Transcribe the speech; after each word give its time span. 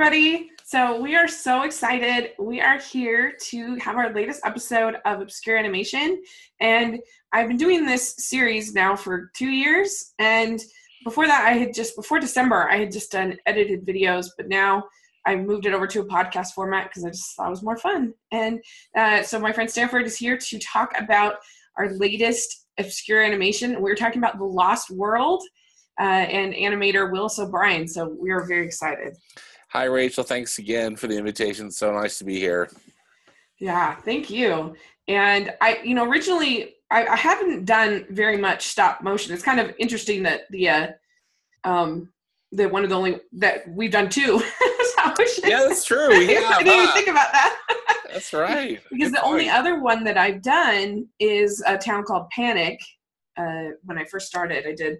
everybody. 0.00 0.48
So, 0.64 1.00
we 1.00 1.16
are 1.16 1.26
so 1.26 1.62
excited. 1.62 2.30
We 2.38 2.60
are 2.60 2.78
here 2.78 3.32
to 3.46 3.74
have 3.80 3.96
our 3.96 4.14
latest 4.14 4.42
episode 4.44 4.94
of 5.04 5.20
Obscure 5.20 5.56
Animation. 5.56 6.22
And 6.60 7.00
I've 7.32 7.48
been 7.48 7.56
doing 7.56 7.84
this 7.84 8.14
series 8.18 8.74
now 8.74 8.94
for 8.94 9.32
two 9.34 9.48
years. 9.48 10.14
And 10.20 10.62
before 11.02 11.26
that, 11.26 11.48
I 11.48 11.54
had 11.54 11.74
just, 11.74 11.96
before 11.96 12.20
December, 12.20 12.68
I 12.70 12.76
had 12.76 12.92
just 12.92 13.10
done 13.10 13.38
edited 13.44 13.84
videos. 13.84 14.28
But 14.36 14.46
now 14.48 14.84
I 15.26 15.34
moved 15.34 15.66
it 15.66 15.74
over 15.74 15.88
to 15.88 16.02
a 16.02 16.06
podcast 16.06 16.52
format 16.52 16.90
because 16.90 17.04
I 17.04 17.08
just 17.08 17.34
thought 17.34 17.48
it 17.48 17.50
was 17.50 17.64
more 17.64 17.76
fun. 17.76 18.14
And 18.30 18.60
uh, 18.96 19.24
so, 19.24 19.40
my 19.40 19.50
friend 19.50 19.68
Stanford 19.68 20.06
is 20.06 20.16
here 20.16 20.38
to 20.38 20.58
talk 20.60 20.92
about 20.96 21.38
our 21.76 21.92
latest 21.94 22.68
Obscure 22.78 23.24
Animation. 23.24 23.82
We're 23.82 23.96
talking 23.96 24.18
about 24.18 24.38
The 24.38 24.44
Lost 24.44 24.90
World. 24.90 25.42
Uh, 26.00 26.04
and 26.30 26.54
animator 26.54 27.10
Willis 27.10 27.40
O'Brien. 27.40 27.88
So 27.88 28.16
we 28.20 28.30
are 28.30 28.46
very 28.46 28.64
excited. 28.64 29.16
Hi, 29.70 29.84
Rachel. 29.84 30.24
Thanks 30.24 30.58
again 30.58 30.96
for 30.96 31.08
the 31.08 31.18
invitation. 31.18 31.70
So 31.70 31.92
nice 31.92 32.18
to 32.18 32.24
be 32.24 32.38
here. 32.38 32.70
Yeah, 33.60 33.96
thank 33.96 34.30
you. 34.30 34.74
And 35.08 35.52
I, 35.60 35.80
you 35.84 35.94
know, 35.94 36.04
originally 36.08 36.76
I, 36.90 37.06
I 37.06 37.16
haven't 37.16 37.66
done 37.66 38.06
very 38.08 38.38
much 38.38 38.68
stop 38.68 39.02
motion. 39.02 39.34
It's 39.34 39.42
kind 39.42 39.60
of 39.60 39.74
interesting 39.78 40.22
that 40.22 40.50
the, 40.50 40.68
uh, 40.70 40.86
um, 41.64 42.10
that 42.52 42.70
one 42.70 42.82
of 42.82 42.88
the 42.88 42.96
only 42.96 43.20
that 43.32 43.68
we've 43.68 43.90
done 43.90 44.08
two 44.08 44.40
stop 44.80 45.18
motion. 45.18 45.44
Yeah, 45.46 45.66
that's 45.68 45.84
true. 45.84 46.14
Yeah, 46.20 46.48
I 46.48 46.62
didn't 46.62 46.82
even 46.82 46.94
think 46.94 47.08
about 47.08 47.30
that. 47.32 47.58
that's 48.10 48.32
right. 48.32 48.80
because 48.90 49.10
Good 49.10 49.18
the 49.18 49.20
point. 49.20 49.32
only 49.32 49.48
other 49.50 49.82
one 49.82 50.02
that 50.04 50.16
I've 50.16 50.40
done 50.40 51.06
is 51.20 51.62
a 51.66 51.76
town 51.76 52.04
called 52.04 52.30
Panic. 52.30 52.80
Uh, 53.36 53.72
when 53.84 53.98
I 53.98 54.04
first 54.04 54.26
started, 54.28 54.66
I 54.66 54.74
did, 54.74 54.96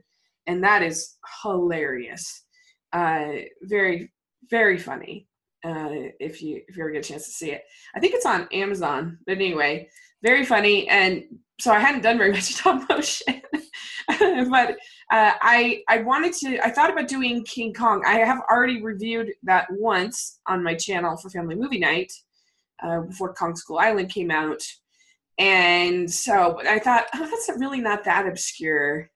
and 0.47 0.63
that 0.63 0.83
is 0.83 1.17
hilarious. 1.43 2.45
Uh, 2.93 3.31
very 3.63 4.13
very 4.51 4.79
funny 4.79 5.29
uh, 5.65 5.89
if 6.21 6.43
you 6.43 6.63
if 6.69 6.77
you 6.77 6.83
ever 6.83 6.91
get 6.91 7.05
a 7.05 7.09
chance 7.09 7.27
to 7.27 7.33
see 7.33 7.51
it. 7.51 7.65
I 7.95 8.01
think 8.01 8.15
it's 8.15 8.27
on 8.27 8.49
Amazon, 8.53 9.19
but 9.27 9.37
anyway, 9.37 9.89
very 10.23 10.45
funny. 10.45 10.89
And 10.89 11.25
so 11.61 11.73
I 11.73 11.79
hadn't 11.79 12.03
done 12.03 12.19
very 12.19 12.33
much 12.33 12.43
stop 12.43 12.89
motion, 12.89 13.43
but 14.51 14.77
uh, 15.11 15.33
I 15.43 15.83
I 15.89 15.99
wanted 15.99 16.33
to. 16.35 16.65
I 16.65 16.71
thought 16.71 16.91
about 16.91 17.09
doing 17.09 17.45
King 17.45 17.75
Kong. 17.75 18.03
I 18.07 18.19
have 18.19 18.41
already 18.51 18.83
reviewed 18.83 19.33
that 19.45 19.67
once 19.71 20.41
on 20.47 20.63
my 20.63 20.75
channel 20.75 21.17
for 21.17 21.31
Family 21.31 21.55
Movie 21.55 21.79
Night 21.79 22.13
uh, 22.83 23.01
before 23.01 23.35
Kong 23.35 23.57
Skull 23.57 23.79
Island 23.79 24.11
came 24.11 24.31
out. 24.31 24.63
And 25.39 26.11
so 26.11 26.61
I 26.67 26.81
thought, 26.81 27.07
oh, 27.15 27.29
that's 27.31 27.49
really 27.61 27.81
not 27.81 28.03
that 28.05 28.27
obscure 28.27 29.09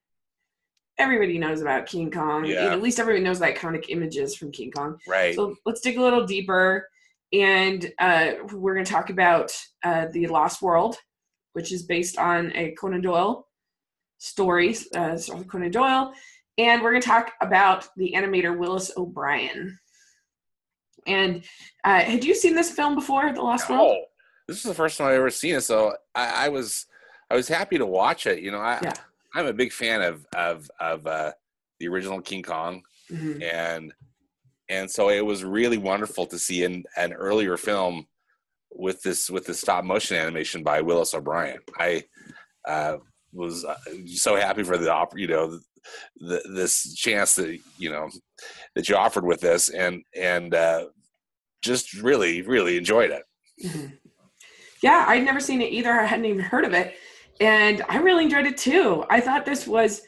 everybody 0.98 1.38
knows 1.38 1.62
about 1.62 1.86
King 1.86 2.10
Kong. 2.10 2.44
Yeah. 2.44 2.72
At 2.72 2.82
least 2.82 2.98
everybody 2.98 3.24
knows 3.24 3.38
the 3.38 3.46
iconic 3.46 3.86
images 3.88 4.36
from 4.36 4.52
King 4.52 4.70
Kong. 4.70 4.98
Right. 5.08 5.34
So 5.34 5.54
let's 5.64 5.80
dig 5.80 5.98
a 5.98 6.02
little 6.02 6.24
deeper. 6.24 6.88
And 7.32 7.90
uh, 7.98 8.32
we're 8.52 8.74
going 8.74 8.84
to 8.84 8.92
talk 8.92 9.10
about 9.10 9.52
uh, 9.84 10.06
The 10.12 10.26
Lost 10.26 10.60
World, 10.60 10.96
which 11.54 11.72
is 11.72 11.84
based 11.84 12.18
on 12.18 12.52
a 12.54 12.72
Conan 12.72 13.00
Doyle 13.00 13.48
story, 14.18 14.76
uh, 14.94 15.18
Conan 15.48 15.70
Doyle. 15.70 16.12
And 16.58 16.82
we're 16.82 16.90
going 16.90 17.02
to 17.02 17.08
talk 17.08 17.32
about 17.40 17.88
the 17.96 18.12
animator 18.14 18.56
Willis 18.56 18.92
O'Brien. 18.96 19.78
And 21.06 21.42
uh, 21.84 22.00
had 22.00 22.22
you 22.22 22.34
seen 22.34 22.54
this 22.54 22.70
film 22.70 22.94
before, 22.94 23.32
The 23.32 23.40
Lost 23.40 23.68
World? 23.68 23.96
Oh, 23.98 24.04
this 24.46 24.58
is 24.58 24.62
the 24.64 24.74
first 24.74 24.98
time 24.98 25.08
I've 25.08 25.14
ever 25.14 25.30
seen 25.30 25.56
it, 25.56 25.62
so 25.62 25.94
I, 26.14 26.46
I 26.46 26.48
was 26.48 26.86
I 27.30 27.34
was 27.34 27.48
happy 27.48 27.78
to 27.78 27.86
watch 27.86 28.26
it. 28.26 28.40
You 28.40 28.50
know, 28.50 28.58
I 28.58 28.78
Yeah. 28.82 28.92
I'm 29.34 29.46
a 29.46 29.52
big 29.52 29.72
fan 29.72 30.02
of 30.02 30.26
of 30.34 30.70
of 30.80 31.06
uh, 31.06 31.32
the 31.80 31.88
original 31.88 32.20
King 32.20 32.42
Kong, 32.42 32.82
Mhm. 33.10 33.42
and 33.42 33.92
and 34.68 34.90
so 34.90 35.10
it 35.10 35.24
was 35.24 35.44
really 35.44 35.78
wonderful 35.78 36.26
to 36.26 36.38
see 36.38 36.64
an 36.64 36.84
an 36.96 37.12
earlier 37.12 37.56
film 37.56 38.06
with 38.70 39.02
this 39.02 39.28
with 39.30 39.44
the 39.46 39.54
stop 39.54 39.84
motion 39.84 40.16
animation 40.16 40.62
by 40.62 40.80
Willis 40.80 41.14
O'Brien. 41.14 41.60
I 41.78 42.04
uh, 42.66 42.98
was 43.32 43.64
uh, 43.64 43.76
so 44.06 44.36
happy 44.36 44.62
for 44.62 44.78
the 44.78 44.92
op- 44.92 45.18
you 45.18 45.26
know 45.26 45.58
the, 46.16 46.42
this 46.54 46.94
chance 46.94 47.34
that 47.36 47.58
you 47.78 47.90
know 47.90 48.08
that 48.74 48.88
you 48.88 48.96
offered 48.96 49.24
with 49.24 49.40
this 49.40 49.68
and 49.68 50.02
and 50.16 50.54
uh, 50.54 50.86
just 51.62 51.94
really 51.94 52.42
really 52.42 52.76
enjoyed 52.76 53.10
it. 53.10 53.22
Mhm. 53.64 53.98
Yeah, 54.82 55.04
I'd 55.06 55.24
never 55.24 55.38
seen 55.40 55.60
it 55.62 55.72
either. 55.72 55.92
I 55.92 56.06
hadn't 56.06 56.24
even 56.26 56.40
heard 56.40 56.64
of 56.64 56.72
it, 56.74 56.94
and 57.42 57.82
I 57.88 57.98
really 57.98 58.24
enjoyed 58.24 58.46
it 58.46 58.56
too. 58.56 59.04
I 59.10 59.20
thought 59.20 59.44
this 59.44 59.66
was 59.66 60.02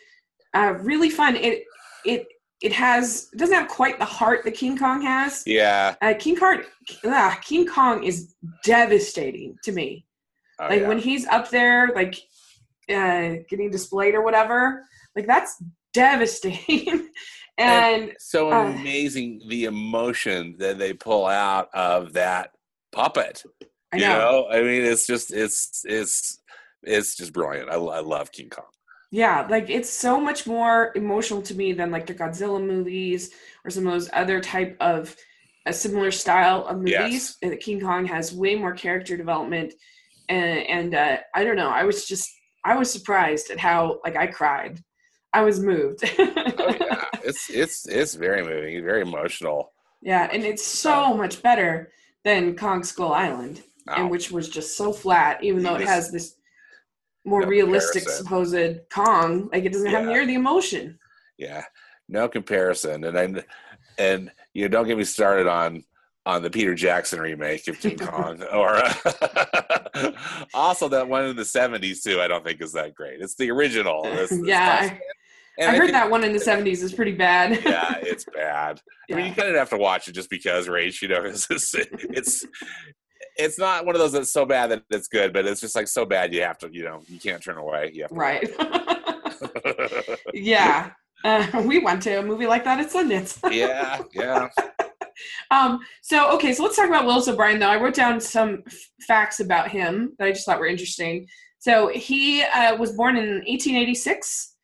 uh, 0.54 0.74
really 0.80 1.10
fun. 1.10 1.36
It 1.36 1.64
it 2.04 2.26
it 2.62 2.72
has 2.72 3.28
it 3.32 3.38
doesn't 3.38 3.54
have 3.54 3.68
quite 3.68 3.98
the 3.98 4.04
heart 4.04 4.44
that 4.44 4.54
King 4.54 4.78
Kong 4.78 5.02
has. 5.02 5.42
Yeah, 5.46 5.96
Uh, 6.00 6.14
King 6.18 6.36
Kong, 6.36 6.62
ah, 7.04 7.38
King 7.42 7.66
Kong 7.66 8.04
is 8.04 8.34
devastating 8.62 9.58
to 9.64 9.72
me. 9.72 10.06
Oh, 10.60 10.68
like 10.68 10.82
yeah. 10.82 10.88
when 10.88 10.98
he's 10.98 11.26
up 11.26 11.50
there, 11.50 11.92
like 11.94 12.14
uh, 12.88 13.42
getting 13.48 13.70
displayed 13.70 14.14
or 14.14 14.22
whatever. 14.22 14.84
Like 15.16 15.26
that's 15.26 15.62
devastating. 15.92 17.08
and 17.58 18.12
so 18.18 18.52
uh, 18.52 18.66
amazing 18.66 19.42
the 19.48 19.64
emotion 19.64 20.56
that 20.58 20.78
they 20.78 20.92
pull 20.92 21.26
out 21.26 21.68
of 21.74 22.12
that 22.12 22.50
puppet. 22.92 23.42
I 23.92 23.96
you 23.96 24.02
know. 24.02 24.18
know, 24.18 24.48
I 24.50 24.62
mean, 24.62 24.84
it's 24.84 25.06
just 25.06 25.32
it's 25.32 25.84
it's 25.84 26.40
it's 26.86 27.16
just 27.16 27.32
brilliant. 27.32 27.70
I, 27.70 27.74
I 27.74 28.00
love 28.00 28.32
King 28.32 28.50
Kong. 28.50 28.66
Yeah, 29.10 29.46
like 29.48 29.70
it's 29.70 29.90
so 29.90 30.20
much 30.20 30.46
more 30.46 30.90
emotional 30.96 31.40
to 31.42 31.54
me 31.54 31.72
than 31.72 31.90
like 31.90 32.06
the 32.06 32.14
Godzilla 32.14 32.64
movies 32.64 33.30
or 33.64 33.70
some 33.70 33.86
of 33.86 33.92
those 33.92 34.10
other 34.12 34.40
type 34.40 34.76
of 34.80 35.14
a 35.66 35.72
similar 35.72 36.10
style 36.10 36.66
of 36.66 36.78
movies. 36.78 37.36
And 37.42 37.58
King 37.60 37.80
Kong 37.80 38.06
has 38.06 38.34
way 38.34 38.56
more 38.56 38.74
character 38.74 39.16
development, 39.16 39.72
and 40.28 40.66
and 40.66 40.94
uh, 40.94 41.18
I 41.34 41.44
don't 41.44 41.56
know. 41.56 41.70
I 41.70 41.84
was 41.84 42.06
just 42.06 42.28
I 42.64 42.76
was 42.76 42.90
surprised 42.92 43.50
at 43.50 43.58
how 43.58 44.00
like 44.04 44.16
I 44.16 44.26
cried. 44.26 44.80
I 45.32 45.42
was 45.42 45.60
moved. 45.60 46.00
Oh 46.66 46.74
yeah, 46.80 47.04
it's 47.24 47.50
it's 47.50 47.86
it's 47.88 48.14
very 48.14 48.42
moving, 48.42 48.82
very 48.84 49.02
emotional. 49.02 49.72
yeah, 50.02 50.28
and 50.32 50.42
it's 50.44 50.64
so 50.64 51.14
much 51.14 51.42
better 51.42 51.90
than 52.24 52.56
Kong 52.56 52.82
Skull 52.82 53.12
Island, 53.12 53.62
Wow. 53.86 53.94
and 53.98 54.10
which 54.10 54.30
was 54.30 54.48
just 54.48 54.76
so 54.78 54.92
flat, 54.92 55.44
even 55.44 55.62
though 55.62 55.74
it 55.74 55.86
has 55.86 56.10
this 56.10 56.36
more 57.24 57.42
No 57.42 57.46
realistic 57.48 58.02
comparison. 58.04 58.24
supposed 58.24 58.80
Kong. 58.92 59.48
Like 59.52 59.64
it 59.64 59.72
doesn't 59.72 59.90
have 59.90 60.04
near 60.06 60.26
the 60.26 60.34
emotion. 60.34 60.98
yeah, 61.38 61.64
no 62.08 62.28
comparison. 62.28 63.04
And 63.04 63.16
then 63.16 63.44
and 63.98 64.30
you 64.52 64.62
know, 64.62 64.68
don't 64.68 64.86
get 64.86 64.98
me 64.98 65.04
started 65.04 65.46
on 65.46 65.84
on 66.26 66.42
the 66.42 66.50
Peter 66.50 66.74
Jackson 66.74 67.20
remake 67.20 67.68
of 67.68 67.78
King 67.80 67.98
Kong, 67.98 68.42
or 68.52 68.76
uh, 68.76 70.12
also 70.54 70.88
that 70.88 71.08
one 71.08 71.24
in 71.26 71.36
the 71.36 71.42
'70s 71.42 72.02
too. 72.02 72.20
I 72.20 72.28
don't 72.28 72.44
think 72.44 72.60
is 72.62 72.72
that 72.72 72.94
great. 72.94 73.20
It's 73.20 73.34
the 73.36 73.50
original. 73.50 74.04
It's- 74.06 74.32
it's 74.32 74.46
Yeah, 74.46 74.96
and 75.58 75.70
I 75.70 75.76
heard 75.76 75.90
that 75.94 76.10
one 76.10 76.24
in 76.24 76.32
the 76.32 76.38
'70s 76.38 76.82
is 76.82 76.92
pretty 76.92 77.12
bad. 77.12 77.62
yeah, 77.64 77.94
it's 78.02 78.24
bad. 78.24 78.80
I 79.10 79.14
mean, 79.14 79.26
you 79.26 79.32
kind 79.34 79.48
of 79.50 79.54
have 79.54 79.70
to 79.70 79.76
watch 79.76 80.08
it 80.08 80.12
just 80.12 80.30
because, 80.30 80.66
Rach. 80.66 81.00
You 81.02 81.08
know, 81.08 81.24
it's 81.24 81.48
it's, 81.50 81.74
it's 81.74 82.44
it's 83.36 83.58
not 83.58 83.86
one 83.86 83.94
of 83.94 84.00
those 84.00 84.12
that's 84.12 84.32
so 84.32 84.44
bad 84.46 84.70
that 84.70 84.82
it's 84.90 85.08
good, 85.08 85.32
but 85.32 85.46
it's 85.46 85.60
just 85.60 85.74
like 85.74 85.88
so 85.88 86.04
bad 86.04 86.32
you 86.32 86.42
have 86.42 86.58
to, 86.58 86.68
you 86.72 86.84
know, 86.84 87.02
you 87.08 87.18
can't 87.18 87.42
turn 87.42 87.56
away. 87.56 87.90
You 87.94 88.02
have 88.02 88.10
to 88.10 88.16
right. 88.16 88.48
yeah, 90.34 90.90
uh, 91.24 91.62
we 91.66 91.78
went 91.78 92.02
to 92.02 92.20
a 92.20 92.22
movie 92.22 92.46
like 92.46 92.64
that 92.64 92.80
at 92.80 92.90
Sundance. 92.90 93.38
yeah, 93.52 94.00
yeah. 94.12 94.48
um. 95.50 95.80
So 96.02 96.30
okay, 96.34 96.52
so 96.52 96.62
let's 96.62 96.76
talk 96.76 96.88
about 96.88 97.06
Willis 97.06 97.28
O'Brien. 97.28 97.58
Though 97.58 97.68
I 97.68 97.80
wrote 97.80 97.94
down 97.94 98.20
some 98.20 98.62
f- 98.66 98.74
facts 99.06 99.40
about 99.40 99.70
him 99.70 100.14
that 100.18 100.26
I 100.26 100.32
just 100.32 100.46
thought 100.46 100.60
were 100.60 100.66
interesting. 100.66 101.26
So 101.58 101.88
he 101.88 102.42
uh, 102.42 102.76
was 102.76 102.92
born 102.92 103.16
in 103.16 103.36
1886, 103.46 104.54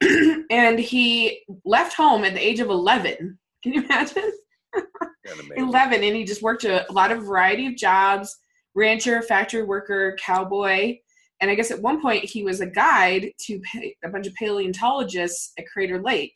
and 0.50 0.78
he 0.78 1.42
left 1.66 1.94
home 1.94 2.24
at 2.24 2.32
the 2.32 2.40
age 2.40 2.60
of 2.60 2.70
11. 2.70 3.38
Can 3.62 3.74
you 3.74 3.82
imagine? 3.82 4.32
And 4.74 5.40
amazing. 5.40 5.68
11 5.68 6.02
and 6.04 6.16
he 6.16 6.24
just 6.24 6.42
worked 6.42 6.64
a, 6.64 6.90
a 6.90 6.92
lot 6.92 7.12
of 7.12 7.22
variety 7.24 7.66
of 7.66 7.76
jobs 7.76 8.36
rancher 8.74 9.20
factory 9.22 9.62
worker 9.62 10.16
cowboy 10.20 10.96
and 11.40 11.50
i 11.50 11.54
guess 11.54 11.70
at 11.70 11.82
one 11.82 12.00
point 12.00 12.24
he 12.24 12.44
was 12.44 12.60
a 12.60 12.66
guide 12.66 13.30
to 13.40 13.60
a 14.04 14.08
bunch 14.08 14.26
of 14.26 14.34
paleontologists 14.34 15.52
at 15.58 15.66
crater 15.66 16.00
lake 16.00 16.34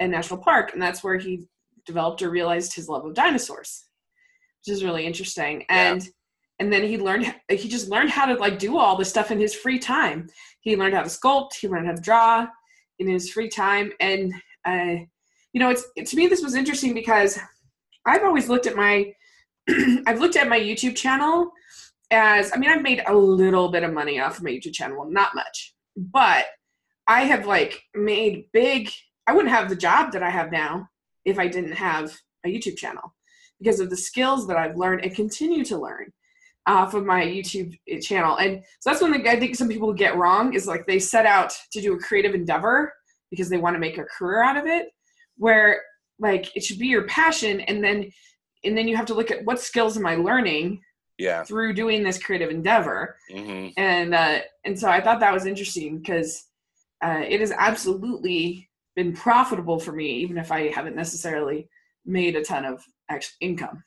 and 0.00 0.12
national 0.12 0.40
park 0.42 0.72
and 0.72 0.82
that's 0.82 1.02
where 1.04 1.18
he 1.18 1.46
developed 1.86 2.20
or 2.22 2.30
realized 2.30 2.74
his 2.74 2.88
love 2.88 3.04
of 3.04 3.14
dinosaurs 3.14 3.84
which 4.66 4.74
is 4.74 4.84
really 4.84 5.06
interesting 5.06 5.60
Yeah. 5.70 5.92
and 5.92 6.08
and 6.58 6.70
then 6.72 6.82
he 6.82 6.98
learned 6.98 7.34
he 7.48 7.68
just 7.68 7.88
learned 7.88 8.10
how 8.10 8.26
to 8.26 8.34
like 8.34 8.58
do 8.58 8.76
all 8.76 8.96
this 8.96 9.08
stuff 9.08 9.30
in 9.30 9.40
his 9.40 9.54
free 9.54 9.78
time 9.78 10.28
he 10.60 10.76
learned 10.76 10.94
how 10.94 11.02
to 11.02 11.08
sculpt 11.08 11.54
he 11.58 11.68
learned 11.68 11.86
how 11.86 11.94
to 11.94 12.02
draw 12.02 12.46
in 12.98 13.08
his 13.08 13.30
free 13.30 13.48
time 13.48 13.90
and 14.00 14.32
uh, 14.66 14.96
you 15.52 15.60
know 15.60 15.70
it's 15.70 16.10
to 16.10 16.16
me 16.16 16.26
this 16.26 16.42
was 16.42 16.54
interesting 16.54 16.94
because 16.94 17.38
I've 18.06 18.24
always 18.24 18.48
looked 18.48 18.66
at 18.66 18.76
my 18.76 19.12
I've 20.06 20.20
looked 20.20 20.36
at 20.36 20.48
my 20.48 20.58
YouTube 20.58 20.96
channel 20.96 21.52
as 22.10 22.50
I 22.54 22.58
mean 22.58 22.70
I've 22.70 22.82
made 22.82 23.02
a 23.06 23.14
little 23.14 23.70
bit 23.70 23.84
of 23.84 23.92
money 23.92 24.20
off 24.20 24.38
of 24.38 24.44
my 24.44 24.50
YouTube 24.50 24.74
channel, 24.74 25.04
not 25.08 25.34
much. 25.34 25.74
But 25.96 26.46
I 27.06 27.22
have 27.22 27.46
like 27.46 27.82
made 27.94 28.46
big 28.52 28.90
I 29.26 29.32
wouldn't 29.32 29.54
have 29.54 29.68
the 29.68 29.76
job 29.76 30.12
that 30.12 30.22
I 30.22 30.30
have 30.30 30.50
now 30.50 30.88
if 31.24 31.38
I 31.38 31.46
didn't 31.46 31.72
have 31.72 32.16
a 32.44 32.48
YouTube 32.48 32.76
channel. 32.76 33.14
because 33.58 33.80
of 33.80 33.90
the 33.90 33.96
skills 33.96 34.46
that 34.46 34.56
I've 34.56 34.76
learned 34.76 35.04
and 35.04 35.14
continue 35.14 35.64
to 35.66 35.78
learn 35.78 36.10
off 36.66 36.94
of 36.94 37.04
my 37.04 37.22
YouTube 37.24 37.78
eh, 37.88 38.00
channel. 38.00 38.36
And 38.36 38.62
so 38.80 38.90
that's 38.90 39.02
one 39.02 39.12
thing 39.12 39.28
I 39.28 39.38
think 39.38 39.54
some 39.54 39.68
people 39.68 39.92
get 39.92 40.16
wrong 40.16 40.54
is 40.54 40.66
like 40.66 40.86
they 40.86 40.98
set 40.98 41.26
out 41.26 41.52
to 41.72 41.80
do 41.80 41.94
a 41.94 41.98
creative 41.98 42.34
endeavor 42.34 42.92
because 43.30 43.48
they 43.48 43.58
want 43.58 43.74
to 43.76 43.80
make 43.80 43.98
a 43.98 44.04
career 44.04 44.42
out 44.42 44.56
of 44.56 44.66
it, 44.66 44.88
where 45.40 45.80
like 46.18 46.54
it 46.54 46.62
should 46.62 46.78
be 46.78 46.86
your 46.86 47.04
passion 47.04 47.60
and 47.62 47.82
then 47.82 47.98
and 48.62 48.76
then 48.76 48.86
you 48.86 48.94
have 48.96 49.06
to 49.06 49.14
look 49.14 49.30
at 49.30 49.44
what 49.46 49.58
skills 49.58 49.96
am 49.96 50.06
I 50.06 50.16
learning 50.16 50.80
Yeah. 51.18 51.44
through 51.44 51.72
doing 51.72 52.02
this 52.04 52.22
creative 52.22 52.50
endeavor 52.50 53.16
hmm 53.32 53.68
and 53.76 54.14
uh, 54.14 54.38
and 54.66 54.78
so 54.78 54.86
I 54.96 55.00
thought 55.00 55.20
that 55.20 55.32
was 55.32 55.46
interesting 55.46 55.98
because 55.98 56.44
uh, 57.02 57.22
it 57.26 57.40
has 57.40 57.52
absolutely 57.52 58.68
been 58.96 59.12
profitable 59.14 59.78
for 59.78 59.92
me, 59.92 60.08
even 60.24 60.36
if 60.36 60.52
I 60.52 60.68
haven't 60.68 60.96
necessarily 60.96 61.68
made 62.04 62.36
a 62.36 62.42
ton 62.44 62.64
of 62.66 62.84
actual 63.08 63.36
income. 63.40 63.82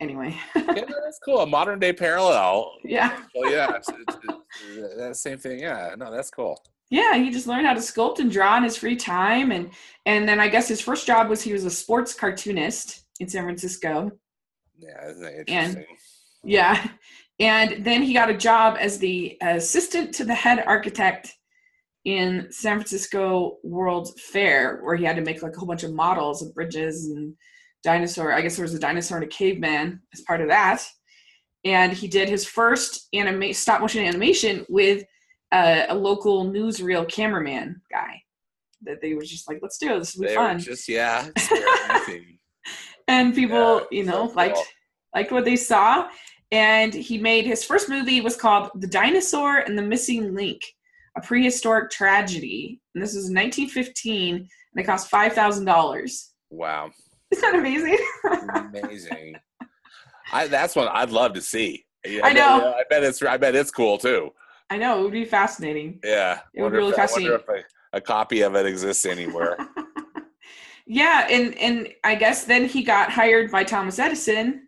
Anyway, 0.00 0.34
yeah, 0.56 0.62
that's 1.04 1.20
cool. 1.26 1.40
A 1.40 1.46
modern 1.46 1.78
day 1.78 1.92
parallel. 1.92 2.72
yeah, 2.84 3.20
Well, 3.34 3.50
yeah, 3.52 3.76
it's, 3.76 3.88
it's, 3.90 4.16
it's, 4.24 4.96
that 4.96 5.16
same 5.16 5.36
thing. 5.36 5.58
Yeah, 5.58 5.94
no, 5.98 6.10
that's 6.10 6.30
cool. 6.30 6.56
Yeah, 6.90 7.14
he 7.16 7.30
just 7.30 7.46
learned 7.46 7.66
how 7.66 7.74
to 7.74 7.80
sculpt 7.80 8.18
and 8.18 8.30
draw 8.30 8.56
in 8.56 8.64
his 8.64 8.76
free 8.76 8.96
time, 8.96 9.52
and 9.52 9.70
and 10.06 10.28
then 10.28 10.40
I 10.40 10.48
guess 10.48 10.68
his 10.68 10.80
first 10.80 11.06
job 11.06 11.28
was 11.28 11.40
he 11.42 11.52
was 11.52 11.64
a 11.64 11.70
sports 11.70 12.12
cartoonist 12.14 13.04
in 13.20 13.28
San 13.28 13.44
Francisco. 13.44 14.10
Yeah, 14.78 15.12
And- 15.48 15.84
Yeah. 16.42 16.88
And 17.38 17.84
then 17.84 18.02
he 18.02 18.12
got 18.12 18.28
a 18.30 18.36
job 18.36 18.76
as 18.78 18.98
the 18.98 19.36
assistant 19.40 20.12
to 20.14 20.24
the 20.24 20.34
head 20.34 20.62
architect 20.66 21.32
in 22.04 22.48
San 22.50 22.76
Francisco 22.78 23.58
World 23.62 24.18
Fair, 24.20 24.80
where 24.82 24.96
he 24.96 25.04
had 25.04 25.16
to 25.16 25.22
make 25.22 25.42
like 25.42 25.54
a 25.54 25.58
whole 25.58 25.68
bunch 25.68 25.82
of 25.82 25.92
models 25.94 26.42
of 26.42 26.54
bridges 26.54 27.06
and 27.06 27.34
dinosaur. 27.82 28.32
I 28.32 28.40
guess 28.42 28.56
there 28.56 28.64
was 28.64 28.74
a 28.74 28.78
dinosaur 28.78 29.18
and 29.18 29.24
a 29.24 29.28
caveman 29.28 30.00
as 30.14 30.20
part 30.22 30.40
of 30.42 30.48
that. 30.48 30.82
And 31.64 31.92
he 31.92 32.08
did 32.08 32.28
his 32.28 32.44
first 32.46 33.08
anima- 33.14 33.54
stop 33.54 33.80
motion 33.82 34.04
animation 34.04 34.64
with 34.68 35.04
uh, 35.52 35.84
a 35.88 35.94
local 35.94 36.44
newsreel 36.44 37.08
cameraman 37.08 37.80
guy. 37.90 38.22
That 38.82 39.00
they 39.02 39.14
were 39.14 39.22
just 39.22 39.46
like, 39.48 39.58
let's 39.62 39.76
do 39.78 39.94
it. 39.94 39.98
This 39.98 40.14
will 40.16 40.28
be 40.28 40.34
fun 40.34 40.58
just 40.58 40.88
yeah. 40.88 41.28
and 43.08 43.34
people 43.34 43.80
Yeah, 43.90 43.98
you 43.98 44.04
know 44.04 44.28
so 44.28 44.34
liked 44.34 44.54
cool. 44.56 44.64
liked 45.14 45.32
what 45.32 45.44
they 45.44 45.56
saw 45.56 46.08
and 46.52 46.92
he 46.94 47.18
made 47.18 47.44
his 47.46 47.64
first 47.64 47.88
movie 47.88 48.20
was 48.20 48.36
called 48.36 48.70
the 48.76 48.86
dinosaur 48.86 49.58
and 49.58 49.76
the 49.76 49.82
missing 49.82 50.34
link 50.34 50.60
a 51.16 51.20
prehistoric 51.20 51.90
tragedy 51.90 52.80
and 52.94 53.02
this 53.02 53.10
was 53.14 53.24
1915 53.24 54.34
and 54.36 54.48
it 54.76 54.84
cost 54.84 55.10
$5000 55.10 56.26
wow, 56.50 56.90
isn't 57.30 57.42
that 57.42 57.58
amazing 57.58 57.98
amazing. 58.54 59.34
I 60.32 60.46
that's 60.46 60.76
one 60.76 60.88
I'd 60.88 61.10
love 61.10 61.34
to 61.34 61.42
see. 61.42 61.84
Yeah, 62.06 62.24
I 62.24 62.32
know. 62.32 62.60
bet- 62.60 62.74
I 62.76 62.82
bet 62.88 63.02
it's 63.02 63.22
I 63.22 63.36
bet 63.36 63.54
it's 63.54 63.70
cool 63.70 63.98
too. 63.98 64.30
I 64.70 64.76
know 64.76 64.98
it 64.98 65.02
would 65.02 65.12
be 65.12 65.24
fascinating 65.24 65.98
Yeah, 66.04 66.40
It 66.54 66.62
would 66.62 66.70
be 66.72 66.78
really 66.78 66.92
if- 66.92 66.98
I 66.98 67.02
wonder 67.06 67.38
fascinating. 67.38 67.64
if 67.64 67.64
a, 67.92 67.96
a 67.98 68.00
copy 68.00 68.42
of 68.42 68.54
it 68.54 68.66
exists 68.66 69.04
anywhere. 69.04 69.56
yeah 70.86 71.26
and 71.30 71.54
and 71.58 71.88
i 72.04 72.14
guess 72.14 72.44
then 72.44 72.64
he 72.64 72.82
got 72.82 73.10
hired 73.10 73.50
by 73.50 73.62
thomas 73.62 73.98
edison 73.98 74.66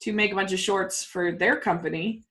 to 0.00 0.12
make 0.12 0.32
a 0.32 0.34
bunch 0.34 0.52
of 0.52 0.58
shorts 0.58 1.04
for 1.04 1.32
their 1.32 1.56
company 1.56 2.22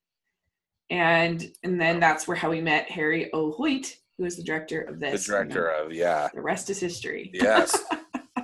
and 0.89 1.51
and 1.63 1.79
then 1.79 1.99
that's 1.99 2.27
where 2.27 2.37
how 2.37 2.49
we 2.49 2.61
met 2.61 2.89
harry 2.89 3.31
o 3.33 3.51
hoyt 3.51 3.95
who 4.17 4.25
is 4.25 4.35
the 4.35 4.43
director 4.43 4.81
of 4.81 4.99
this. 4.99 5.25
the 5.25 5.31
director 5.31 5.67
of 5.69 5.93
yeah, 5.93 6.27
the 6.33 6.41
rest 6.41 6.69
is 6.69 6.79
history 6.79 7.29
yes. 7.33 7.77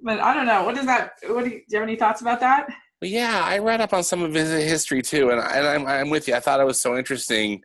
but 0.00 0.18
i 0.20 0.34
don't 0.34 0.46
know 0.46 0.64
what 0.64 0.76
is 0.76 0.84
that 0.84 1.12
what 1.28 1.44
do 1.44 1.50
you, 1.50 1.58
do 1.58 1.64
you 1.68 1.78
have 1.78 1.88
any 1.88 1.96
thoughts 1.96 2.20
about 2.20 2.40
that 2.40 2.66
But 3.00 3.08
yeah, 3.08 3.42
I 3.44 3.58
read 3.58 3.80
up 3.80 3.92
on 3.94 4.04
some 4.04 4.22
of 4.22 4.32
his 4.34 4.50
history 4.50 5.02
too, 5.02 5.30
and, 5.30 5.40
and 5.40 5.66
I'm, 5.66 5.86
I'm 5.86 6.08
with 6.10 6.28
you. 6.28 6.34
I 6.36 6.40
thought 6.40 6.60
it 6.60 6.66
was 6.66 6.80
so 6.80 6.96
interesting. 6.96 7.60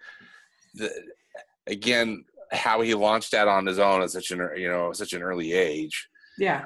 The, 0.77 0.91
again, 1.67 2.23
how 2.51 2.81
he 2.81 2.93
launched 2.93 3.33
out 3.33 3.47
on 3.47 3.65
his 3.65 3.79
own 3.79 4.01
at 4.01 4.11
such 4.11 4.31
an 4.31 4.49
you 4.55 4.69
know 4.69 4.93
such 4.93 5.13
an 5.13 5.21
early 5.21 5.53
age, 5.53 6.07
yeah 6.37 6.63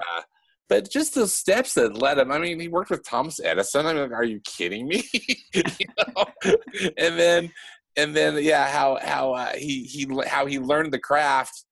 but 0.72 0.90
just 0.90 1.16
the 1.16 1.28
steps 1.28 1.74
that 1.74 1.98
led 1.98 2.18
him. 2.18 2.31
I 2.31 2.40
mean, 2.40 2.58
he 2.58 2.69
worked 2.69 2.92
with 2.92 3.06
Thomas 3.06 3.42
Edison. 3.44 3.86
I 3.86 3.94
mean, 3.94 4.13
are 4.13 4.24
you 4.24 4.40
kidding 4.40 4.88
me? 4.88 5.04
you? 5.54 6.56
And 6.98 7.19
then 7.19 7.52
and 7.98 8.16
then 8.16 8.42
yeah, 8.42 8.69
how 8.69 8.98
how 9.02 9.34
uh, 9.34 9.52
he 9.52 9.84
he 9.84 10.08
how 10.25 10.46
he 10.46 10.60
learned 10.60 10.94
the 10.94 11.00
craft, 11.00 11.66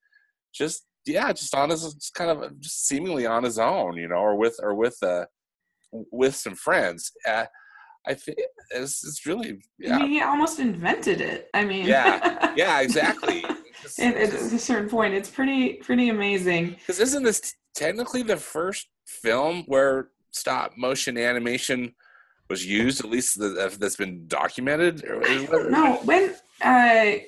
just 0.54 0.86
yeah, 1.06 1.32
just 1.32 1.56
on 1.56 1.70
his 1.70 1.94
just 1.94 2.14
kind 2.14 2.30
of 2.30 2.60
just 2.60 2.88
seemingly 2.88 3.26
on 3.26 3.42
his 3.42 3.58
own, 3.58 3.96
you 3.96 4.10
know, 4.10 4.18
or 4.18 4.36
with 4.36 4.60
or 4.62 4.76
with 4.76 4.98
uh 5.02 5.28
with 6.12 6.36
some 6.36 6.56
friends. 6.56 7.14
Uh, 7.26 7.46
I 8.07 8.13
think 8.13 8.38
it's, 8.72 9.06
it's 9.06 9.25
really 9.25 9.62
I 9.88 10.00
mean, 10.00 10.10
he 10.10 10.22
almost 10.22 10.60
invented 10.60 11.22
it 11.22 11.50
i 11.54 11.63
mean. 11.63 11.86
Yeah, 11.86 12.54
yeah 12.56 12.80
exactly. 12.81 13.44
it, 13.98 14.16
it, 14.16 14.34
at 14.34 14.54
a 14.54 14.60
certain 14.60 14.90
point. 14.90 15.13
It's 15.13 15.30
pretty 15.30 15.74
pretty 15.74 16.10
amazing. 16.10 16.72
Because 16.72 17.00
isn't 17.00 17.24
this 17.24 17.56
technically 17.75 18.24
the 18.24 18.38
first 18.38 18.88
film 19.06 19.63
where 19.68 20.10
stop 20.31 20.78
motion 20.78 21.18
animation 21.18 21.94
was 22.50 22.66
used? 22.66 23.04
At 23.04 23.10
least 23.10 23.40
the, 23.40 23.75
that's 23.80 23.96
been 23.96 24.28
documented. 24.28 25.04
Or 25.06 25.22
is 25.24 25.50
what- 25.50 25.69
no 25.72 25.98
when 26.04 26.31
uh 26.62 27.19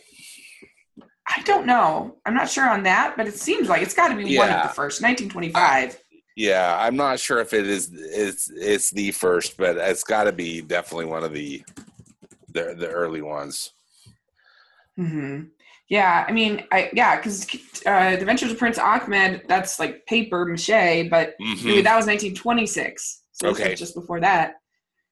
i 1.28 1.42
don't 1.46 1.66
know. 1.66 2.18
I'm 2.26 2.34
not 2.34 2.50
sure 2.50 2.68
on 2.70 2.84
that 2.84 3.16
but 3.18 3.28
it 3.28 3.36
seems 3.36 3.70
like 3.70 3.82
it's 3.82 3.94
got 3.94 4.10
to 4.10 4.16
be 4.16 4.38
one 4.38 4.50
of 4.50 4.64
the 4.64 4.74
first 4.74 5.02
1925 5.02 5.98
Yeah, 6.36 6.78
I'm 6.80 6.96
not 6.96 7.20
sure 7.20 7.40
if 7.40 7.54
it 7.54 7.68
is. 7.68 7.92
It's 7.94 8.50
it's 8.50 8.90
the 8.90 9.12
first, 9.12 9.58
but 9.58 9.78
it's 9.78 10.04
got 10.04 10.24
to 10.26 10.32
be 10.32 10.62
definitely 10.62 11.06
one 11.06 11.24
of 11.24 11.34
the 11.34 11.64
the 12.50 12.74
the 12.78 12.88
early 12.88 13.22
ones. 13.22 13.72
hmm 14.96 15.42
Yeah, 15.90 16.26
I 16.28 16.32
mean, 16.32 16.64
I 16.72 16.90
yeah, 16.94 17.18
because 17.18 17.46
uh, 17.86 18.12
the 18.12 18.20
Adventures 18.20 18.52
of 18.52 18.58
Prince 18.58 18.78
Achmed, 18.78 19.44
that's 19.48 19.80
like 19.80 20.06
paper 20.06 20.46
mache, 20.46 21.10
but 21.10 21.36
Mhm. 21.42 21.66
anyway, 21.66 21.82
that 21.82 21.96
was 21.98 22.06
1926. 22.06 23.24
So 23.34 23.50
Okay. 23.50 23.76
just 23.76 23.96
before 23.96 24.20
that. 24.22 24.56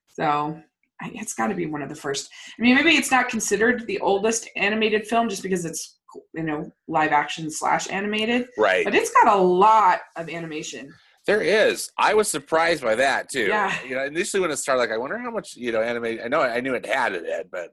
So 0.08 0.62
I- 1.02 1.12
it's 1.16 1.34
got 1.34 1.48
to 1.48 1.56
be 1.56 1.66
one 1.66 1.82
of 1.82 1.90
the 1.90 1.96
first. 1.96 2.30
I 2.58 2.62
mean, 2.62 2.76
maybe 2.76 2.92
it's 2.96 3.12
not 3.12 3.30
considered 3.30 3.88
the 3.88 4.00
oldest 4.00 4.50
animated 4.56 5.06
film 5.08 5.28
just 5.30 5.44
because 5.44 5.66
it's 5.66 5.98
you 6.34 6.44
know 6.44 6.72
live 6.88 7.12
action 7.12 7.52
slash 7.52 7.90
animated, 7.90 8.48
Right. 8.58 8.86
but 8.86 8.96
it's 8.96 9.12
got 9.12 9.28
a 9.28 9.42
lot 9.42 10.00
of 10.16 10.30
animation. 10.30 10.94
There 11.30 11.42
is. 11.44 11.92
I 11.96 12.16
was 12.16 12.28
surprised 12.28 12.82
by 12.82 12.96
that 12.96 13.30
too. 13.30 13.46
Yeah. 13.46 13.72
You 13.88 13.96
know, 13.96 14.04
initially 14.04 14.42
when 14.42 14.50
it 14.50 14.58
started, 14.58 14.80
like 14.80 14.90
I 14.92 14.98
wonder 14.98 15.18
how 15.20 15.30
much 15.30 15.56
you 15.56 15.72
know 15.72 15.82
anime. 15.82 16.20
I 16.24 16.28
know 16.28 16.42
I 16.42 16.60
knew 16.60 16.74
it 16.74 16.88
had 16.88 17.14
it, 17.14 17.50
but 17.52 17.70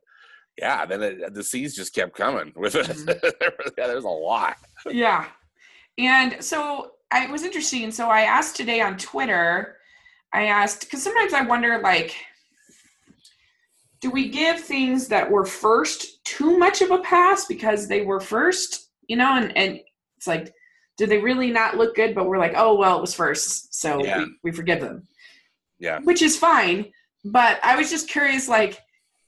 yeah, 0.58 0.84
then 0.84 1.02
it, 1.02 1.32
the 1.34 1.42
scenes 1.42 1.74
just 1.74 1.94
kept 1.94 2.14
coming 2.14 2.52
with 2.54 2.74
it. 2.74 2.86
Mhm. 2.96 3.70
yeah, 3.78 3.86
there's 3.86 4.04
a 4.04 4.08
lot. 4.08 4.56
yeah. 4.90 5.24
And 5.96 6.44
so 6.44 6.92
I 7.10 7.24
it 7.24 7.30
was 7.30 7.44
interesting. 7.44 7.90
So 7.92 8.08
I 8.08 8.22
asked 8.22 8.56
today 8.56 8.82
on 8.82 8.98
Twitter, 8.98 9.78
I 10.34 10.44
asked, 10.48 10.82
because 10.82 11.02
sometimes 11.02 11.32
I 11.32 11.40
wonder, 11.40 11.78
like, 11.82 12.14
do 14.02 14.10
we 14.10 14.28
give 14.28 14.60
things 14.60 15.08
that 15.08 15.30
were 15.30 15.46
first 15.46 16.22
too 16.24 16.58
much 16.58 16.82
of 16.82 16.90
a 16.90 16.98
pass 16.98 17.46
because 17.46 17.88
they 17.88 18.02
were 18.02 18.20
first, 18.20 18.90
you 19.08 19.16
know? 19.16 19.36
And, 19.36 19.56
and 19.56 19.80
it's 20.18 20.26
like, 20.26 20.52
did 20.96 21.10
they 21.10 21.18
really 21.18 21.50
not 21.50 21.76
look 21.76 21.94
good? 21.94 22.14
But 22.14 22.26
we're 22.26 22.38
like, 22.38 22.54
oh, 22.56 22.74
well, 22.74 22.96
it 22.98 23.00
was 23.00 23.14
first. 23.14 23.74
So 23.74 24.02
Yeah. 24.04 24.18
we, 24.18 24.26
we 24.44 24.52
forgive 24.52 24.80
them. 24.80 25.06
Yeah. 25.78 26.00
Which 26.00 26.22
is 26.22 26.38
fine. 26.38 26.92
But 27.24 27.58
I 27.62 27.76
was 27.76 27.90
just 27.90 28.08
curious, 28.08 28.48
like, 28.48 28.80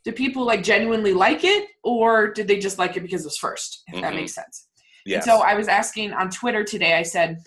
do 0.04 0.12
people 0.12 0.44
like 0.46 0.62
genuinely 0.62 1.12
like 1.12 1.44
it 1.44 1.68
or 1.82 2.28
did 2.32 2.48
they 2.48 2.58
just 2.58 2.78
like 2.78 2.96
it 2.96 3.00
because 3.00 3.22
it 3.22 3.26
was 3.26 3.36
first? 3.38 3.82
If 3.88 4.00
that 4.00 4.12
Mhm. 4.12 4.16
makes 4.16 4.34
sense. 4.34 4.68
Yes. 5.04 5.16
And 5.16 5.24
so 5.38 5.42
I 5.44 5.54
was 5.54 5.68
asking 5.68 6.12
on 6.12 6.30
Twitter 6.30 6.64
today, 6.64 6.94
I 6.94 7.02
said, 7.02 7.38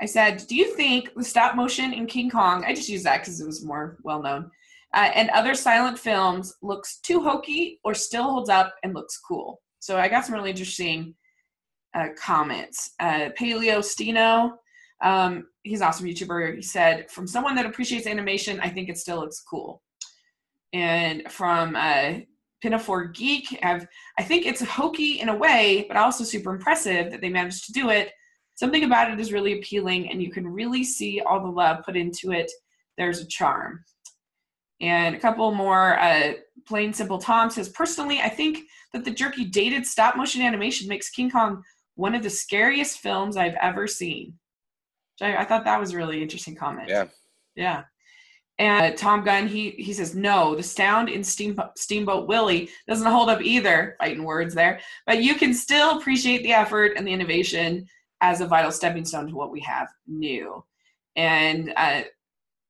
I 0.00 0.04
said, 0.06 0.44
do 0.46 0.54
you 0.54 0.74
think 0.76 1.14
the 1.16 1.24
stop 1.24 1.56
motion 1.56 1.92
in 1.92 2.06
King 2.06 2.28
Kong, 2.30 2.64
I 2.66 2.74
just 2.74 2.88
used 2.88 3.06
that 3.06 3.20
because 3.20 3.40
it 3.40 3.46
was 3.46 3.64
more 3.64 3.96
well 4.02 4.22
known, 4.22 4.50
uh, 4.94 5.10
and 5.14 5.30
other 5.30 5.54
silent 5.54 5.98
films 5.98 6.54
looks 6.62 6.98
too 7.00 7.20
hokey 7.20 7.80
or 7.82 7.94
still 7.94 8.24
holds 8.24 8.50
up 8.50 8.74
and 8.82 8.92
looks 8.94 9.18
cool? 9.18 9.62
So 9.78 9.98
I 9.98 10.08
got 10.08 10.26
some 10.26 10.34
really 10.34 10.50
interesting 10.50 11.14
uh, 11.96 12.08
comments. 12.18 12.90
Uh, 13.00 13.30
Paleo 13.38 13.78
Stino, 13.78 14.52
um, 15.02 15.46
he's 15.62 15.80
an 15.80 15.88
awesome 15.88 16.06
YouTuber. 16.06 16.56
He 16.56 16.62
said, 16.62 17.10
from 17.10 17.26
someone 17.26 17.54
that 17.56 17.66
appreciates 17.66 18.06
animation, 18.06 18.60
I 18.60 18.68
think 18.68 18.88
it 18.88 18.98
still 18.98 19.18
looks 19.18 19.40
cool. 19.40 19.82
And 20.72 21.30
from 21.30 21.74
uh, 21.74 22.20
Pinafore 22.62 23.06
Geek, 23.06 23.58
I've 23.62 23.86
I 24.18 24.22
think 24.22 24.46
it's 24.46 24.62
hokey 24.62 25.20
in 25.20 25.28
a 25.28 25.36
way, 25.36 25.86
but 25.88 25.96
also 25.96 26.24
super 26.24 26.54
impressive 26.54 27.10
that 27.10 27.20
they 27.20 27.30
managed 27.30 27.64
to 27.66 27.72
do 27.72 27.90
it. 27.90 28.12
Something 28.54 28.84
about 28.84 29.10
it 29.10 29.20
is 29.20 29.32
really 29.32 29.58
appealing, 29.58 30.10
and 30.10 30.22
you 30.22 30.30
can 30.30 30.46
really 30.46 30.82
see 30.82 31.20
all 31.20 31.40
the 31.40 31.48
love 31.48 31.84
put 31.84 31.96
into 31.96 32.32
it. 32.32 32.50
There's 32.96 33.20
a 33.20 33.26
charm. 33.26 33.84
And 34.80 35.14
a 35.14 35.18
couple 35.18 35.50
more. 35.52 35.98
Uh, 35.98 36.34
Plain 36.66 36.92
Simple 36.92 37.18
Tom 37.18 37.48
says, 37.48 37.68
personally, 37.68 38.20
I 38.20 38.28
think 38.28 38.64
that 38.92 39.04
the 39.04 39.10
jerky 39.10 39.44
dated 39.44 39.86
stop 39.86 40.16
motion 40.16 40.42
animation 40.42 40.88
makes 40.88 41.10
King 41.10 41.30
Kong 41.30 41.62
one 41.96 42.14
of 42.14 42.22
the 42.22 42.30
scariest 42.30 42.98
films 42.98 43.36
I've 43.36 43.56
ever 43.60 43.86
seen. 43.86 44.34
I, 45.20 45.38
I 45.38 45.44
thought 45.44 45.64
that 45.64 45.80
was 45.80 45.92
a 45.92 45.96
really 45.96 46.22
interesting 46.22 46.54
comment. 46.54 46.88
Yeah. 46.88 47.06
Yeah. 47.54 47.84
And 48.58 48.96
Tom 48.96 49.22
Gunn, 49.22 49.48
he 49.48 49.70
he 49.72 49.92
says 49.92 50.14
no. 50.14 50.54
The 50.54 50.62
sound 50.62 51.10
in 51.10 51.22
Steamboat, 51.22 51.78
Steamboat 51.78 52.26
Willie 52.26 52.70
doesn't 52.88 53.10
hold 53.10 53.28
up 53.28 53.42
either. 53.42 53.96
Fighting 53.98 54.24
words 54.24 54.54
there, 54.54 54.80
but 55.06 55.22
you 55.22 55.34
can 55.34 55.52
still 55.52 55.98
appreciate 55.98 56.42
the 56.42 56.54
effort 56.54 56.92
and 56.96 57.06
the 57.06 57.12
innovation 57.12 57.86
as 58.22 58.40
a 58.40 58.46
vital 58.46 58.70
stepping 58.70 59.04
stone 59.04 59.28
to 59.28 59.34
what 59.34 59.50
we 59.50 59.60
have 59.60 59.88
new. 60.06 60.64
And 61.16 61.74
uh, 61.76 62.02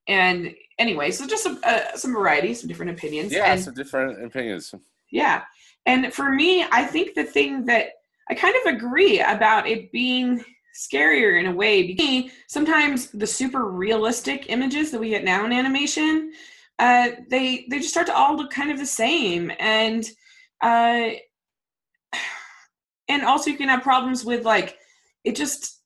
and 0.09 0.55
anyway, 0.79 1.13
so 1.13 1.25
just 1.25 1.45
some 1.45 1.61
uh, 1.63 1.95
some 1.95 2.13
variety, 2.13 2.53
some 2.55 2.67
different 2.67 2.91
opinions. 2.91 3.33
Yeah, 3.33 3.53
and, 3.53 3.63
some 3.63 3.75
different 3.75 4.25
opinions. 4.25 4.75
Yeah, 5.13 5.45
and 5.87 6.13
for 6.13 6.33
me, 6.33 6.65
I 6.65 6.85
think 6.85 7.15
the 7.15 7.25
thing 7.25 7.65
that 7.67 7.91
I 8.29 8.35
kind 8.35 8.55
of 8.65 8.75
agree 8.75 9.21
about 9.21 9.69
it 9.69 9.93
being 9.93 10.45
scarier 10.75 11.41
in 11.41 11.47
a 11.47 11.55
way 11.55 11.87
because 11.87 12.31
sometimes 12.49 13.11
the 13.11 13.27
super 13.27 13.71
realistic 13.71 14.51
images 14.51 14.91
that 14.91 15.01
we 15.01 15.11
get 15.11 15.25
now 15.25 15.45
in 15.47 15.53
animation 15.53 16.33
uh, 16.79 17.09
they 17.31 17.67
they 17.71 17.79
just 17.79 17.91
start 17.91 18.07
to 18.07 18.15
all 18.17 18.37
look 18.37 18.51
kind 18.51 18.71
of 18.71 18.79
the 18.79 18.87
same. 18.87 19.51
And 19.59 20.05
uh, 20.63 21.11
and 23.09 23.23
also 23.23 23.51
you 23.51 23.57
can 23.57 23.69
have 23.69 23.83
problems 23.83 24.25
with 24.25 24.45
like 24.45 24.77
it 25.25 25.35
just 25.37 25.81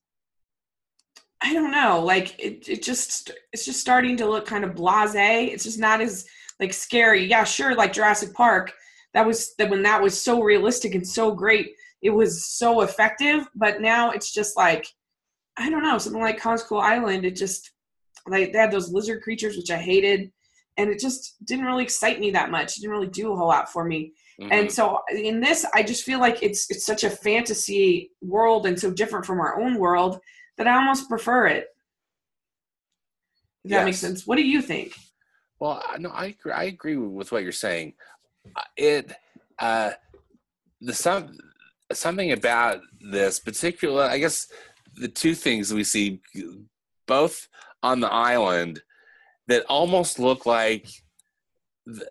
i 1.42 1.54
don't 1.54 1.70
know 1.70 2.02
like 2.04 2.38
it, 2.38 2.68
it 2.68 2.82
just 2.82 3.30
it's 3.52 3.64
just 3.64 3.80
starting 3.80 4.16
to 4.16 4.28
look 4.28 4.46
kind 4.46 4.64
of 4.64 4.74
blase 4.74 5.14
it's 5.14 5.64
just 5.64 5.78
not 5.78 6.00
as 6.02 6.26
like 6.58 6.72
scary. 6.74 7.24
Yeah 7.24 7.44
sure 7.44 7.74
like 7.74 7.92
jurassic 7.94 8.34
park 8.34 8.72
that 9.14 9.26
was 9.26 9.54
that 9.56 9.70
when 9.70 9.82
that 9.82 10.02
was 10.02 10.20
so 10.20 10.42
realistic 10.42 10.94
and 10.94 11.06
so 11.06 11.32
great 11.32 11.70
it 12.02 12.10
was 12.10 12.44
so 12.46 12.80
effective 12.82 13.46
but 13.54 13.80
now 13.80 14.10
it's 14.10 14.32
just 14.32 14.56
like 14.56 14.86
i 15.58 15.68
don't 15.70 15.82
know 15.82 15.98
something 15.98 16.22
like 16.22 16.40
Skull 16.40 16.80
island 16.80 17.24
it 17.24 17.36
just 17.36 17.72
like 18.26 18.52
they 18.52 18.58
had 18.58 18.70
those 18.70 18.90
lizard 18.92 19.22
creatures 19.22 19.56
which 19.56 19.70
i 19.70 19.76
hated 19.76 20.30
and 20.76 20.88
it 20.90 20.98
just 20.98 21.36
didn't 21.44 21.66
really 21.66 21.82
excite 21.82 22.20
me 22.20 22.30
that 22.30 22.50
much. 22.50 22.78
It 22.78 22.80
didn't 22.80 22.92
really 22.92 23.08
do 23.08 23.32
a 23.32 23.36
whole 23.36 23.48
lot 23.48 23.70
for 23.70 23.84
me. 23.84 24.12
Mhm. 24.40 24.48
and 24.52 24.72
so 24.72 25.00
in 25.12 25.40
this 25.40 25.66
i 25.74 25.82
just 25.82 26.04
feel 26.04 26.20
like 26.20 26.42
it's 26.42 26.70
it's 26.70 26.86
such 26.86 27.04
a 27.04 27.10
fantasy 27.10 28.10
world 28.22 28.64
and 28.66 28.78
so 28.80 28.90
different 28.90 29.26
from 29.26 29.40
our 29.40 29.60
own 29.60 29.74
world 29.78 30.18
that 30.56 30.66
i 30.66 30.76
almost 30.76 31.08
prefer 31.08 31.46
it. 31.48 31.66
If 33.64 33.70
that 33.72 33.84
makes 33.84 33.98
sense. 33.98 34.26
What 34.26 34.36
do 34.36 34.46
you 34.46 34.62
think? 34.62 34.94
Well, 35.58 35.82
no, 35.98 36.08
I 36.10 36.26
agree, 36.26 36.52
I 36.52 36.64
agree 36.64 36.96
with 36.96 37.30
what 37.32 37.42
you're 37.42 37.52
saying. 37.52 37.92
Uh, 38.56 38.62
It 38.76 39.12
uh, 39.58 39.90
the 40.80 40.94
some 40.94 41.36
something 41.92 42.32
about 42.32 42.80
this 43.00 43.40
particular, 43.40 44.04
I 44.04 44.18
guess, 44.18 44.46
the 44.96 45.08
two 45.08 45.34
things 45.34 45.72
we 45.72 45.84
see 45.84 46.20
both 47.06 47.48
on 47.82 48.00
the 48.00 48.12
island 48.12 48.82
that 49.48 49.64
almost 49.68 50.18
look 50.18 50.46
like. 50.46 50.88
The, 51.86 52.06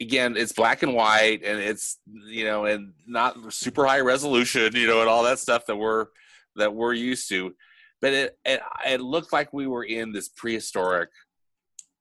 again, 0.00 0.36
it's 0.36 0.52
black 0.52 0.82
and 0.82 0.94
white, 0.94 1.42
and 1.44 1.58
it's 1.58 1.98
you 2.26 2.44
know, 2.44 2.64
and 2.64 2.92
not 3.06 3.52
super 3.52 3.86
high 3.86 4.00
resolution, 4.00 4.74
you 4.74 4.86
know, 4.86 5.00
and 5.00 5.08
all 5.08 5.24
that 5.24 5.38
stuff 5.38 5.66
that 5.66 5.76
we're 5.76 6.06
that 6.56 6.74
we're 6.74 6.94
used 6.94 7.28
to. 7.28 7.54
But 8.00 8.12
it 8.12 8.38
it, 8.44 8.60
it 8.86 9.00
looked 9.00 9.32
like 9.32 9.52
we 9.52 9.66
were 9.66 9.84
in 9.84 10.12
this 10.12 10.28
prehistoric 10.28 11.10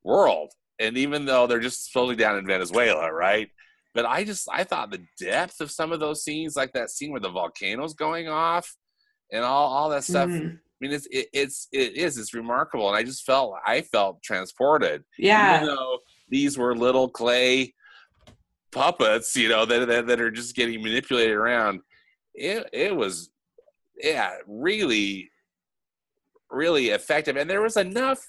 world 0.04 0.52
and 0.80 0.98
even 0.98 1.26
though 1.26 1.48
they're 1.48 1.60
just 1.60 1.92
slowly 1.92 2.16
down 2.16 2.38
in 2.38 2.46
Venezuela, 2.46 3.12
right? 3.12 3.50
But 3.96 4.06
I 4.06 4.24
just 4.26 4.48
I 4.52 4.64
thought 4.66 4.92
the 4.92 5.06
depth 5.20 5.62
of 5.62 5.72
some 5.72 5.92
of 5.92 6.00
those 6.00 6.24
scenes, 6.24 6.56
like 6.56 6.74
that 6.74 6.92
scene 6.92 7.12
where 7.12 7.22
the 7.22 7.30
volcano's 7.30 7.94
going 7.96 8.28
off, 8.28 8.76
and 9.32 9.44
all 9.44 9.68
all 9.74 9.90
that 9.90 10.04
stuff. 10.04 10.30
Mhm. 10.30 10.58
I 10.58 10.78
mean, 10.82 10.92
it's 10.92 11.08
it, 11.10 11.28
it's 11.34 11.68
it 11.72 11.96
is 11.96 12.18
it's 12.18 12.34
remarkable, 12.34 12.90
and 12.90 12.98
I 12.98 13.04
just 13.04 13.26
felt 13.26 13.56
I 13.66 13.82
felt 13.82 14.22
transported, 14.22 15.04
yeah 15.18 15.56
even 15.64 15.68
though 15.74 16.00
these 16.30 16.58
were 16.58 16.76
little 16.76 17.08
clay 17.10 17.74
puppets, 18.72 19.36
you 19.38 19.48
know, 19.48 19.66
that 19.66 19.88
that, 19.88 20.08
that 20.08 20.20
are 20.22 20.32
just 20.32 20.56
getting 20.56 20.84
manipulated 20.84 21.34
around. 21.34 21.80
It 22.34 22.68
it 22.74 22.94
was, 22.94 23.30
yeah, 23.98 24.32
really, 24.46 25.32
really 26.52 26.90
effective, 26.90 27.38
and 27.38 27.50
there 27.50 27.62
was 27.62 27.78
enough 27.78 28.20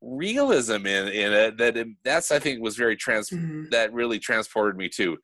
realism 0.00 0.86
in 0.86 1.08
in 1.08 1.32
it 1.32 1.58
that 1.58 1.76
it, 1.76 1.88
that's 2.04 2.30
I 2.30 2.38
think 2.38 2.62
was 2.62 2.76
very 2.76 2.96
trans 2.96 3.30
Mhm. 3.30 3.70
that 3.70 3.92
really 3.92 4.18
transported 4.18 4.76
me 4.76 4.88
too. 4.88 5.16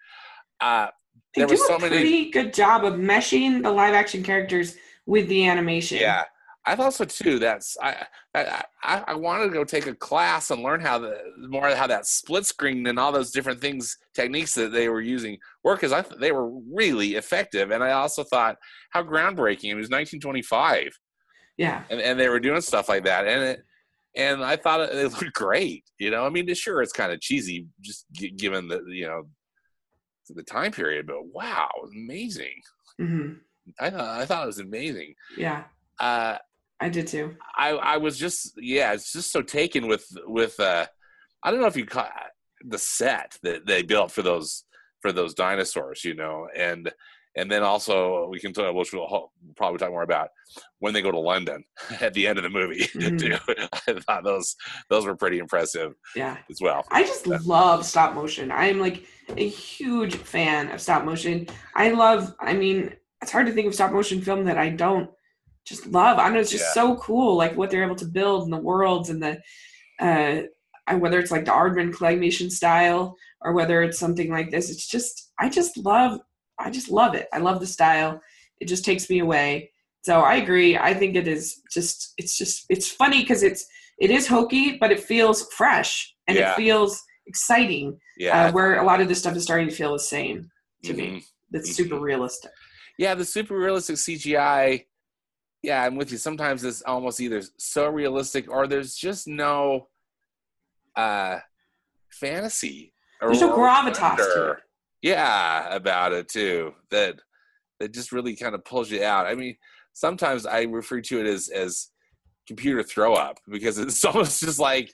Uh, 0.60 0.88
they 1.34 1.40
there 1.42 1.46
do 1.46 1.52
was 1.54 1.66
so 1.66 1.76
a 1.76 1.78
many- 1.78 1.96
pretty 1.96 2.30
good 2.30 2.52
job 2.54 2.84
of 2.84 2.94
meshing 2.94 3.62
the 3.62 3.70
live 3.70 3.94
action 3.94 4.22
characters 4.22 4.76
with 5.06 5.28
the 5.28 5.46
animation 5.46 5.98
yeah, 5.98 6.24
I 6.64 6.76
thought 6.76 6.94
so 6.94 7.04
too. 7.04 7.38
That's 7.38 7.76
I 7.82 8.06
I 8.34 8.64
I, 8.82 9.14
wanted 9.14 9.44
to 9.44 9.50
go 9.50 9.64
take 9.64 9.86
a 9.86 9.94
class 9.94 10.50
and 10.50 10.62
learn 10.62 10.80
how 10.80 10.98
the 10.98 11.18
more 11.48 11.74
how 11.74 11.86
that 11.86 12.06
split 12.06 12.46
screen 12.46 12.86
and 12.86 12.98
all 12.98 13.12
those 13.12 13.30
different 13.30 13.60
things 13.60 13.98
techniques 14.14 14.54
that 14.54 14.72
they 14.72 14.88
were 14.88 15.00
using 15.00 15.38
work 15.64 15.80
because 15.80 15.92
I 15.92 16.02
th- 16.02 16.20
they 16.20 16.32
were 16.32 16.50
really 16.72 17.14
effective, 17.16 17.70
and 17.72 17.82
I 17.82 17.92
also 17.92 18.22
thought 18.24 18.56
how 18.90 19.02
groundbreaking. 19.02 19.70
It 19.70 19.74
was 19.74 19.90
1925. 19.90 20.92
yeah 21.58 21.82
and, 21.90 22.00
and 22.00 22.18
they 22.18 22.28
were 22.30 22.40
doing 22.40 22.60
stuff 22.62 22.88
like 22.88 23.04
that 23.04 23.26
and 23.26 23.42
it 23.42 23.62
and 24.16 24.44
i 24.44 24.56
thought 24.56 24.80
it, 24.80 24.94
it 24.94 25.12
looked 25.12 25.34
great 25.34 25.84
you 25.98 26.10
know? 26.10 26.24
I 26.26 26.30
mean 26.30 26.52
sure 26.54 26.82
it's 26.82 26.92
kind 26.92 27.12
of 27.12 27.20
cheesy 27.20 27.66
just 27.80 28.06
g- 28.12 28.30
given 28.30 28.68
the 28.68 28.82
you 28.88 29.06
know 29.06 29.22
the 30.28 30.42
time 30.42 30.72
period 30.72 31.06
but 31.06 31.26
wow 31.26 31.68
amazing. 31.94 32.60
Hmm 32.98 33.32
i 33.80 33.90
thought 33.90 34.20
i 34.20 34.26
thought 34.26 34.44
it 34.44 34.46
was 34.46 34.58
amazing. 34.58 35.14
Yeah. 35.36 35.64
Uh 36.00 36.38
i 36.80 36.88
did 36.88 37.06
too. 37.06 37.36
I 37.56 37.70
i 37.70 37.96
was 37.96 38.18
just 38.18 38.52
yeah 38.56 38.92
it's 38.92 39.12
just 39.12 39.30
so 39.30 39.42
taken 39.42 39.86
with 39.86 40.06
with 40.26 40.58
uh 40.58 40.86
i 41.42 41.50
don't 41.50 41.60
know 41.60 41.66
if 41.66 41.76
you 41.76 41.86
caught 41.86 42.12
the 42.64 42.78
set 42.78 43.38
that 43.42 43.66
they 43.66 43.82
built 43.82 44.10
for 44.10 44.22
those 44.22 44.64
for 45.00 45.12
those 45.12 45.34
dinosaurs 45.34 46.04
you 46.04 46.14
know? 46.14 46.48
And 46.56 46.92
and 47.36 47.50
then 47.50 47.62
also 47.62 48.28
we 48.28 48.38
can 48.38 48.52
talk 48.52 48.74
which 48.74 48.92
we'll 48.92 49.32
probably 49.56 49.78
talk 49.78 49.90
more 49.90 50.02
about 50.02 50.28
when 50.80 50.92
they 50.92 51.00
go 51.02 51.10
to 51.10 51.18
london 51.18 51.64
at 52.00 52.12
the 52.14 52.26
end 52.26 52.38
of 52.38 52.44
the 52.44 52.50
movie 52.50 52.80
Mhm. 52.94 53.18
too 53.18 53.54
i 53.88 54.00
thought 54.00 54.24
those 54.24 54.54
those 54.90 55.06
were 55.06 55.16
pretty 55.16 55.38
impressive 55.38 55.92
yeah 56.14 56.36
as 56.50 56.58
well 56.60 56.84
I 56.90 57.02
just 57.04 57.26
love 57.26 57.84
stop 57.86 58.14
motion. 58.14 58.50
I 58.50 58.66
am 58.66 58.80
like 58.80 59.04
a 59.36 59.48
huge 59.48 60.16
fan 60.16 60.70
of 60.72 60.80
stop 60.80 61.04
motion. 61.04 61.46
I 61.74 61.90
love, 61.92 62.34
I 62.40 62.52
mean, 62.52 62.94
it's 63.22 63.30
hard 63.32 63.46
to 63.46 63.52
think 63.52 63.66
of 63.68 63.74
stop 63.74 63.92
motion 63.92 64.20
film 64.20 64.44
that 64.44 64.58
I 64.58 64.68
don't 64.70 65.08
just 65.64 65.86
love. 65.86 66.18
I 66.18 66.28
know 66.28 66.40
it's 66.40 66.50
just 66.50 66.64
Yeah. 66.76 66.82
so 66.82 66.96
cool, 66.96 67.36
like 67.36 67.56
what 67.56 67.70
they're 67.70 67.84
able 67.84 67.96
to 67.96 68.04
build 68.04 68.44
and 68.44 68.52
the 68.52 68.58
worlds 68.58 69.08
and 69.10 69.22
the, 69.22 69.40
uh, 70.00 70.42
whether 70.98 71.18
it's 71.20 71.30
like 71.30 71.44
the 71.46 71.52
Aardman 71.52 71.92
claymation 71.94 72.50
style 72.50 73.16
or 73.40 73.52
whether 73.52 73.82
it's 73.82 73.98
something 73.98 74.30
like 74.30 74.50
this. 74.50 74.70
It's 74.70 74.86
just, 74.88 75.32
I 75.38 75.48
just 75.48 75.76
love, 75.78 76.20
I 76.64 76.70
just 76.70 76.90
love 76.90 77.14
it. 77.14 77.28
I 77.32 77.38
love 77.38 77.60
the 77.60 77.66
style. 77.66 78.20
It 78.60 78.66
just 78.66 78.84
takes 78.84 79.08
me 79.10 79.18
away. 79.20 79.70
So 80.02 80.20
I 80.20 80.36
agree. 80.36 80.76
I 80.76 80.94
think 80.94 81.14
it 81.16 81.28
is 81.28 81.60
just, 81.72 82.14
it's 82.18 82.36
just, 82.36 82.64
it's 82.68 82.88
funny 82.90 83.20
because 83.22 83.42
it's, 83.42 83.64
it 83.98 84.10
is 84.10 84.26
hokey, 84.26 84.78
but 84.78 84.90
it 84.90 85.00
feels 85.00 85.46
fresh 85.52 86.14
and 86.26 86.36
Yeah. 86.36 86.52
it 86.52 86.56
feels 86.56 87.00
exciting. 87.26 87.98
yeah 88.18 88.46
Uh, 88.48 88.52
where 88.52 88.80
a 88.80 88.84
lot 88.84 89.00
of 89.00 89.08
this 89.08 89.18
stuff 89.20 89.36
is 89.36 89.44
starting 89.44 89.68
to 89.68 89.74
feel 89.74 89.92
the 89.92 89.98
same 89.98 90.50
to 90.84 90.92
me. 90.94 91.06
Mhm. 91.08 91.24
That's 91.52 91.74
super 91.76 91.96
Mhm. 91.96 92.02
realistic. 92.02 92.50
yeah 92.98 93.14
the 93.14 93.24
super 93.24 93.56
realistic 93.56 93.96
cgi 93.96 94.84
yeah 95.62 95.82
i'm 95.84 95.96
with 95.96 96.10
you 96.12 96.18
sometimes 96.18 96.62
it's 96.64 96.82
almost 96.82 97.20
either 97.20 97.40
so 97.58 97.88
realistic 97.88 98.50
or 98.50 98.66
there's 98.66 98.94
just 98.94 99.26
no 99.26 99.88
uh 100.96 101.38
fantasy 102.10 102.92
or 103.20 103.28
There's 103.28 103.40
no 103.40 103.52
gravitas 103.56 104.16
to 104.34 104.50
it. 104.52 104.58
Yeah 105.02 105.74
about 105.74 106.12
it 106.12 106.28
too 106.28 106.72
that 106.90 107.16
that 107.80 107.92
just 107.92 108.12
really 108.12 108.36
kind 108.36 108.54
of 108.54 108.64
pulls 108.64 108.90
you 108.90 109.02
out 109.04 109.26
i 109.26 109.34
mean 109.34 109.56
sometimes 109.92 110.46
i 110.46 110.62
refer 110.62 111.00
to 111.00 111.20
it 111.20 111.26
as 111.26 111.48
as 111.48 111.90
computer 112.46 112.82
throw 112.82 113.14
up 113.14 113.38
because 113.50 113.78
it's 113.84 114.04
almost 114.04 114.40
just 114.40 114.58
like 114.58 114.92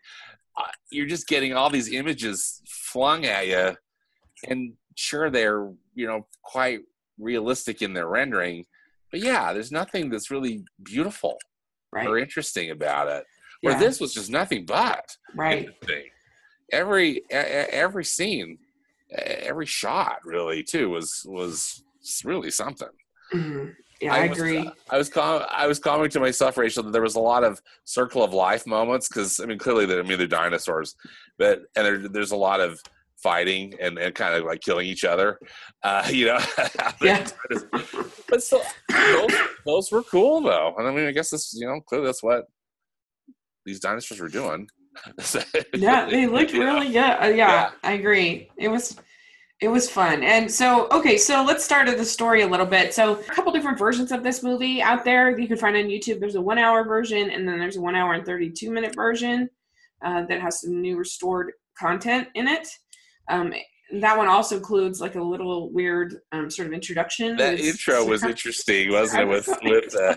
uh, 0.56 0.66
you're 0.90 1.06
just 1.06 1.28
getting 1.28 1.52
all 1.54 1.70
these 1.70 1.92
images 1.92 2.60
flung 2.68 3.24
at 3.26 3.46
you 3.46 3.76
and 4.48 4.72
sure 4.96 5.30
they're 5.30 5.70
you 5.94 6.06
know 6.06 6.26
quite 6.42 6.80
realistic 7.18 7.82
in 7.82 7.92
their 7.92 8.08
rendering 8.08 8.64
but 9.10 9.20
yeah 9.20 9.52
there's 9.52 9.72
nothing 9.72 10.10
that's 10.10 10.30
really 10.30 10.64
beautiful 10.82 11.36
Right. 11.90 12.06
or 12.06 12.18
interesting 12.18 12.70
about 12.70 13.08
it 13.08 13.24
where 13.62 13.72
Yeah. 13.72 13.78
this 13.80 13.98
was 13.98 14.12
just 14.12 14.30
nothing 14.30 14.66
but 14.66 15.16
Right. 15.34 15.68
every 16.70 17.22
every 17.30 18.04
scene 18.04 18.58
every 19.10 19.66
shot 19.66 20.18
really 20.24 20.62
too 20.62 20.90
was 20.90 21.24
was 21.26 21.82
really 22.24 22.50
something 22.50 22.88
Mhm. 23.32 23.74
Yeah, 24.00 24.14
I, 24.14 24.28
was, 24.28 24.38
agree. 24.38 24.70
I 24.90 24.96
was 24.96 25.08
com- 25.08 25.42
I 25.50 25.66
was 25.66 25.80
commenting 25.80 26.12
to 26.12 26.20
myself, 26.20 26.56
Rachel, 26.56 26.84
that 26.84 26.92
there 26.92 27.02
was 27.02 27.16
a 27.16 27.20
lot 27.20 27.42
of 27.42 27.60
circle 27.84 28.22
of 28.22 28.32
life 28.32 28.64
moments 28.64 29.08
because 29.08 29.40
I 29.40 29.44
mean, 29.46 29.58
clearly, 29.58 29.86
they're, 29.86 29.98
I 29.98 30.02
mean, 30.02 30.18
they're 30.18 30.28
dinosaurs, 30.28 30.94
but 31.36 31.62
and 31.74 31.84
there, 31.84 31.98
there's 32.08 32.30
a 32.30 32.36
lot 32.36 32.60
of 32.60 32.80
fighting 33.16 33.74
and, 33.80 33.98
and 33.98 34.14
kind 34.14 34.34
of 34.36 34.44
like 34.44 34.60
killing 34.60 34.86
each 34.86 35.04
other. 35.04 35.40
Uh, 35.82 36.06
you 36.12 36.26
know, 36.26 36.38
Yeah. 37.02 37.26
but 38.28 38.40
still, 38.42 38.62
those, 38.88 39.30
those 39.66 39.92
were 39.92 40.04
cool 40.04 40.42
though. 40.42 40.74
And 40.78 40.86
I 40.86 40.92
mean, 40.92 41.06
I 41.06 41.12
guess 41.12 41.30
this, 41.30 41.52
you 41.58 41.66
know, 41.66 41.80
clearly 41.80 42.06
that's 42.06 42.22
what 42.22 42.44
these 43.66 43.80
dinosaurs 43.80 44.20
were 44.20 44.28
doing. 44.28 44.68
yeah, 45.74 46.06
they 46.10 46.26
looked 46.26 46.52
really 46.52 46.88
good. 46.88 46.98
Uh, 46.98 47.26
yeah, 47.26 47.32
Yeah. 47.32 47.70
I 47.82 47.92
agree. 47.92 48.50
It 48.56 48.68
was 48.68 48.96
it 49.60 49.68
was 49.68 49.90
fun. 49.90 50.22
And 50.22 50.50
so, 50.50 50.86
okay, 50.92 51.18
so 51.18 51.42
let's 51.42 51.64
start 51.64 51.88
at 51.88 51.98
the 51.98 52.04
story 52.04 52.42
a 52.42 52.46
little 52.46 52.66
bit. 52.66 52.94
So, 52.94 53.14
a 53.14 53.22
couple 53.24 53.50
different 53.50 53.76
versions 53.76 54.12
of 54.12 54.22
this 54.22 54.42
movie 54.42 54.80
out 54.80 55.04
there 55.04 55.36
you 55.36 55.48
can 55.48 55.56
find 55.56 55.76
on 55.76 55.84
YouTube. 55.84 56.20
There's 56.20 56.36
a 56.36 56.40
one 56.40 56.58
hour 56.58 56.84
version, 56.84 57.30
and 57.30 57.48
then 57.48 57.58
there's 57.58 57.76
a 57.76 57.80
one 57.80 57.96
hour 57.96 58.12
and 58.14 58.24
32 58.24 58.70
minute 58.70 58.94
version 58.94 59.50
uh, 60.04 60.24
that 60.26 60.40
has 60.40 60.60
some 60.60 60.80
new 60.80 60.96
restored 60.96 61.52
content 61.76 62.28
in 62.34 62.46
it. 62.46 62.68
Um, 63.28 63.52
that 64.00 64.16
one 64.16 64.28
also 64.28 64.56
includes 64.56 65.00
like 65.00 65.16
a 65.16 65.22
little 65.22 65.72
weird 65.72 66.18
um, 66.32 66.50
sort 66.50 66.68
of 66.68 66.74
introduction. 66.74 67.36
That 67.36 67.58
intro 67.58 68.04
was 68.04 68.22
interesting, 68.22 68.92
wasn't 68.92 69.22
it? 69.22 69.28
With 69.28 69.48
with 69.62 69.96
uh, 69.96 70.16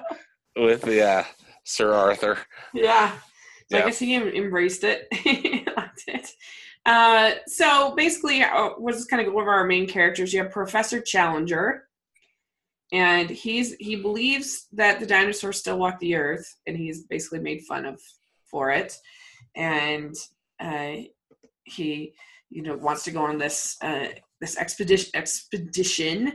with 0.56 0.82
the 0.82 1.04
uh, 1.04 1.24
Sir 1.64 1.94
Arthur. 1.94 2.38
Yeah. 2.74 3.14
So 3.72 3.78
Yeah. 3.78 3.84
I 3.84 3.86
guess 3.88 4.00
he 4.00 4.14
em- 4.16 4.28
embraced 4.28 4.84
it. 4.84 5.08
He 5.14 5.66
liked 5.78 6.04
it. 6.08 6.30
Uh, 6.86 7.32
so 7.48 7.94
basically, 7.96 8.42
uh, 8.44 8.72
we'll 8.78 8.94
just 8.94 9.10
kind 9.10 9.26
of 9.26 9.32
go 9.32 9.40
over 9.40 9.52
our 9.52 9.66
main 9.66 9.88
characters. 9.88 10.34
You 10.34 10.44
have 10.44 10.52
Professor 10.52 11.00
Challenger, 11.00 11.88
and 12.92 13.30
he's 13.30 13.76
he 13.76 13.96
believes 13.96 14.68
that 14.74 15.00
the 15.00 15.06
dinosaurs 15.06 15.58
still 15.60 15.78
walk 15.78 16.00
the 16.00 16.16
earth, 16.16 16.58
and 16.68 16.76
he's 16.76 17.04
basically 17.04 17.40
made 17.40 17.62
fun 17.62 17.86
of 17.86 18.02
for 18.50 18.72
it. 18.72 18.98
And 19.56 20.16
uh, 20.60 21.04
he, 21.64 22.14
you 22.50 22.64
know, 22.64 22.76
wants 22.76 23.04
to 23.06 23.12
go 23.12 23.22
on 23.24 23.38
this 23.38 23.78
uh, 23.82 24.08
this 24.42 24.58
expedition 24.58 25.12
expedition 25.14 26.34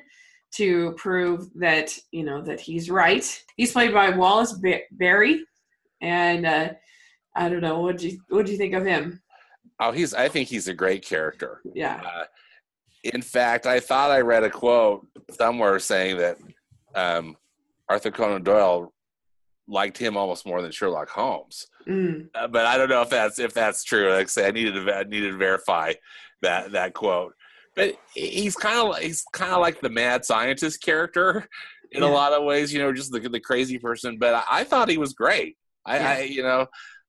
to 0.55 0.93
prove 0.97 1.52
that 1.57 1.99
you 2.12 2.25
know 2.25 2.40
that 2.43 2.61
he's 2.61 2.88
right. 2.88 3.45
He's 3.57 3.73
played 3.73 3.93
by 3.93 4.11
Wallace 4.11 4.52
ba- 4.55 4.87
Beery, 4.97 5.45
and 6.00 6.47
uh, 6.47 6.69
I 7.37 7.49
don't 7.49 7.61
know 7.61 7.81
what 7.81 7.99
do 7.99 8.09
you 8.09 8.19
what 8.28 8.47
do 8.47 8.52
you 8.52 8.59
think 8.59 8.75
of 8.75 8.85
him? 8.85 9.21
Oh, 9.78 9.93
he's. 9.93 10.14
I 10.14 10.28
think 10.28 10.49
he's 10.49 10.69
a 10.69 10.75
great 10.75 11.05
character. 11.05 11.61
Yeah, 11.75 12.00
Uh, 12.02 12.25
in 13.05 13.21
fact, 13.23 13.66
I 13.66 13.78
thought 13.78 14.11
I 14.11 14.21
read 14.21 14.43
a 14.43 14.50
quote 14.50 15.07
somewhere 15.38 15.78
saying 15.78 16.16
that 16.16 16.38
um, 16.95 17.37
Arthur 17.88 18.11
Conan 18.11 18.43
Doyle 18.43 18.93
liked 19.69 19.99
him 19.99 20.16
almost 20.16 20.47
more 20.47 20.62
than 20.62 20.71
Sherlock 20.71 21.09
Holmes. 21.11 21.66
mm, 21.87 22.28
Uh, 22.35 22.49
but 22.49 22.64
I 22.66 22.78
don't 22.78 22.88
know 22.88 23.02
if 23.02 23.11
that's 23.11 23.38
if 23.38 23.52
that's 23.52 23.85
true. 23.85 24.11
Like 24.11 24.23
I 24.23 24.26
say, 24.26 24.47
I 24.47 24.50
needed 24.50 24.73
to 24.87 24.97
I 24.97 25.02
needed 25.05 25.33
to 25.33 25.37
verify 25.37 25.93
that 26.43 26.73
that 26.73 26.95
quote. 26.95 27.35
But 27.75 27.97
he's 28.14 28.57
kind 28.57 28.78
of 28.78 28.97
he's 28.99 29.25
kind 29.35 29.52
of 29.52 29.61
like 29.61 29.81
the 29.83 29.90
mad 29.90 30.25
scientist 30.25 30.83
character 30.83 31.47
in 31.93 32.02
a 32.02 32.09
lot 32.09 32.33
of 32.33 32.45
ways. 32.45 32.73
You 32.73 32.78
know, 32.78 32.93
just 32.95 33.12
the 33.12 33.21
the 33.21 33.40
crazy 33.40 33.78
person. 33.78 34.16
But 34.19 34.35
I, 34.35 34.61
I 34.61 34.64
thought 34.64 34.88
he 34.88 34.97
was 34.97 35.12
great. 35.12 35.59
I, 35.85 35.97
Yeah. 35.99 36.09
I 36.11 36.21
you 36.23 36.43
know, 36.43 36.66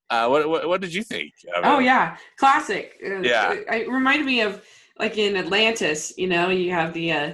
uh, 0.10 0.28
what, 0.28 0.48
what 0.50 0.68
what 0.68 0.82
did 0.82 0.94
you 0.94 1.04
think? 1.04 1.34
oh 1.64 1.80
yeah, 1.80 2.18
classic. 2.38 2.96
Uh, 3.06 3.20
Yeah. 3.22 3.54
it, 3.54 3.66
it 3.70 3.90
reminded 3.90 4.26
me 4.26 4.42
of 4.42 4.64
like 5.00 5.18
in 5.18 5.36
Atlantis. 5.36 6.14
You 6.18 6.28
know, 6.28 6.50
you 6.50 6.72
have 6.72 6.94
the 6.94 7.12
uh, 7.12 7.32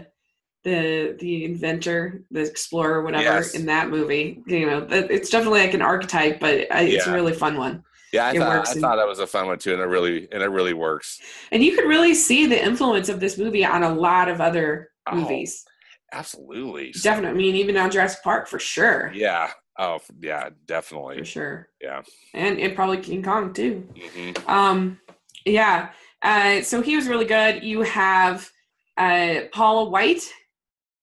the 0.63 1.15
the 1.19 1.45
inventor, 1.45 2.23
the 2.31 2.41
explorer, 2.41 3.03
whatever 3.03 3.23
Yes. 3.23 3.53
in 3.55 3.65
that 3.67 3.89
movie. 3.89 4.41
You 4.47 4.65
know, 4.65 4.87
it's 4.89 5.29
definitely 5.29 5.59
like 5.61 5.73
an 5.73 5.81
archetype, 5.81 6.39
but 6.39 6.71
I, 6.71 6.83
it's 6.83 7.07
a 7.07 7.13
really 7.13 7.33
fun 7.33 7.57
one. 7.57 7.83
Yeah, 8.11 8.27
I 8.27 8.31
It 8.33 8.37
thought 8.39 8.57
works 8.57 8.69
I 8.69 8.73
in- 8.75 8.81
thought 8.81 8.95
that 8.97 9.07
was 9.07 9.19
a 9.19 9.27
fun 9.27 9.47
one 9.47 9.57
too, 9.59 9.73
and 9.73 9.81
it 9.81 9.85
really 9.87 10.27
and 10.31 10.41
it 10.43 10.49
really 10.49 10.73
works. 10.73 11.19
And 11.51 11.63
you 11.63 11.75
could 11.75 11.87
really 11.87 12.13
see 12.13 12.45
the 12.45 12.63
influence 12.63 13.09
of 13.09 13.19
this 13.19 13.37
movie 13.37 13.65
on 13.65 13.83
a 13.83 13.93
lot 13.93 14.29
of 14.29 14.39
other 14.41 14.89
Oh, 15.07 15.15
movies. 15.15 15.65
Absolutely, 16.13 16.91
Definitely. 16.91 17.31
I 17.31 17.33
mean, 17.33 17.55
even 17.55 17.75
on 17.75 17.89
Jurassic 17.91 18.23
Park 18.23 18.47
for 18.47 18.59
sure. 18.59 19.11
Yeah. 19.15 19.49
Oh, 19.79 19.99
yeah, 20.21 20.49
definitely 20.65 21.17
For 21.19 21.25
sure. 21.25 21.69
Yeah. 21.81 22.01
And 22.33 22.59
and 22.59 22.75
probably 22.75 22.97
King 22.97 23.23
Kong 23.23 23.53
too. 23.53 23.87
hmm 24.15 24.31
Um, 24.47 24.99
yeah. 25.45 25.89
Uh, 26.21 26.61
so 26.61 26.81
he 26.81 26.95
was 26.95 27.07
really 27.07 27.25
good. 27.25 27.63
You 27.63 27.81
have 27.81 28.49
uh, 28.97 29.41
Paula 29.51 29.89
White, 29.89 30.23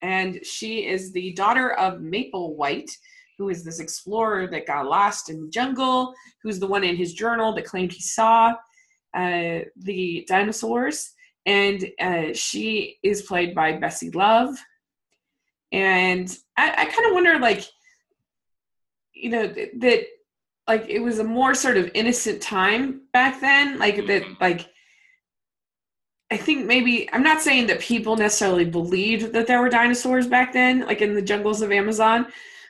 and 0.02 0.44
she 0.44 0.86
is 0.86 1.12
the 1.12 1.32
daughter 1.32 1.72
of 1.72 2.00
Maple 2.00 2.56
White, 2.56 2.90
who 3.36 3.48
is 3.50 3.64
this 3.64 3.80
explorer 3.80 4.46
that 4.46 4.66
got 4.66 4.86
lost 4.86 5.28
in 5.30 5.42
the 5.42 5.50
jungle, 5.50 6.14
who's 6.42 6.58
the 6.58 6.66
one 6.66 6.84
in 6.84 6.96
his 6.96 7.12
journal 7.12 7.52
that 7.54 7.64
claimed 7.66 7.92
he 7.92 8.00
saw 8.00 8.54
uh, 9.14 9.58
the 9.76 10.24
dinosaurs. 10.28 11.12
And 11.46 11.86
uh, 12.00 12.32
she 12.32 12.98
is 13.02 13.22
played 13.22 13.54
by 13.54 13.72
Bessie 13.72 14.10
Love. 14.10 14.56
And 15.72 16.34
I, 16.56 16.70
I 16.70 16.84
kind 16.86 17.06
of 17.08 17.14
wonder, 17.14 17.38
like, 17.38 17.64
you 19.22 19.30
know, 19.30 19.48
th- 19.48 19.70
that 19.78 20.00
like 20.68 20.86
it 20.88 21.00
was 21.00 21.18
a 21.18 21.24
more 21.24 21.54
sort 21.54 21.76
of 21.76 21.90
innocent 21.94 22.40
time 22.40 23.02
back 23.12 23.40
then 23.40 23.78
like 23.78 23.96
that 24.06 24.22
Mhm. 24.22 24.40
like 24.40 24.68
i 26.30 26.36
think 26.36 26.66
maybe 26.66 27.08
i'm 27.12 27.22
not 27.24 27.40
saying 27.40 27.66
that 27.66 27.80
people 27.80 28.14
necessarily 28.16 28.64
believed 28.64 29.32
that 29.32 29.46
there 29.46 29.60
were 29.60 29.68
dinosaurs 29.68 30.26
back 30.28 30.52
then 30.52 30.80
like 30.86 31.00
in 31.02 31.14
the 31.14 31.22
jungles 31.22 31.60
of 31.62 31.72
amazon 31.72 32.26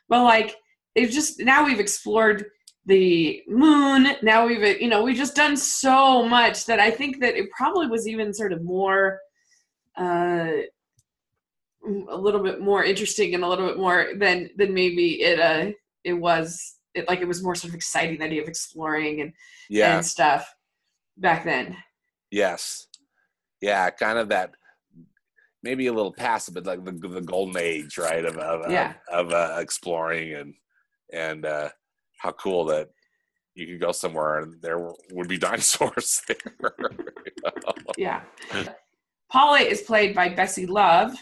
but 0.08 0.22
like 0.24 0.56
it's 0.94 1.14
just 1.14 1.40
now 1.40 1.64
we've 1.64 1.80
explored 1.80 2.46
the 2.86 3.42
moon 3.48 4.06
now 4.22 4.46
we've 4.46 4.80
you 4.80 4.88
know 4.88 5.02
we've 5.02 5.16
just 5.24 5.36
done 5.36 5.56
so 5.56 6.26
much 6.26 6.64
that 6.64 6.80
i 6.80 6.90
think 6.90 7.20
that 7.20 7.36
it 7.36 7.50
probably 7.50 7.86
was 7.86 8.08
even 8.08 8.32
sort 8.32 8.52
of 8.52 8.62
more 8.62 9.18
uh 9.98 10.52
a 12.10 12.16
little 12.16 12.42
bit 12.42 12.60
more 12.60 12.84
interesting 12.84 13.34
and 13.34 13.42
a 13.42 13.48
little 13.48 13.66
bit 13.66 13.78
more 13.78 14.08
than 14.16 14.48
than 14.56 14.72
maybe 14.72 15.22
it 15.22 15.38
uh 15.40 15.70
it 16.04 16.14
was 16.14 16.76
it 16.94 17.08
like 17.08 17.20
it 17.20 17.28
was 17.28 17.42
more 17.42 17.54
sort 17.54 17.70
of 17.70 17.74
exciting 17.76 18.18
the 18.18 18.24
idea 18.24 18.42
of 18.42 18.48
exploring 18.48 19.20
and 19.20 19.32
Yeah. 19.68 19.96
and 19.96 20.06
stuff 20.06 20.52
back 21.16 21.44
then 21.44 21.76
Yes. 22.32 22.86
Yeah. 23.60 23.90
Kind 23.90 24.18
of 24.18 24.28
that. 24.28 24.52
Maybe 25.64 25.88
a 25.88 25.92
little 25.92 26.12
passive, 26.12 26.54
but 26.54 26.64
like 26.64 26.84
the 26.84 26.92
the 26.92 27.20
golden 27.20 27.56
age, 27.60 27.98
right? 27.98 28.24
Of 28.24 28.36
of 28.38 28.70
Yeah. 28.70 28.94
of, 29.10 29.32
of 29.32 29.32
uh, 29.32 29.60
exploring 29.60 30.34
and 30.34 30.54
and 31.12 31.44
uh, 31.44 31.68
how 32.18 32.30
cool 32.32 32.64
that 32.66 32.88
you 33.56 33.66
could 33.66 33.80
go 33.80 33.90
somewhere 33.92 34.38
and 34.38 34.62
there 34.62 34.78
would 35.12 35.28
be 35.28 35.36
dinosaurs 35.48 36.22
there. 36.28 36.72
yeah 37.98 38.22
paula 39.30 39.58
is 39.58 39.82
played 39.82 40.14
by 40.14 40.28
bessie 40.28 40.66
love 40.66 41.12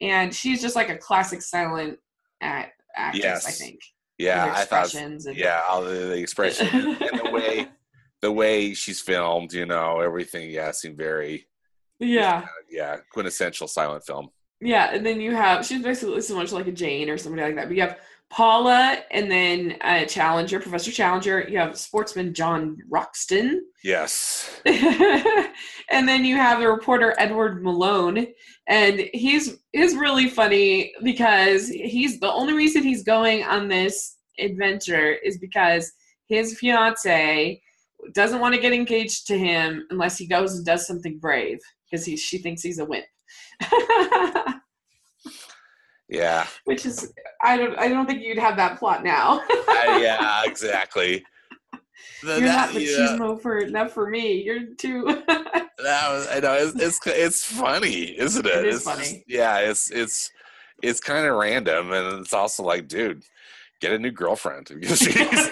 and 0.00 0.32
she's 0.34 0.62
just 0.62 0.76
like 0.76 0.90
a 0.90 0.96
classic 0.96 1.42
silent 1.42 1.98
act, 2.40 2.80
actress 2.96 3.24
i 3.24 3.28
Yes. 3.28 3.58
think 3.58 3.80
yeah, 4.16 4.52
I 4.56 4.64
thought. 4.64 4.94
and 4.94 5.20
Yeah, 5.34 5.60
all 5.68 5.82
the, 5.82 5.90
the 5.90 6.18
expression 6.18 6.68
and 6.68 7.18
the 7.18 7.30
way 7.32 7.66
the 8.22 8.30
way 8.30 8.72
she's 8.72 9.00
filmed, 9.00 9.52
you 9.52 9.66
know, 9.66 9.98
everything. 9.98 10.50
Yeah, 10.50 10.70
seemed 10.70 10.96
very 10.96 11.48
yeah 11.98 12.46
yeah 12.70 12.98
quintessential 13.12 13.66
silent 13.66 14.04
film. 14.06 14.28
Yeah, 14.60 14.90
and 14.94 15.04
then 15.04 15.20
you 15.20 15.32
have 15.34 15.66
she's 15.66 15.82
basically 15.82 16.20
so 16.20 16.36
much 16.36 16.52
like 16.52 16.68
a 16.68 16.72
Jane 16.72 17.10
or 17.10 17.18
somebody 17.18 17.42
like 17.42 17.56
that. 17.56 17.66
But 17.66 17.74
you 17.76 17.82
have 17.82 17.98
Paula, 18.30 18.98
and 19.10 19.30
then 19.30 19.76
uh, 19.80 20.04
Challenger, 20.06 20.58
Professor 20.58 20.90
Challenger. 20.90 21.46
You 21.48 21.58
have 21.58 21.78
sportsman 21.78 22.34
John 22.34 22.76
Roxton, 22.88 23.60
Yes. 23.84 24.62
and 24.64 26.08
then 26.08 26.24
you 26.24 26.36
have 26.36 26.58
the 26.58 26.68
reporter 26.68 27.14
Edward 27.18 27.62
Malone, 27.62 28.26
and 28.66 29.08
he's 29.12 29.58
is 29.74 29.94
really 29.94 30.30
funny 30.30 30.92
because 31.02 31.68
he's 31.68 32.18
the 32.18 32.32
only 32.32 32.54
reason 32.54 32.82
he's 32.82 33.04
going 33.04 33.44
on 33.44 33.68
this 33.68 34.16
adventure 34.38 35.12
is 35.12 35.38
because 35.38 35.92
his 36.28 36.58
fiance 36.58 37.60
doesn't 38.14 38.40
want 38.40 38.54
to 38.54 38.60
get 38.60 38.72
engaged 38.72 39.26
to 39.26 39.38
him 39.38 39.86
unless 39.90 40.16
he 40.16 40.26
goes 40.26 40.56
and 40.56 40.64
does 40.64 40.86
something 40.86 41.18
brave 41.18 41.58
because 41.90 42.06
he 42.06 42.16
she 42.16 42.38
thinks 42.38 42.62
he's 42.62 42.78
a 42.78 42.86
wimp. 42.86 43.04
Yeah. 46.14 46.46
which 46.64 46.86
is 46.86 47.12
I 47.42 47.56
don't 47.56 47.78
I 47.78 47.88
don't 47.88 48.06
think 48.06 48.22
you'd 48.22 48.38
have 48.38 48.56
that 48.56 48.78
plot 48.78 49.02
now. 49.04 49.40
I- 49.50 49.86
uh, 49.94 49.98
yeah. 50.02 50.42
Exactly. 50.44 51.24
The- 52.22 52.38
You're 52.38 52.40
that, 52.40 52.72
not 52.72 52.80
yeah, 52.80 52.88
machismo 52.88 53.40
for 53.40 53.66
not 53.66 53.90
for 53.90 54.08
me. 54.08 54.42
You're 54.42 54.74
too. 54.76 55.04
that 55.28 55.68
was. 55.78 56.26
I 56.30 56.40
know. 56.40 56.54
It's 56.54 56.74
it's, 56.80 57.06
it's 57.06 57.44
funny, 57.44 58.18
isn't 58.18 58.46
it? 58.46 58.54
It 58.54 58.64
is 58.66 58.76
it's 58.76 58.84
funny. 58.84 59.02
Just, 59.02 59.22
yeah. 59.28 59.58
It's 59.58 59.90
it's 59.90 60.30
it's 60.82 61.00
kind 61.00 61.26
of 61.26 61.36
random, 61.36 61.92
and 61.92 62.20
it's 62.20 62.32
also 62.32 62.62
like, 62.62 62.88
dude, 62.88 63.24
get 63.80 63.92
a 63.92 63.98
new 63.98 64.10
girlfriend 64.10 64.70
because 64.80 64.98
she's 64.98 65.12
she's 65.14 65.50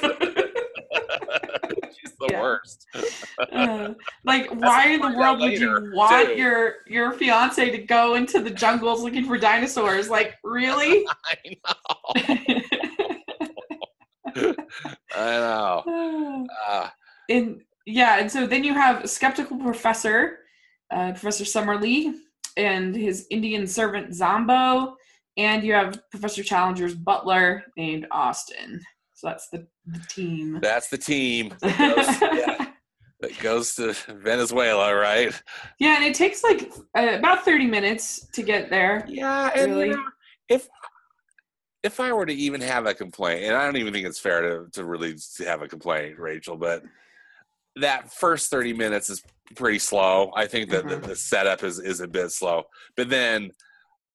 the 2.26 2.32
Yeah. 2.32 2.40
worst. 2.40 2.86
Uh, 3.52 3.92
like, 4.24 4.48
why 4.50 4.88
in 4.88 5.00
the 5.00 5.10
world 5.10 5.40
would 5.40 5.52
you 5.52 5.90
want 5.94 6.28
too. 6.28 6.34
your 6.36 6.74
your 6.86 7.12
fiance 7.12 7.70
to 7.70 7.78
go 7.78 8.14
into 8.14 8.40
the 8.40 8.50
jungles 8.50 9.02
looking 9.02 9.24
for 9.26 9.36
dinosaurs? 9.36 10.08
Like, 10.08 10.34
really? 10.44 11.04
I 11.34 11.56
know. 12.26 12.32
I 15.14 15.14
know. 15.14 16.46
Uh, 16.68 16.88
and 17.28 17.60
yeah, 17.86 18.18
and 18.20 18.30
so 18.30 18.46
then 18.46 18.64
you 18.64 18.74
have 18.74 19.04
a 19.04 19.08
skeptical 19.08 19.58
professor 19.58 20.38
uh, 20.92 21.10
Professor 21.12 21.44
Summerlee 21.44 22.14
and 22.56 22.94
his 22.94 23.26
Indian 23.30 23.66
servant 23.66 24.10
Zambo, 24.10 24.94
and 25.36 25.64
you 25.64 25.72
have 25.72 25.98
Professor 26.10 26.42
Challenger's 26.42 26.94
butler 26.94 27.64
named 27.76 28.06
Austin. 28.10 28.80
So 29.22 29.28
that's 29.28 29.48
the, 29.50 29.64
the 29.86 30.00
team. 30.08 30.58
That's 30.60 30.88
the 30.88 30.98
team 30.98 31.54
that 31.60 31.78
goes, 31.78 32.20
yeah, 32.36 32.66
that 33.20 33.38
goes 33.38 33.76
to 33.76 33.92
Venezuela, 34.08 34.92
right? 34.96 35.32
Yeah, 35.78 35.94
and 35.94 36.04
it 36.04 36.16
takes 36.16 36.42
like 36.42 36.72
uh, 36.98 37.18
about 37.18 37.44
30 37.44 37.66
minutes 37.68 38.26
to 38.32 38.42
get 38.42 38.68
there. 38.68 39.04
Yeah, 39.06 39.52
and 39.54 39.70
Really? 39.70 39.88
you 39.90 39.96
know, 39.96 40.02
if 40.48 40.68
if 41.84 42.00
I 42.00 42.12
were 42.12 42.26
to 42.26 42.32
even 42.34 42.60
have 42.62 42.86
a 42.86 42.94
complaint, 42.94 43.44
and 43.44 43.54
I 43.56 43.64
don't 43.64 43.76
even 43.76 43.92
think 43.92 44.08
it's 44.08 44.18
fair 44.18 44.40
to 44.42 44.68
to 44.72 44.84
really 44.84 45.14
have 45.46 45.62
a 45.62 45.68
complaint, 45.68 46.18
Rachel, 46.18 46.56
but 46.56 46.82
that 47.76 48.12
first 48.12 48.50
thirty 48.50 48.72
minutes 48.72 49.08
is 49.08 49.22
pretty 49.54 49.78
slow. 49.78 50.32
I 50.34 50.46
think 50.48 50.68
that 50.70 50.88
the, 50.88 50.96
Mhm. 50.96 51.06
the 51.06 51.14
setup 51.16 51.62
is 51.62 51.78
is 51.78 52.00
a 52.00 52.08
bit 52.08 52.32
slow, 52.32 52.64
but 52.96 53.08
then 53.08 53.52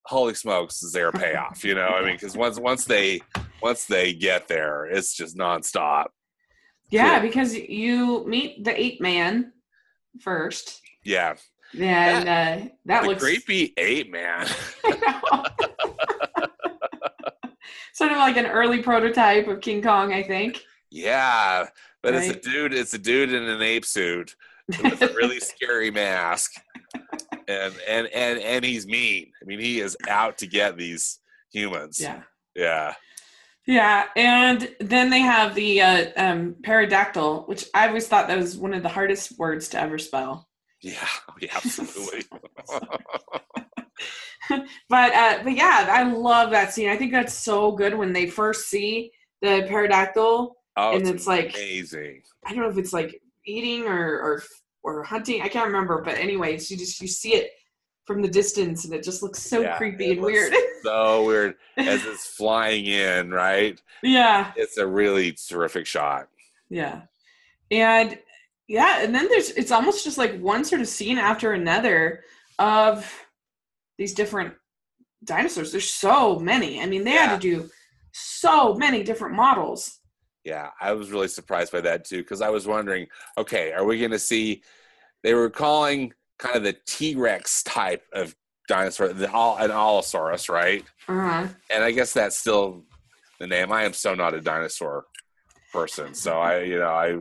holy 0.07 0.33
smokes, 0.33 0.81
is 0.83 0.91
there 0.91 1.09
a 1.09 1.13
payoff? 1.13 1.63
You 1.63 1.75
know, 1.75 1.87
I 1.87 2.03
mean, 2.03 2.15
because 2.15 2.35
once 2.35 2.59
once 2.59 2.85
they 2.85 3.21
once 3.61 3.85
they 3.85 4.13
get 4.13 4.47
there, 4.47 4.85
it's 4.85 5.13
just 5.15 5.37
nonstop. 5.37 6.07
Yeah, 6.89 7.19
Cool. 7.19 7.27
because 7.29 7.53
you 7.55 8.25
meet 8.25 8.63
the 8.63 8.79
ape 8.79 9.01
man 9.01 9.51
first. 10.21 10.81
Yeah, 11.03 11.35
And 11.77 12.27
uh, 12.29 12.69
that 12.85 13.01
the 13.03 13.07
looks 13.09 13.21
creepy 13.23 13.73
ape 13.77 14.11
man. 14.11 14.47
sort 17.93 18.11
of 18.11 18.17
like 18.17 18.37
an 18.37 18.45
early 18.45 18.81
prototype 18.81 19.47
of 19.47 19.61
King 19.61 19.81
Kong, 19.81 20.13
I 20.13 20.23
think. 20.23 20.63
Yeah, 20.89 21.67
but 22.01 22.13
it's 22.15 22.29
a 22.29 22.39
dude. 22.39 22.73
It's 22.73 22.93
a 22.93 22.97
dude 22.99 23.33
in 23.33 23.43
an 23.43 23.61
ape 23.61 23.85
suit 23.85 24.35
with 24.81 25.01
a 25.01 25.07
really 25.13 25.39
scary 25.41 25.91
mask, 25.91 26.53
and 27.47 27.73
and 27.87 28.07
and 28.07 28.39
and 28.39 28.65
he's 28.65 28.85
mean. 28.87 29.31
I 29.41 29.45
mean, 29.45 29.59
he 29.59 29.79
is 29.79 29.95
out 30.09 30.37
to 30.39 30.47
get 30.47 30.77
these 30.77 31.19
humans. 31.51 31.99
yeah. 31.99 32.21
yeah, 32.55 32.93
Yeah, 33.65 34.05
and 34.15 34.69
then 34.79 35.09
they 35.09 35.21
have 35.21 35.55
the 35.55 35.81
uh, 35.81 36.05
um, 36.17 36.55
pterodactyl, 36.63 37.43
which 37.47 37.65
I 37.73 37.87
always 37.87 38.07
thought 38.07 38.27
that 38.27 38.37
was 38.37 38.57
one 38.57 38.73
of 38.73 38.83
the 38.83 38.89
hardest 38.89 39.37
words 39.39 39.69
to 39.69 39.79
ever 39.81 39.97
spell. 39.97 40.47
yeah, 40.81 41.07
yeah, 41.41 41.51
absolutely. 41.55 42.23
But 44.89 45.13
uh, 45.13 45.39
but 45.43 45.53
yeah, 45.57 45.87
I 45.91 46.03
love 46.03 46.51
that 46.51 46.71
scene. 46.73 46.87
I 46.89 46.95
think 46.95 47.11
that's 47.11 47.33
so 47.33 47.71
good 47.73 47.93
when 47.95 48.13
they 48.13 48.27
first 48.27 48.69
see 48.69 49.11
the 49.41 49.63
pterodactyl. 49.67 50.55
oh, 50.77 50.91
And 50.93 51.01
it's, 51.01 51.09
it's 51.09 51.27
like- 51.27 51.49
amazing. 51.53 52.21
I 52.45 52.53
don't 52.53 52.63
know 52.63 52.69
if 52.69 52.77
it's 52.77 52.93
like 52.93 53.19
eating 53.45 53.85
or 53.87 54.19
or 54.21 54.43
or 54.95 55.03
hunting. 55.03 55.41
I 55.41 55.47
can't 55.49 55.67
remember, 55.67 56.01
but 56.01 56.15
anyways, 56.17 56.71
you 56.71 56.77
just 56.77 57.01
you 57.01 57.07
see 57.07 57.33
it 57.35 57.51
from 58.05 58.21
the 58.21 58.27
distance, 58.27 58.85
and 58.85 58.93
it 58.93 59.03
just 59.03 59.21
looks 59.21 59.41
so 59.43 59.61
Yeah, 59.61 59.77
creepy 59.77 60.11
and 60.13 60.21
weird. 60.21 60.53
So 60.83 61.25
weird 61.25 61.55
as 61.75 62.05
it's 62.05 62.27
flying 62.27 62.85
in. 62.85 63.31
Right, 63.31 63.81
yeah, 64.03 64.53
it's 64.55 64.77
a 64.77 64.87
really 64.87 65.33
terrific 65.33 65.85
shot. 65.85 66.29
yeah, 66.69 67.01
and 67.71 68.17
yeah, 68.67 69.01
and 69.01 69.13
then 69.13 69.27
there's 69.27 69.49
it's 69.51 69.71
almost 69.71 70.03
just 70.05 70.17
like 70.17 70.39
one 70.39 70.63
sort 70.63 70.79
of 70.81 70.87
scene 70.87 71.17
after 71.17 71.53
another 71.53 72.23
of 72.59 73.11
these 73.97 74.13
different 74.13 74.53
dinosaurs. 75.23 75.71
There's 75.71 75.89
so 75.89 76.39
many. 76.39 76.79
I 76.81 76.85
mean, 76.85 77.03
they 77.03 77.13
Yeah. 77.15 77.27
had 77.29 77.41
to 77.41 77.49
do 77.57 77.69
so 78.13 78.75
many 78.75 79.03
different 79.03 79.35
models. 79.35 79.96
Yeah, 80.47 80.69
I 80.79 80.93
was 80.93 81.11
really 81.11 81.27
surprised 81.27 81.73
by 81.73 81.81
that 81.81 82.05
too 82.05 82.19
because 82.19 82.41
I 82.41 82.49
was 82.49 82.65
wondering, 82.65 83.07
okay, 83.37 83.73
are 83.73 83.83
we 83.83 83.99
going 83.99 84.11
to 84.11 84.19
see? 84.19 84.63
They 85.21 85.33
were 85.33 85.49
calling 85.49 86.13
kind 86.39 86.55
of 86.55 86.63
the 86.63 86.77
T 86.85 87.15
Rex 87.15 87.63
type 87.63 88.03
of 88.13 88.33
dinosaur, 88.69 89.09
the 89.09 89.29
all 89.29 89.57
an 89.57 89.71
Allosaurus, 89.71 90.47
right? 90.47 90.85
Uh-huh. 91.09 91.47
And 91.69 91.83
I 91.83 91.91
guess 91.91 92.13
that's 92.13 92.37
still 92.37 92.85
the 93.41 93.47
name. 93.47 93.73
I 93.73 93.83
am 93.83 93.91
so 93.91 94.15
not 94.15 94.33
a 94.35 94.39
dinosaur 94.39 95.03
person, 95.73 96.13
so 96.13 96.39
I, 96.39 96.61
you 96.61 96.79
know, 96.79 96.91
I 96.91 97.17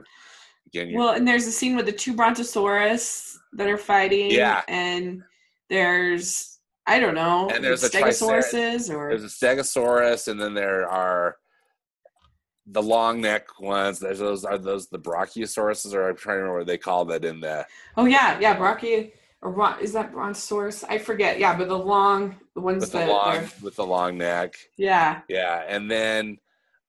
again, 0.69 0.95
Well, 0.95 1.15
and 1.15 1.27
there's 1.27 1.49
a 1.49 1.53
scene 1.53 1.75
with 1.75 1.87
the 1.87 1.93
two 1.93 2.15
brontosaurus 2.15 3.37
that 3.55 3.69
are 3.69 3.77
fighting. 3.77 4.31
Yeah. 4.31 4.63
And 4.69 5.25
there's 5.69 6.61
I 6.87 7.01
don't 7.01 7.17
know. 7.17 7.51
And 7.53 7.65
there's 7.65 7.83
a 7.83 7.91
stegosauruses 7.91 8.89
or 8.89 9.09
there's 9.09 9.25
a 9.25 9.27
Stegosaurus, 9.27 10.29
and 10.29 10.41
then 10.41 10.55
there 10.55 10.89
are 10.89 11.39
the 12.67 12.83
long 12.83 13.21
neck 13.21 13.61
ones. 13.61 13.99
There's 14.01 14.19
those 14.19 14.45
are 14.45 14.59
those 14.59 14.89
the 14.89 14.99
Brachiosauruses, 14.99 15.95
or 15.95 16.09
I'm 16.09 16.17
trying 16.17 16.37
to 16.37 16.41
remember 16.43 16.59
what 16.59 16.67
they 16.67 16.79
call 16.79 17.05
that 17.07 17.25
in 17.25 17.41
the 17.41 17.67
oh 17.97 18.07
yeah 18.07 18.39
yeah 18.41 18.57
brachia 18.57 19.13
or 19.43 19.77
is 19.81 19.93
that 19.93 20.13
brontosaurus? 20.13 20.83
I 20.85 20.99
forget. 20.99 21.39
Yeah, 21.39 21.57
but 21.57 21.69
the 21.69 21.79
long 21.79 22.37
the 22.55 22.61
ones 22.61 22.81
with 22.81 22.93
the 22.93 22.99
that 22.99 23.09
long 23.09 23.37
are- 23.37 23.49
with 23.63 23.77
the 23.77 23.87
long 23.87 24.19
neck. 24.19 24.57
yeah 24.77 25.21
Yeah, 25.29 25.63
and 25.69 25.91
then 25.91 26.39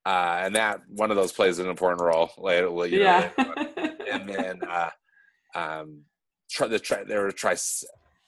uh, 0.05 0.39
and 0.43 0.55
that 0.55 0.81
one 0.89 1.11
of 1.11 1.17
those 1.17 1.33
plays 1.33 1.59
an 1.59 1.67
important 1.67 2.01
role 2.01 2.31
later. 2.37 2.71
well, 2.71 2.87
You 2.87 2.99
know, 2.99 3.03
yeah 3.03 3.29
on. 3.37 3.67
and 4.09 4.29
then 4.29 4.61
uh, 4.67 4.89
um, 5.53 6.03
tri- 6.49 6.67
the 6.69 6.79
tri- 6.79 7.03
there 7.03 7.21
were 7.23 7.31
tri- 7.31 7.51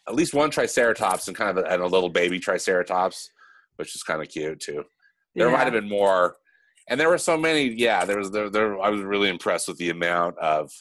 at 0.07 0.13
least 0.15 0.33
one 0.33 0.51
Triceratops 0.51 1.27
and 1.29 1.37
kind 1.37 1.57
of 1.57 1.63
a, 1.65 1.69
and 1.71 1.81
a 1.81 1.87
little 1.87 2.09
baby 2.09 2.37
Triceratops, 2.37 3.29
which 3.77 3.95
is 3.95 4.03
kind 4.03 4.21
of 4.21 4.27
cute 4.27 4.59
too. 4.59 4.83
There 5.35 5.49
might 5.49 5.63
have 5.63 5.73
been 5.73 5.87
more, 5.87 6.35
and 6.89 6.99
there 6.99 7.09
were 7.09 7.17
so 7.17 7.37
many. 7.37 7.69
Yeah, 7.69 8.03
there 8.05 8.17
was 8.17 8.31
there, 8.31 8.49
there. 8.49 8.79
I 8.79 8.89
was 8.89 9.01
really 9.01 9.29
impressed 9.29 9.67
with 9.67 9.77
the 9.77 9.89
amount 9.89 10.37
of 10.39 10.71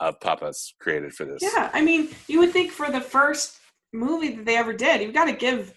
of 0.00 0.18
puppets 0.20 0.74
created 0.80 1.12
for 1.14 1.24
this. 1.24 1.42
Yeah, 1.42 1.70
I 1.72 1.82
mean, 1.82 2.08
you 2.28 2.38
would 2.40 2.52
think 2.52 2.70
for 2.72 2.90
the 2.90 3.00
first 3.00 3.58
movie 3.92 4.34
that 4.36 4.44
they 4.44 4.56
ever 4.56 4.72
did, 4.72 5.00
you've 5.02 5.14
got 5.14 5.26
to 5.26 5.32
give 5.32 5.72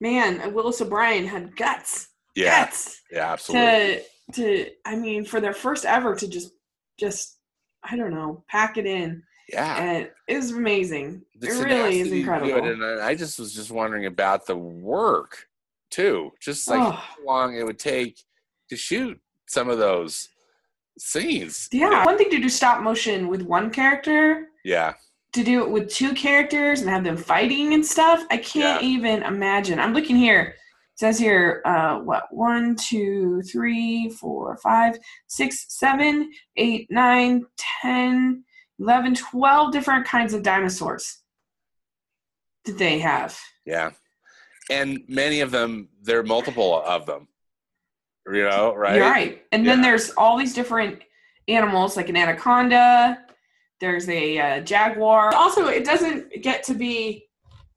man 0.00 0.52
Willis 0.52 0.80
O'Brien 0.80 1.26
had 1.26 1.56
guts 1.56 2.08
yeah, 2.34 2.64
guts 2.64 3.00
yeah, 3.10 3.32
absolutely. 3.32 4.02
to 4.32 4.32
to 4.32 4.70
I 4.84 4.96
mean 4.96 5.24
for 5.24 5.40
their 5.40 5.52
first 5.52 5.84
ever 5.84 6.14
to 6.16 6.26
just 6.28 6.52
just 6.98 7.38
I 7.84 7.96
don't 7.96 8.12
know 8.14 8.44
pack 8.48 8.78
it 8.78 8.86
in 8.86 9.22
yeah, 9.48 9.76
and 9.82 10.10
it 10.28 10.36
was 10.36 10.50
amazing. 10.52 11.22
the 11.38 11.48
it 11.48 11.50
really 11.64 12.00
is 12.00 12.08
tenacity 12.08 12.10
to 12.10 12.10
do 12.10 12.16
incredible. 12.20 12.66
it, 12.68 12.72
and 12.72 12.84
I 13.00 13.08
I 13.08 13.14
just 13.14 13.38
was 13.38 13.54
just 13.54 13.70
wondering 13.70 14.06
about 14.06 14.46
the 14.46 14.56
work 14.56 15.46
too, 15.90 16.30
just 16.40 16.68
like 16.68 16.80
Oh. 16.80 16.90
how 16.92 17.24
long 17.26 17.54
it 17.56 17.64
would 17.64 17.78
take 17.78 18.16
to 18.70 18.76
shoot 18.76 19.20
some 19.52 19.68
of 19.68 19.78
those 19.78 20.30
scenes. 20.98 21.68
Yeah, 21.72 22.04
one 22.04 22.16
thing 22.16 22.30
to 22.30 22.40
do 22.40 22.48
stop 22.48 22.82
motion 22.82 23.28
with 23.28 23.42
one 23.42 23.70
character, 23.70 24.48
yeah, 24.64 24.94
to 25.34 25.44
do 25.44 25.62
it 25.62 25.70
with 25.70 25.90
two 25.90 26.14
characters 26.14 26.80
and 26.80 26.90
have 26.90 27.04
them 27.04 27.16
fighting 27.16 27.74
and 27.74 27.84
stuff. 27.84 28.24
I 28.30 28.38
can't 28.38 28.82
even 28.82 29.22
imagine. 29.22 29.78
I'm 29.78 29.92
looking 29.92 30.16
here. 30.16 30.40
It 30.94 30.98
says 30.98 31.18
here, 31.18 31.62
uh, 31.64 31.98
what 31.98 32.24
one, 32.30 32.76
two, 32.76 33.42
three, 33.42 34.08
four, 34.10 34.56
five, 34.58 34.98
six, 35.26 35.66
seven, 35.68 36.30
eight, 36.56 36.86
nine, 36.90 37.44
ten, 37.82 38.44
eleven, 38.78 39.14
twelve 39.14 39.72
different 39.72 40.06
kinds 40.06 40.32
of 40.34 40.42
dinosaurs. 40.42 41.18
Did 42.64 42.78
they 42.78 42.98
have? 43.00 43.38
yeah, 43.66 43.90
and 44.70 45.00
many 45.08 45.40
of 45.40 45.50
them 45.50 45.88
there 46.02 46.18
are 46.18 46.24
multiple 46.24 46.82
of 46.86 47.04
them. 47.06 47.28
You 48.26 48.44
know, 48.44 48.74
right? 48.74 48.96
You're 48.96 49.10
right. 49.10 49.42
And 49.52 49.66
then 49.66 49.82
there's 49.82 50.10
all 50.10 50.38
these 50.38 50.54
different 50.54 51.00
animals, 51.48 51.96
like 51.96 52.08
an 52.08 52.16
anaconda. 52.16 53.18
There's 53.80 54.08
a 54.08 54.38
uh, 54.38 54.60
jaguar. 54.60 55.34
Also, 55.34 55.66
it 55.66 55.84
doesn't 55.84 56.42
get 56.42 56.62
to 56.64 56.74
be 56.74 57.26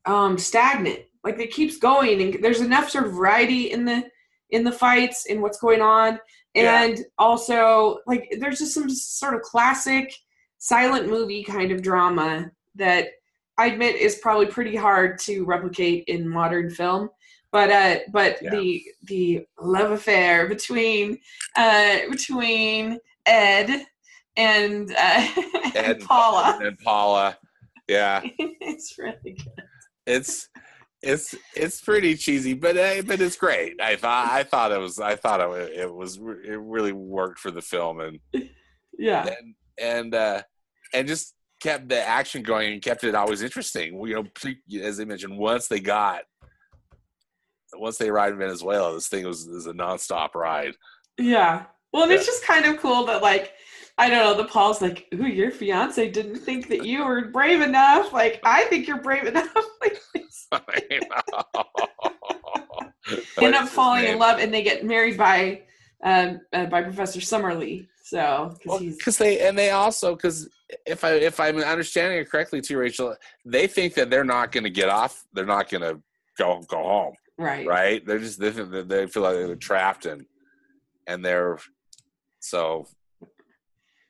um, 0.06 0.38
stagnant. 0.38 1.00
Like 1.24 1.40
it 1.40 1.52
keeps 1.52 1.78
going, 1.78 2.22
and 2.22 2.44
there's 2.44 2.62
enough 2.62 2.90
sort 2.90 3.08
of 3.08 3.14
variety 3.14 3.72
in 3.72 3.86
the 3.86 4.06
in 4.52 4.64
the 4.64 4.72
fights 4.72 5.26
and 5.28 5.42
what's 5.42 5.60
going 5.60 5.82
on, 5.82 6.20
Yeah. 6.54 6.84
and 6.84 7.00
also 7.18 8.00
like 8.06 8.32
there's 8.40 8.60
just 8.60 8.76
some 8.76 8.90
sort 8.90 9.34
of 9.34 9.42
classic 9.42 10.14
silent 10.60 11.10
movie 11.10 11.44
kind 11.44 11.72
of 11.72 11.82
drama 11.82 12.52
that 12.76 13.08
I 13.58 13.68
admit 13.68 13.96
is 13.96 14.16
probably 14.18 14.46
pretty 14.46 14.76
hard 14.76 15.18
to 15.22 15.46
replicate 15.46 16.04
in 16.08 16.30
modern 16.30 16.70
film. 16.70 17.10
But 17.56 17.72
uh, 17.72 18.00
but 18.12 18.42
Yeah. 18.42 18.50
the 18.50 18.84
the 19.04 19.46
love 19.62 19.92
affair 19.92 20.46
between 20.50 21.20
uh, 21.56 22.00
between 22.12 23.00
Ed 23.26 23.86
and 24.36 24.92
uh, 24.92 25.28
and 25.76 26.02
Paula, 26.02 26.60
and 26.62 26.78
Paula. 26.80 27.38
Yeah, 27.88 28.20
it's 28.40 28.98
really 29.00 29.38
good. 29.38 29.64
it's 30.06 30.50
it's 31.02 31.34
it's 31.56 31.80
pretty 31.80 32.16
cheesy, 32.18 32.56
but 32.56 32.76
uh, 32.76 33.04
but 33.04 33.22
it's 33.22 33.38
great. 33.38 33.80
I 33.82 33.96
thought 33.96 34.30
I 34.30 34.44
thought 34.44 34.74
it 34.74 34.80
was 34.80 35.00
I 35.00 35.16
thought 35.16 35.40
it 35.40 35.72
it 35.80 35.94
was 35.94 36.18
it 36.18 36.60
really 36.60 36.92
worked 36.92 37.40
for 37.40 37.52
the 37.52 37.62
film 37.62 38.02
and 38.02 38.20
Yeah, 38.98 39.30
and 39.30 39.56
and 39.80 40.14
uh, 40.14 40.42
and 40.94 41.08
just 41.08 41.36
kept 41.62 41.88
the 41.88 42.02
action 42.06 42.44
going 42.44 42.74
and 42.74 42.82
kept 42.82 43.06
it 43.06 43.16
always 43.16 43.42
interesting. 43.42 43.98
You 44.06 44.16
know, 44.16 44.82
as 44.84 45.00
I 45.00 45.06
mentioned, 45.06 45.38
once 45.38 45.70
they 45.70 45.80
got 45.80 46.24
once 47.74 47.98
they 47.98 48.10
arrived 48.10 48.34
in 48.34 48.40
Venezuela, 48.40 48.94
this 48.94 49.08
thing 49.08 49.26
was 49.26 49.48
is 49.48 49.68
a 49.68 49.74
nonstop 49.74 50.36
ride. 50.36 50.76
yeah. 51.18 51.66
Well, 51.92 52.04
and 52.04 52.12
it's 52.12 52.26
just 52.26 52.44
kind 52.44 52.66
of 52.66 52.78
cool 52.78 53.06
that 53.06 53.22
like 53.22 53.54
I 53.98 54.10
don't 54.10 54.20
know. 54.20 54.36
The 54.36 54.50
Paul's 54.50 54.82
like, 54.82 55.08
ooh, 55.14 55.26
your 55.26 55.52
fiance 55.52 56.10
didn't 56.10 56.38
think 56.38 56.68
that 56.68 56.86
you 56.86 57.06
were 57.06 57.30
brave 57.30 57.62
enough. 57.62 58.12
Like, 58.12 58.42
I 58.44 58.66
think 58.66 58.88
you're 58.88 59.02
brave 59.02 59.26
enough. 59.26 59.56
like, 59.82 59.98
end 63.42 63.56
up 63.56 63.70
falling 63.70 64.06
in 64.06 64.20
love, 64.20 64.40
and 64.40 64.54
they 64.54 64.64
get 64.64 64.86
married 64.86 65.18
by 65.18 65.62
um, 66.04 66.42
uh, 66.52 66.66
by 66.66 66.84
Professor 66.84 67.20
Summerlee. 67.20 67.88
So, 68.04 68.56
because 68.62 69.20
well, 69.20 69.28
they 69.28 69.48
and 69.48 69.58
they 69.58 69.72
also 69.72 70.16
because 70.16 70.50
if 70.86 71.04
I 71.04 71.14
if 71.14 71.40
I'm 71.40 71.58
understanding 71.60 72.20
it 72.20 72.30
correctly, 72.30 72.62
too, 72.62 72.78
Rachel, 72.78 73.16
they 73.46 73.68
think 73.68 73.94
that 73.94 74.10
they're 74.10 74.26
not 74.26 74.52
going 74.52 74.66
to 74.66 74.70
get 74.70 74.90
off. 74.90 75.26
They're 75.34 75.46
not 75.46 75.70
going 75.70 75.82
to 75.82 76.02
go 76.38 76.62
go 76.68 76.84
home. 76.84 77.14
Right. 77.38 77.68
Right. 77.68 78.06
They're 78.06 78.20
just 78.20 78.40
they, 78.40 78.50
they 78.50 79.08
feel 79.08 79.24
like 79.24 79.36
they're 79.36 79.56
trapped 79.56 80.06
and 80.06 80.26
and 81.08 81.24
they're 81.24 81.60
so 82.40 82.88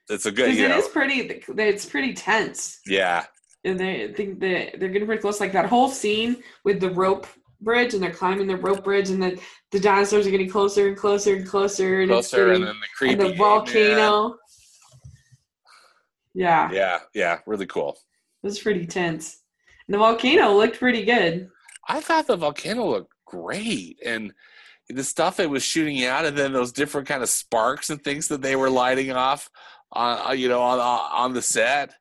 it's 0.10 0.26
a 0.26 0.32
good. 0.32 0.54
You 0.54 0.68
know, 0.68 0.76
it 0.76 0.80
is 0.80 0.88
pretty. 0.90 1.42
It's 1.58 1.86
pretty 1.86 2.14
tense. 2.14 2.80
Yeah. 2.86 3.26
And 3.64 3.80
they 3.80 4.14
think 4.14 4.40
that 4.42 4.80
they're 4.80 4.90
getting 4.90 5.08
pretty 5.08 5.22
close. 5.22 5.40
Like 5.40 5.54
that 5.54 5.66
whole 5.66 5.90
scene 5.90 6.44
with 6.64 6.80
the 6.80 6.92
rope 6.92 7.26
bridge, 7.62 7.94
and 7.94 8.04
they're 8.04 8.12
climbing 8.12 8.48
the 8.48 8.58
rope 8.58 8.84
bridge, 8.84 9.10
and 9.10 9.22
the 9.22 9.42
the 9.72 9.80
dinosaurs 9.80 10.28
are 10.28 10.32
getting 10.32 10.50
closer 10.50 10.88
and 10.88 10.96
closer 10.96 11.36
and 11.36 11.48
closer, 11.48 12.02
and 12.02 12.12
closer, 12.12 12.48
getting, 12.48 12.56
and 12.56 12.68
then 12.68 12.80
the 12.80 12.88
creepy 12.96 13.14
and 13.14 13.22
the 13.22 13.36
volcano. 13.36 14.38
Yeah. 16.36 16.70
Yeah. 16.72 17.00
Yeah. 17.16 17.40
Really 17.48 17.66
cool. 17.66 17.98
It 18.44 18.48
was 18.48 18.60
pretty 18.60 18.86
tense. 18.86 19.42
And 19.88 19.96
the 19.96 20.00
volcano 20.00 20.54
looked 20.56 20.78
pretty 20.78 21.04
good. 21.04 21.50
I 21.88 22.02
thought 22.02 22.28
the 22.28 22.36
volcano 22.36 22.86
looked 22.86 23.14
great, 23.42 24.00
and 24.06 24.34
the 24.90 25.04
stuff 25.04 25.40
it 25.40 25.50
was 25.50 25.64
shooting 25.64 26.04
out, 26.06 26.26
and 26.26 26.38
then 26.38 26.54
those 26.54 26.72
different 26.72 27.08
kind 27.08 27.24
of 27.24 27.30
sparks 27.30 27.90
and 27.90 28.04
things 28.04 28.28
that 28.28 28.42
they 28.42 28.56
were 28.56 28.70
lighting 28.70 29.12
off 29.12 29.50
on 29.92 30.28
uh, 30.28 30.32
you 30.32 30.48
know 30.48 30.62
on 30.62 30.80
on 30.80 31.34
the 31.34 31.42
set, 31.42 31.94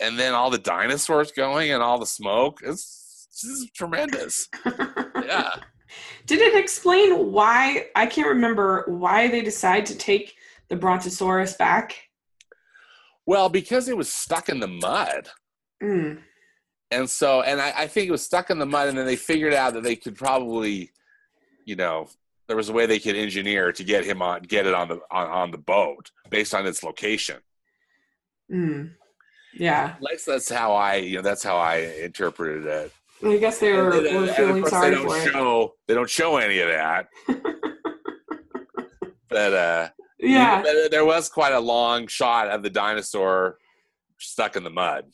and 0.00 0.18
then 0.18 0.34
all 0.34 0.50
the 0.50 0.58
dinosaurs 0.58 1.32
going 1.32 1.70
and 1.70 1.82
all 1.82 1.98
the 1.98 2.06
smoke. 2.06 2.60
It's, 2.64 3.28
it's 3.30 3.70
tremendous. 3.72 4.48
yeah. 4.64 5.50
Did 6.26 6.40
it 6.40 6.56
explain 6.56 7.32
why? 7.32 7.86
I 7.94 8.06
can't 8.06 8.28
remember 8.28 8.84
why 8.88 9.28
they 9.28 9.42
decided 9.42 9.86
to 9.86 9.96
take 9.96 10.34
the 10.68 10.76
Brontosaurus 10.76 11.54
back. 11.54 11.94
Well, 13.26 13.48
because 13.48 13.88
it 13.88 13.96
was 13.96 14.10
stuck 14.10 14.48
in 14.48 14.60
the 14.60 14.66
mud. 14.68 15.28
Mm. 15.82 16.20
And 16.94 17.10
so, 17.10 17.42
and 17.42 17.60
I, 17.60 17.72
I, 17.76 17.86
think 17.86 18.08
it 18.08 18.12
was 18.12 18.24
stuck 18.24 18.50
in 18.50 18.58
the 18.58 18.66
mud, 18.66 18.88
and 18.88 18.96
then 18.96 19.06
they 19.06 19.16
figured 19.16 19.52
out 19.52 19.74
that 19.74 19.82
they 19.82 19.96
could 19.96 20.16
probably, 20.16 20.90
you 21.64 21.76
know, 21.76 22.08
there 22.46 22.56
was 22.56 22.68
a 22.68 22.72
way 22.72 22.86
they 22.86 22.98
could 22.98 23.16
engineer 23.16 23.72
to 23.72 23.84
get 23.84 24.04
him 24.04 24.22
on, 24.22 24.42
get 24.42 24.66
it 24.66 24.74
on 24.74 24.88
the 24.88 25.00
on, 25.10 25.26
on 25.28 25.50
the 25.50 25.58
boat 25.58 26.10
based 26.30 26.54
on 26.54 26.66
its 26.66 26.82
location. 26.82 27.38
Mm. 28.50 28.92
Yeah. 29.54 29.94
At 29.96 30.02
least 30.02 30.26
that's 30.26 30.50
how 30.50 30.74
I, 30.74 30.96
you 30.96 31.16
know, 31.16 31.22
that's 31.22 31.42
how 31.42 31.56
I 31.56 31.76
interpreted 32.02 32.66
it. 32.66 32.92
I 33.24 33.38
guess 33.38 33.58
they 33.58 33.72
were, 33.72 34.06
and, 34.06 34.20
were 34.20 34.32
feeling 34.34 34.66
sorry 34.66 34.96
for 34.96 35.20
show, 35.20 35.62
it. 35.62 35.70
They 35.88 35.94
don't 35.94 36.10
show 36.10 36.36
any 36.36 36.58
of 36.58 36.68
that. 36.68 37.06
but 39.28 39.52
uh, 39.54 39.88
yeah, 40.18 40.62
there 40.90 41.04
was 41.04 41.28
quite 41.28 41.52
a 41.52 41.60
long 41.60 42.06
shot 42.06 42.48
of 42.48 42.62
the 42.62 42.70
dinosaur 42.70 43.58
stuck 44.18 44.56
in 44.56 44.64
the 44.64 44.70
mud. 44.70 45.06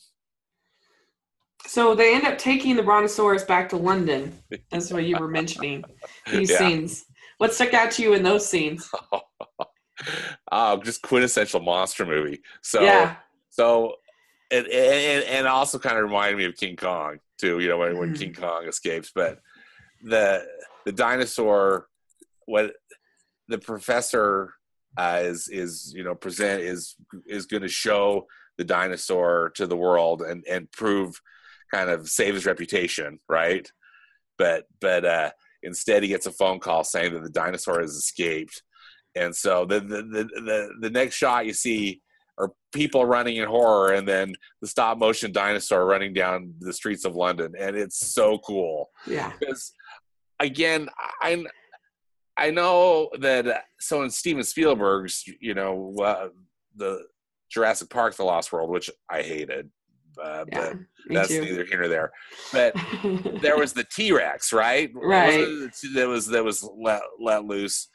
So 1.67 1.95
they 1.95 2.15
end 2.15 2.25
up 2.25 2.37
taking 2.37 2.75
the 2.75 2.83
brontosaurus 2.83 3.43
back 3.43 3.69
to 3.69 3.77
London. 3.77 4.37
That's 4.71 4.91
what 4.91 5.05
you 5.05 5.17
were 5.17 5.27
mentioning. 5.27 5.83
These 6.31 6.51
yeah. 6.51 6.57
scenes. 6.57 7.05
What 7.37 7.53
stuck 7.53 7.73
out 7.73 7.91
to 7.91 8.03
you 8.03 8.13
in 8.13 8.23
those 8.23 8.47
scenes? 8.47 8.89
oh, 10.51 10.77
just 10.83 11.01
quintessential 11.01 11.61
monster 11.61 12.05
movie. 12.05 12.41
So 12.61 12.81
yeah. 12.81 13.15
So 13.49 13.95
and, 14.51 14.67
and 14.67 15.23
and 15.25 15.47
also 15.47 15.79
kind 15.79 15.97
of 15.97 16.03
reminded 16.03 16.37
me 16.37 16.45
of 16.45 16.55
King 16.55 16.75
Kong 16.75 17.19
too. 17.39 17.59
You 17.59 17.69
know 17.69 17.77
when, 17.77 17.97
when 17.97 18.13
mm. 18.13 18.19
King 18.19 18.33
Kong 18.33 18.65
escapes, 18.67 19.11
but 19.13 19.39
the 20.03 20.45
the 20.85 20.91
dinosaur, 20.91 21.87
what 22.45 22.73
the 23.47 23.57
professor 23.57 24.53
uh, 24.97 25.21
is 25.23 25.47
is 25.47 25.93
you 25.95 26.03
know 26.03 26.15
present 26.15 26.61
is 26.61 26.95
is 27.25 27.45
going 27.45 27.63
to 27.63 27.69
show 27.69 28.25
the 28.57 28.63
dinosaur 28.63 29.51
to 29.55 29.65
the 29.65 29.77
world 29.77 30.21
and 30.21 30.45
and 30.49 30.71
prove 30.71 31.19
kind 31.73 31.89
of 31.89 32.09
save 32.09 32.33
his 32.33 32.45
reputation, 32.45 33.19
right? 33.29 33.69
But 34.37 34.65
but 34.79 35.05
uh, 35.05 35.31
instead 35.63 36.03
he 36.03 36.09
gets 36.09 36.25
a 36.25 36.31
phone 36.31 36.59
call 36.59 36.83
saying 36.83 37.13
that 37.13 37.23
the 37.23 37.29
dinosaur 37.29 37.81
has 37.81 37.95
escaped, 37.95 38.63
and 39.15 39.35
so 39.35 39.65
the 39.65 39.79
the 39.79 40.01
the 40.03 40.23
the, 40.23 40.69
the 40.81 40.89
next 40.89 41.15
shot 41.15 41.45
you 41.45 41.53
see 41.53 42.01
are 42.37 42.51
people 42.73 43.05
running 43.05 43.37
in 43.37 43.47
horror, 43.47 43.93
and 43.93 44.07
then 44.07 44.33
the 44.61 44.67
stop 44.67 44.97
motion 44.97 45.31
dinosaur 45.31 45.85
running 45.85 46.13
down 46.13 46.53
the 46.59 46.73
streets 46.73 47.05
of 47.05 47.15
London, 47.15 47.53
and 47.57 47.75
it's 47.75 48.13
so 48.13 48.39
cool. 48.39 48.89
Yeah, 49.05 49.31
because 49.39 49.73
again, 50.39 50.89
I 51.21 51.45
I 52.37 52.51
know 52.51 53.09
that 53.19 53.65
so 53.79 54.03
in 54.03 54.09
Steven 54.09 54.43
Spielberg's, 54.43 55.23
you 55.39 55.53
know, 55.53 55.95
uh, 56.01 56.29
the 56.75 57.05
Jurassic 57.49 57.89
Park: 57.89 58.15
The 58.15 58.23
Lost 58.23 58.51
World, 58.51 58.69
which 58.69 58.89
I 59.09 59.21
hated, 59.21 59.69
uh, 60.21 60.45
yeah, 60.51 60.73
but 60.73 60.77
that's 61.09 61.29
too. 61.29 61.41
neither 61.41 61.65
here 61.65 61.79
nor 61.79 61.87
there. 61.87 62.11
But 62.51 62.75
there 63.41 63.57
was 63.57 63.73
the 63.73 63.83
T 63.95 64.11
Rex, 64.11 64.53
right? 64.53 64.91
Right. 64.93 65.69
That 65.95 66.07
was 66.07 66.27
that 66.27 66.43
was 66.43 66.67
let, 66.77 67.01
let 67.19 67.45
loose. 67.45 67.87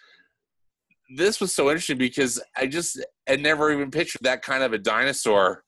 This 1.16 1.40
was 1.40 1.52
so 1.54 1.68
interesting 1.68 1.98
because 1.98 2.42
I 2.56 2.66
just 2.66 3.00
had 3.26 3.40
never 3.40 3.72
even 3.72 3.90
pictured 3.90 4.22
that 4.22 4.42
kind 4.42 4.62
of 4.62 4.72
a 4.72 4.78
dinosaur 4.78 5.62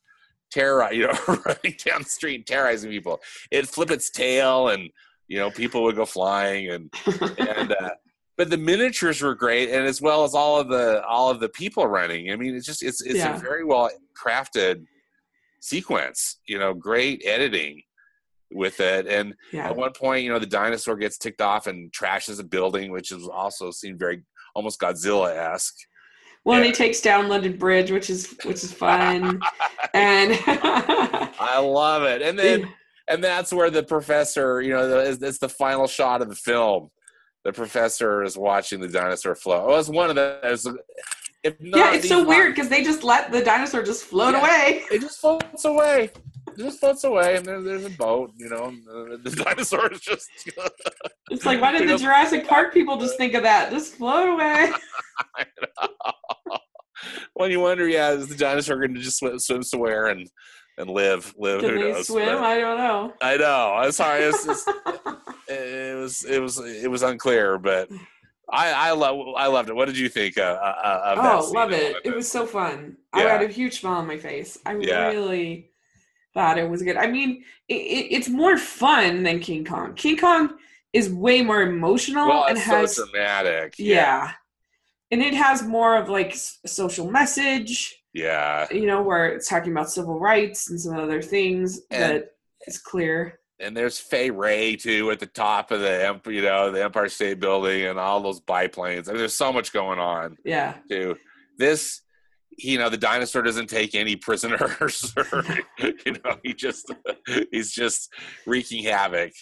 terror, 0.51 0.89
you 0.93 1.07
know, 1.07 1.19
running 1.27 1.77
down 1.85 2.03
the 2.03 2.09
street 2.09 2.47
terrorizing 2.47 2.91
people. 2.91 3.21
It 3.51 3.69
flip 3.69 3.91
its 3.91 4.11
tail, 4.11 4.69
and 4.69 4.91
you 5.29 5.39
know, 5.39 5.51
people 5.51 5.83
would 5.85 5.97
go 5.97 6.07
flying, 6.07 6.71
and 6.71 6.93
and 7.39 7.73
uh, 7.73 7.91
but 8.37 8.51
the 8.51 8.57
miniatures 8.57 9.23
were 9.23 9.35
great, 9.35 9.71
and 9.71 9.87
as 9.87 10.01
well 10.01 10.25
as 10.25 10.35
all 10.35 10.59
of 10.61 10.69
the 10.69 11.05
all 11.05 11.31
of 11.31 11.41
the 11.41 11.49
people 11.49 11.87
running. 11.87 12.33
I 12.33 12.37
mean, 12.37 12.55
it's 12.55 12.67
just 12.67 12.83
it's 12.83 13.03
it's 13.03 13.19
yeah. 13.19 13.37
a 13.37 13.39
very 13.39 13.65
well 13.65 13.91
crafted 14.17 14.85
sequence. 15.61 16.41
You 16.47 16.59
know, 16.59 16.75
great 16.75 17.23
editing 17.25 17.83
with 18.51 18.81
it. 18.81 19.07
And 19.07 19.35
yeah. 19.53 19.69
at 19.69 19.77
one 19.77 19.93
point, 19.93 20.25
you 20.25 20.33
know, 20.33 20.39
the 20.39 20.47
dinosaur 20.47 20.97
gets 20.97 21.19
ticked 21.19 21.41
off 21.41 21.67
and 21.67 21.93
trashes 21.93 22.41
a 22.41 22.45
building, 22.45 22.91
which 22.91 23.13
is 23.13 23.29
also 23.29 23.71
seemed 23.71 23.99
very 23.99 24.23
almost 24.55 24.81
Godzilla 24.81 25.35
esque. 25.37 25.77
Well, 26.45 26.61
yeah. 26.61 26.67
he 26.67 26.73
takes 26.73 27.01
down 27.01 27.29
London 27.29 27.57
Bridge, 27.59 27.91
which 27.91 28.09
is 28.09 28.35
which 28.45 28.65
is 28.65 28.73
fun, 28.73 29.41
and 29.95 30.39
I 30.47 31.59
love 31.59 32.05
it. 32.05 32.23
And 32.23 32.39
then 32.39 32.69
and 33.09 33.23
that's 33.23 33.53
where 33.53 33.71
the 33.71 33.83
professor, 33.83 34.61
you 34.63 34.73
know, 34.73 34.99
it's 34.99 35.39
the 35.39 35.49
final 35.49 35.87
shot 35.87 36.23
of 36.23 36.29
the 36.29 36.37
film. 36.37 36.91
The 37.45 37.53
professor 37.53 38.23
is 38.23 38.37
watching 38.37 38.81
the 38.81 38.89
dinosaur 38.89 39.35
flow. 39.35 39.67
Oh, 39.69 39.79
it's 39.79 39.89
one 39.89 40.11
of 40.11 40.17
those 41.51 41.71
yeah, 41.75 41.95
it's 41.95 42.09
so 42.09 42.25
weird 42.25 42.55
because 42.55 42.69
they 42.69 42.83
just 42.83 43.05
let 43.05 43.31
the 43.33 43.43
dinosaur 43.43 43.83
just 43.83 44.05
float 44.05 44.35
yeah, 44.35 44.41
away. 44.41 44.83
It 44.91 45.01
just 45.01 45.21
floats 45.21 45.65
away. 45.65 46.11
It 46.49 46.57
just 46.57 46.81
floats 46.81 47.05
away, 47.05 47.37
and 47.37 47.47
there, 47.47 47.61
there's 47.61 47.85
a 47.85 47.91
boat. 47.91 48.33
You 48.37 48.49
know, 48.49 48.71
the, 48.71 49.31
the 49.31 49.45
dinosaur 49.45 49.93
is 49.93 50.01
just. 50.01 50.29
it's 51.31 51.47
like, 51.47 51.61
why 51.61 51.73
did 51.73 51.89
the 51.89 51.99
Jurassic 52.05 52.47
Park 52.47 52.73
people 52.73 52.97
just 52.99 53.17
think 53.17 53.35
of 53.35 53.43
that? 53.43 53.71
Just 53.71 53.95
float 53.95 54.29
away. 54.29 54.71
when 57.35 57.51
you 57.51 57.61
wonder, 57.61 57.89
yeah, 57.89 58.11
is 58.11 58.29
the 58.29 58.37
dinosaur 58.37 58.77
going 58.77 58.95
to 58.95 59.01
just 59.01 59.19
swim, 59.19 59.39
swim 59.39 59.63
somewhere 59.63 60.07
and 60.07 60.29
and 60.77 60.91
live? 60.91 61.35
Live? 61.37 61.61
Can 61.61 61.71
Who 61.71 61.79
they 61.79 61.93
knows? 61.93 62.07
swim? 62.07 62.27
But, 62.27 62.39
I 62.39 62.59
don't 62.59 62.79
know. 62.79 63.13
I 63.21 63.37
know. 63.37 63.75
I'm 63.77 63.93
sorry. 63.93 64.23
It's, 64.23 64.47
it's, 64.47 64.67
it 65.49 65.97
was 65.97 66.25
it 66.25 66.41
was 66.41 66.59
it 66.59 66.91
was 66.91 67.03
unclear, 67.03 67.59
but 67.59 67.89
I 68.51 68.73
I 68.73 68.91
love 68.93 69.35
I 69.37 69.47
loved 69.47 69.69
it. 69.69 69.77
What 69.77 69.87
did 69.87 69.99
you 69.99 70.09
think 70.09 70.39
uh, 70.39 70.43
uh, 70.43 71.03
of 71.05 71.17
that? 71.23 71.35
Oh, 71.35 71.51
love 71.53 71.73
it! 71.73 71.97
It 72.05 72.15
was 72.15 72.31
so 72.31 72.47
fun. 72.47 72.97
Yeah. 73.15 73.25
I 73.25 73.29
had 73.29 73.43
a 73.43 73.49
huge 73.49 73.81
smile 73.81 73.99
on 74.01 74.07
my 74.07 74.17
face. 74.17 74.59
I 74.65 74.77
yeah. 74.77 75.09
really 75.09 75.71
thought 76.35 76.59
it 76.59 76.69
was 76.69 76.83
good. 76.83 76.97
I 76.97 77.09
mean, 77.09 77.45
it, 77.69 77.75
it, 77.75 78.15
it's 78.15 78.29
more 78.29 78.57
fun 78.57 79.23
than 79.23 79.41
King 79.41 79.65
Kong. 79.65 79.95
King 79.95 80.17
Kong 80.17 80.55
is 80.93 81.11
way 81.11 81.43
more 81.43 81.63
emotional 81.63 82.29
well, 82.29 82.45
and 82.47 82.59
has 82.59 82.97
so 82.97 83.07
dramatic. 83.07 83.75
Yeah. 83.79 83.95
yeah. 83.95 84.33
and 85.11 85.23
it 85.23 85.35
has 85.35 85.63
more 85.63 85.97
of 85.97 86.09
like 86.09 86.35
a 86.65 86.69
social 86.69 87.11
message. 87.11 88.03
Yeah, 88.15 88.67
you 88.73 88.87
know, 88.87 89.03
where 89.03 89.27
it's 89.29 89.49
talking 89.49 89.73
about 89.73 89.91
civil 89.91 90.19
rights 90.19 90.71
and 90.71 90.81
some 90.81 90.97
other 90.97 91.21
things 91.21 91.81
and, 91.91 92.03
that 92.03 92.31
is 92.67 92.79
clear 92.79 93.39
and 93.61 93.77
there's 93.77 93.99
Fay 93.99 94.31
Wray 94.31 94.77
too 94.77 95.11
at 95.11 95.21
the 95.21 95.27
top 95.27 95.71
of 95.71 95.81
the 95.81 96.21
you 96.27 96.43
know 96.43 96.71
the 96.71 96.83
Empire 96.83 97.09
State 97.09 97.41
Building 97.41 97.87
and 97.87 97.99
all 97.99 98.21
those 98.21 98.41
biplanes. 98.41 99.09
I 99.09 99.13
mean, 99.13 99.19
there's 99.19 99.35
so 99.35 99.53
much 99.53 99.73
going 99.73 99.99
on. 99.99 100.37
Yeah. 100.45 100.75
Too. 100.91 101.17
This, 101.59 102.03
you 102.57 102.79
know, 102.79 102.89
the 102.89 102.97
dinosaur 102.97 103.43
doesn't 103.43 103.69
take 103.69 103.95
any 103.95 104.17
prisoners. 104.17 105.15
Or, 105.33 105.45
you 105.79 106.13
know, 106.25 106.37
he 106.43 106.55
just 106.55 106.93
he's 107.51 107.73
just 107.73 108.13
wreaking 108.47 108.85
havoc. 108.85 109.33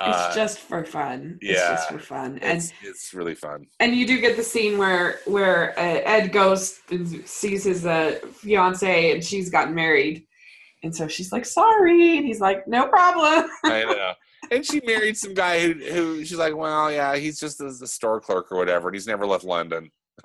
Uh, 0.00 0.26
it's 0.26 0.36
just 0.36 0.58
for 0.60 0.84
fun. 0.84 1.38
It's 1.40 1.58
yeah, 1.58 1.74
just 1.74 1.90
for 1.90 1.98
fun. 1.98 2.38
And 2.40 2.58
it's, 2.58 2.72
it's 2.82 3.12
really 3.12 3.34
fun. 3.34 3.66
and 3.80 3.96
you 3.96 4.06
do 4.06 4.20
get 4.20 4.36
the 4.36 4.44
scene 4.44 4.78
where 4.78 5.18
where 5.26 5.78
uh, 5.78 6.00
Ed 6.04 6.28
goes 6.28 6.78
and 6.90 7.26
sees 7.28 7.64
his 7.64 7.84
uh, 7.84 8.20
fiance 8.32 9.12
and 9.12 9.24
she's 9.24 9.50
gotten 9.50 9.74
married, 9.74 10.24
and 10.82 10.94
so 10.94 11.08
she's 11.08 11.32
like, 11.32 11.44
"Sorry," 11.44 12.16
and 12.18 12.26
he's 12.26 12.40
like, 12.40 12.66
"No 12.68 12.86
problem." 12.88 13.50
I 13.64 13.82
know. 13.84 14.12
And 14.50 14.64
she 14.64 14.80
married 14.86 15.16
some 15.16 15.34
guy 15.34 15.60
who, 15.60 15.72
who 15.74 16.24
she's 16.24 16.38
like, 16.38 16.56
well, 16.56 16.90
yeah, 16.92 17.16
he's 17.16 17.38
just 17.40 17.60
a, 17.60 17.66
a 17.66 17.86
store 17.86 18.20
clerk 18.20 18.50
or 18.52 18.56
whatever, 18.56 18.88
and 18.88 18.94
he's 18.94 19.06
never 19.06 19.26
left 19.26 19.44
London. 19.44 19.90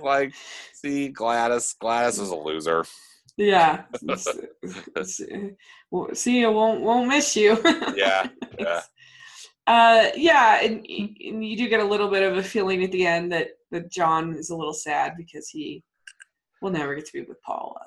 like, 0.00 0.32
see, 0.72 1.08
Gladys, 1.08 1.74
Gladys 1.78 2.18
is 2.18 2.30
a 2.30 2.36
loser. 2.36 2.84
yeah. 3.36 3.84
It's- 4.02 4.26
it's- 4.96 5.20
well, 5.90 6.08
see, 6.14 6.40
you 6.40 6.50
won't 6.50 6.82
won't 6.82 7.08
miss 7.08 7.34
you. 7.36 7.58
Yeah, 7.94 8.28
yeah. 8.58 8.82
Uh, 9.66 10.08
yeah, 10.16 10.60
and, 10.62 10.78
and 10.88 11.44
you 11.44 11.56
do 11.56 11.68
get 11.68 11.80
a 11.80 11.84
little 11.84 12.08
bit 12.08 12.22
of 12.22 12.36
a 12.38 12.42
feeling 12.42 12.82
at 12.84 12.92
the 12.92 13.06
end 13.06 13.32
that 13.32 13.48
that 13.70 13.90
John 13.90 14.34
is 14.34 14.50
a 14.50 14.56
little 14.56 14.74
sad 14.74 15.14
because 15.16 15.48
he 15.48 15.82
will 16.60 16.70
never 16.70 16.94
get 16.94 17.06
to 17.06 17.12
be 17.12 17.22
with 17.22 17.40
Paula. 17.42 17.80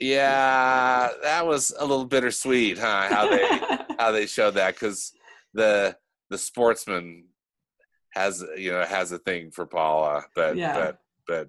Yeah, 0.00 1.08
that 1.22 1.46
was 1.46 1.72
a 1.78 1.84
little 1.84 2.04
bittersweet, 2.04 2.78
huh? 2.78 3.08
How 3.08 3.28
they 3.28 3.48
how 3.98 4.10
they 4.12 4.26
showed 4.26 4.54
that 4.54 4.74
because 4.74 5.12
the 5.52 5.96
the 6.30 6.38
sportsman 6.38 7.26
has 8.10 8.44
you 8.56 8.72
know 8.72 8.82
has 8.84 9.12
a 9.12 9.18
thing 9.18 9.50
for 9.50 9.66
Paula, 9.66 10.24
but 10.34 10.56
Yeah. 10.56 10.74
but 10.74 10.98
but 11.26 11.48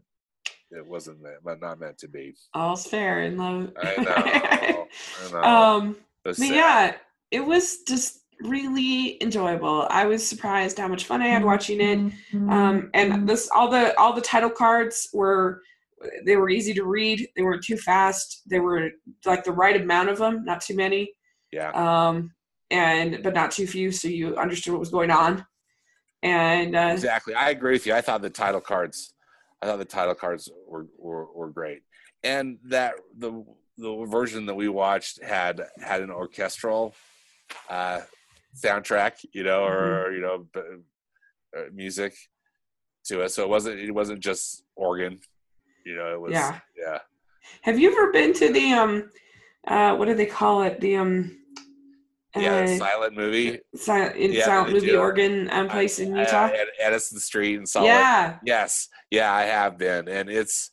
it 0.77 0.85
wasn't 0.85 1.21
meant, 1.21 1.37
but 1.43 1.59
not 1.61 1.79
meant 1.79 1.97
to 1.99 2.07
be. 2.07 2.35
All's 2.53 2.85
fair 2.87 3.23
in 3.23 3.37
love. 3.37 3.71
I 3.81 4.01
know. 4.01 4.87
I 5.27 5.31
know. 5.31 5.41
um, 5.43 5.95
but 6.23 6.35
sad. 6.35 6.53
yeah, 6.55 6.95
it 7.31 7.45
was 7.45 7.83
just 7.87 8.19
really 8.41 9.21
enjoyable. 9.23 9.87
I 9.89 10.05
was 10.05 10.27
surprised 10.27 10.77
how 10.77 10.87
much 10.87 11.05
fun 11.05 11.21
I 11.21 11.27
had 11.27 11.43
watching 11.43 11.79
it. 11.81 11.99
Um, 12.33 12.89
and 12.93 13.27
this 13.27 13.49
all 13.55 13.69
the 13.69 13.97
all 13.99 14.13
the 14.13 14.21
title 14.21 14.49
cards 14.49 15.09
were 15.13 15.61
they 16.25 16.35
were 16.35 16.49
easy 16.49 16.73
to 16.73 16.85
read. 16.85 17.27
They 17.35 17.41
weren't 17.41 17.63
too 17.63 17.77
fast. 17.77 18.41
They 18.49 18.59
were 18.59 18.91
like 19.25 19.43
the 19.43 19.51
right 19.51 19.79
amount 19.79 20.09
of 20.09 20.17
them, 20.17 20.43
not 20.45 20.61
too 20.61 20.75
many. 20.75 21.11
Yeah. 21.51 21.71
Um, 21.71 22.31
and 22.71 23.21
but 23.23 23.33
not 23.33 23.51
too 23.51 23.67
few, 23.67 23.91
so 23.91 24.07
you 24.07 24.35
understood 24.37 24.73
what 24.73 24.79
was 24.79 24.89
going 24.89 25.11
on. 25.11 25.45
And 26.23 26.75
uh, 26.75 26.89
Exactly. 26.93 27.35
I 27.35 27.51
agree 27.51 27.73
with 27.73 27.85
you. 27.85 27.93
I 27.93 28.01
thought 28.01 28.21
the 28.21 28.29
title 28.29 28.61
cards, 28.61 29.13
I 29.61 29.67
thought 29.67 29.77
the 29.77 29.85
title 29.85 30.15
cards 30.15 30.49
were 30.67 30.87
were, 30.97 31.31
were 31.33 31.49
great, 31.49 31.83
and 32.23 32.57
that 32.65 32.95
the 33.17 33.45
the 33.77 34.05
version 34.05 34.45
that 34.47 34.55
we 34.55 34.69
watched 34.69 35.21
had 35.23 35.61
had 35.79 36.01
an 36.01 36.09
orchestral 36.09 36.95
uh, 37.69 38.01
soundtrack, 38.55 39.25
you 39.33 39.43
know, 39.43 39.65
or 39.65 40.11
you 40.13 40.21
know, 40.21 40.47
b- 40.53 40.61
uh, 41.57 41.63
music 41.73 42.15
to 43.05 43.21
it. 43.21 43.29
So 43.29 43.43
it 43.43 43.49
wasn't 43.49 43.79
it 43.79 43.91
wasn't 43.91 44.19
just 44.19 44.63
organ, 44.75 45.19
you 45.85 45.95
know. 45.95 46.13
It 46.13 46.19
was 46.21 46.31
Yeah. 46.33 46.59
yeah. 46.77 46.99
have 47.61 47.79
you 47.79 47.91
ever 47.91 48.11
been 48.11 48.33
to 48.33 48.51
the 48.51 48.73
um, 48.73 49.11
uh, 49.67 49.95
what 49.95 50.05
do 50.07 50.13
they 50.13 50.25
call 50.25 50.63
it? 50.63 50.79
The 50.81 50.97
um, 50.97 51.37
Yeah, 52.35 52.63
uh, 52.63 52.67
silent 52.77 53.15
movie. 53.15 53.59
silent, 53.75 54.15
in 54.17 54.33
Yeah, 54.33 54.45
silent 54.45 54.73
movie 54.73 54.87
do. 54.87 54.99
organ 54.99 55.49
um, 55.51 55.69
place 55.69 55.99
in 55.99 56.13
Uh, 56.13 56.21
Utah. 56.21 56.45
at 56.47 56.67
Edison 56.79 57.19
Street 57.19 57.55
and 57.57 57.67
Salt 57.67 57.85
Lake. 57.85 57.93
yeah, 57.93 58.37
Yes, 58.43 58.89
yeah, 59.11 59.33
I 59.33 59.43
have 59.43 59.77
been, 59.77 60.07
and 60.09 60.29
it's 60.29 60.71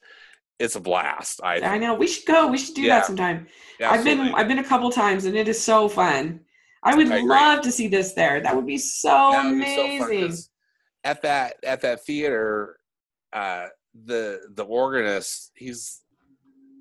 it's 0.58 0.76
a 0.76 0.80
blast. 0.80 1.40
I, 1.42 1.60
I 1.60 1.78
know. 1.78 1.94
We 1.94 2.06
should 2.06 2.26
go. 2.26 2.46
We 2.46 2.58
should 2.58 2.74
do 2.74 2.82
Yeah. 2.82 2.98
that 2.98 3.06
sometime. 3.06 3.46
I've 3.80 4.04
been. 4.04 4.20
I've 4.34 4.46
been 4.48 4.60
a 4.60 4.64
couple 4.64 4.90
times 4.90 5.24
and 5.24 5.36
it 5.36 5.48
is 5.48 5.62
so 5.62 5.88
fun. 5.88 6.40
I 6.84 6.94
would 6.94 7.10
I 7.10 7.20
love 7.20 7.62
to 7.62 7.72
see 7.72 7.88
this 7.88 8.12
there. 8.12 8.40
That 8.40 8.54
would 8.54 8.66
be 8.66 8.78
so 8.78 9.30
That 9.32 9.44
would 9.44 9.58
be 9.60 9.74
so 9.74 10.52
at 11.04 11.22
that 11.22 11.56
at 11.64 11.80
that 11.80 12.04
theater, 12.04 12.78
uh, 13.32 13.68
the 14.04 14.40
the 14.54 14.64
organist, 14.64 15.52
he's 15.54 16.00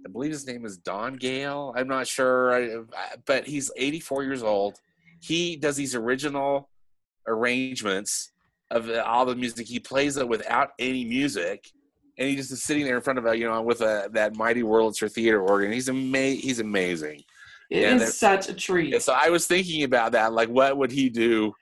I 0.06 0.10
believe 0.10 0.32
his 0.32 0.48
name 0.48 0.66
is 0.66 0.78
Don 0.78 1.16
Gale. 1.16 1.74
I'm 1.76 1.88
not 1.88 2.08
sure, 2.08 2.54
I, 2.54 2.78
I- 2.98 3.16
but 3.26 3.46
he's 3.46 3.70
84 3.78 4.24
years 4.24 4.42
old. 4.44 4.80
He 5.20 5.56
does 5.56 5.76
these 5.76 5.94
original 5.94 6.70
arrangements 7.28 8.32
of 8.72 8.90
all 9.06 9.26
the 9.26 9.36
music. 9.36 9.68
He 9.68 9.80
plays 9.80 10.18
it 10.18 10.28
without 10.28 10.70
any 10.80 11.06
music, 11.06 11.70
and 12.18 12.28
he 12.30 12.36
just 12.36 12.52
is 12.52 12.64
sitting 12.64 12.86
there 12.86 12.96
in 12.96 13.02
front 13.02 13.20
of 13.20 13.26
a 13.26 13.38
you 13.38 13.48
know 13.48 13.62
with 13.62 13.82
a 13.82 14.10
that 14.14 14.36
mighty 14.36 14.64
Wurlitzer 14.64 15.12
theater 15.12 15.42
organ. 15.42 15.72
He's 15.72 15.90
ama- 15.90 16.18
He's 16.32 16.60
amazing. 16.60 17.22
It 17.70 17.82
Yeah, 17.84 17.96
is 17.96 18.18
such 18.18 18.50
a 18.50 18.54
treat. 18.54 18.94
And 18.94 19.02
so 19.04 19.16
I 19.20 19.30
was 19.30 19.48
thinking 19.48 19.84
about 19.84 20.12
that, 20.14 20.34
like 20.34 20.50
what 20.50 20.78
would 20.78 20.92
he 20.92 21.10
do 21.10 21.54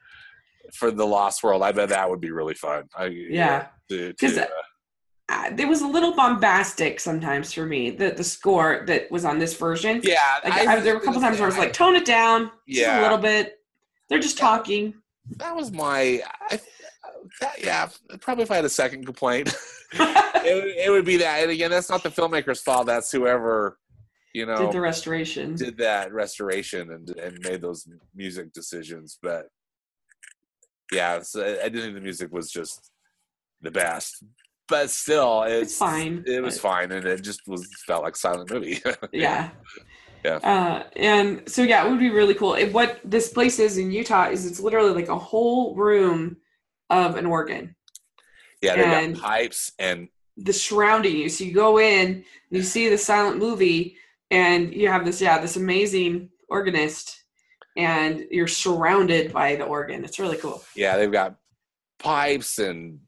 for 0.73 0.89
the 0.91 1.05
Lost 1.05 1.43
World? 1.43 1.61
I 1.61 1.71
bet 1.71 1.89
that 1.89 2.09
would 2.09 2.19
be 2.21 2.31
really 2.31 2.55
fun. 2.55 2.85
I, 2.97 3.05
Yeah. 3.07 3.67
to, 3.89 4.13
'Cause, 4.13 4.33
to, 4.35 4.49
uh, 5.29 5.51
it 5.57 5.67
was 5.67 5.81
a 5.81 5.87
little 5.87 6.15
bombastic 6.15 6.99
sometimes 6.99 7.53
for 7.53 7.65
me. 7.65 7.91
The 7.91 8.11
the 8.11 8.23
score 8.23 8.83
that 8.87 9.09
was 9.11 9.25
on 9.25 9.37
this 9.37 9.55
version. 9.55 10.01
yeah, 10.03 10.17
Like, 10.43 10.67
I, 10.67 10.79
there 10.79 10.95
were 10.95 11.01
a 11.01 11.03
couple 11.03 11.21
times 11.21 11.37
where 11.37 11.45
I 11.45 11.49
was 11.49 11.57
like, 11.57 11.73
tone 11.73 11.95
it 11.95 12.05
down, 12.05 12.51
just 12.67 12.87
a 12.89 13.01
little 13.01 13.17
bit. 13.17 13.59
They're 14.09 14.19
just 14.19 14.39
talking. 14.39 14.95
that 15.37 15.55
was 15.55 15.71
my, 15.71 16.23
I, 16.49 16.59
that, 17.41 17.63
yeah, 17.63 17.89
probably 18.21 18.43
if 18.43 18.49
I 18.49 18.55
had 18.55 18.65
a 18.65 18.69
second 18.69 19.05
complaint, 19.05 19.55
it, 19.93 20.55
would, 20.55 20.73
it 20.75 20.89
would 20.89 21.05
be 21.05 21.17
that. 21.17 21.43
And 21.43 21.51
again, 21.51 21.69
that's 21.69 21.89
not 21.89 22.01
the 22.01 22.09
filmmaker's 22.09 22.61
fault. 22.61 22.87
That's 22.87 23.11
whoever, 23.11 23.77
you 24.33 24.47
know, 24.47 24.57
Did 24.57 24.71
the 24.71 24.81
restoration. 24.81 25.55
did 25.55 25.77
that 25.77 26.11
restoration 26.11 26.91
and 26.91 27.09
and 27.17 27.39
made 27.41 27.61
those 27.61 27.87
music 28.15 28.51
decisions. 28.51 29.19
But 29.21 29.49
yeah, 30.91 31.21
so 31.21 31.43
I 31.43 31.65
I 31.65 31.69
didn't 31.69 31.81
think 31.81 31.95
the 31.95 32.01
music 32.01 32.31
was 32.33 32.51
just 32.51 32.91
the 33.61 33.71
best. 33.71 34.23
But 34.69 34.91
still, 34.91 35.43
it's, 35.43 35.71
It's 35.71 35.77
fine, 35.77 36.23
It 36.27 36.41
was 36.43 36.59
fine, 36.59 36.91
and 36.91 37.05
it 37.05 37.21
just 37.21 37.47
was 37.47 37.67
felt 37.87 38.03
like 38.03 38.15
silent 38.15 38.51
movie. 38.51 38.81
yeah. 39.11 39.49
Yeah. 40.23 40.35
Uh, 40.35 40.83
and 40.97 41.47
so 41.49 41.63
yeah, 41.63 41.85
it 41.85 41.89
would 41.89 41.99
be 41.99 42.09
really 42.09 42.33
cool. 42.33 42.57
What 42.71 42.99
this 43.05 43.31
place 43.31 43.57
is 43.57 43.77
in 43.77 43.89
Utah 43.91 44.29
is 44.29 44.45
it's 44.45 44.59
literally 44.59 44.91
like 44.93 45.07
a 45.07 45.17
whole 45.17 45.75
room 45.75 46.37
of 46.89 47.15
an 47.15 47.25
organ. 47.25 47.75
yeah. 48.61 48.75
They 48.75 48.83
And- 49.05 49.15
got 49.15 49.23
pipes 49.23 49.71
and 49.79 50.09
the 50.37 50.53
surrounding 50.53 51.15
you. 51.17 51.29
So 51.29 51.43
you 51.45 51.53
go 51.53 51.79
in, 51.79 52.23
you 52.49 52.63
see 52.63 52.89
the 52.89 52.97
silent 52.97 53.37
movie, 53.39 53.95
and 54.31 54.73
you 54.73 54.87
have 54.89 55.03
this, 55.05 55.19
yeah, 55.21 55.39
this 55.39 55.55
amazing 55.57 56.29
organist, 56.49 57.23
and 57.75 58.25
you're 58.31 58.47
surrounded 58.47 59.31
by 59.33 59.55
the 59.55 59.65
organ. 59.65 60.03
It's 60.05 60.19
really 60.19 60.37
cool. 60.37 60.63
yeah, 60.75 60.95
they've 60.97 61.11
got 61.11 61.35
pipes 61.99 62.59
and 62.59 62.99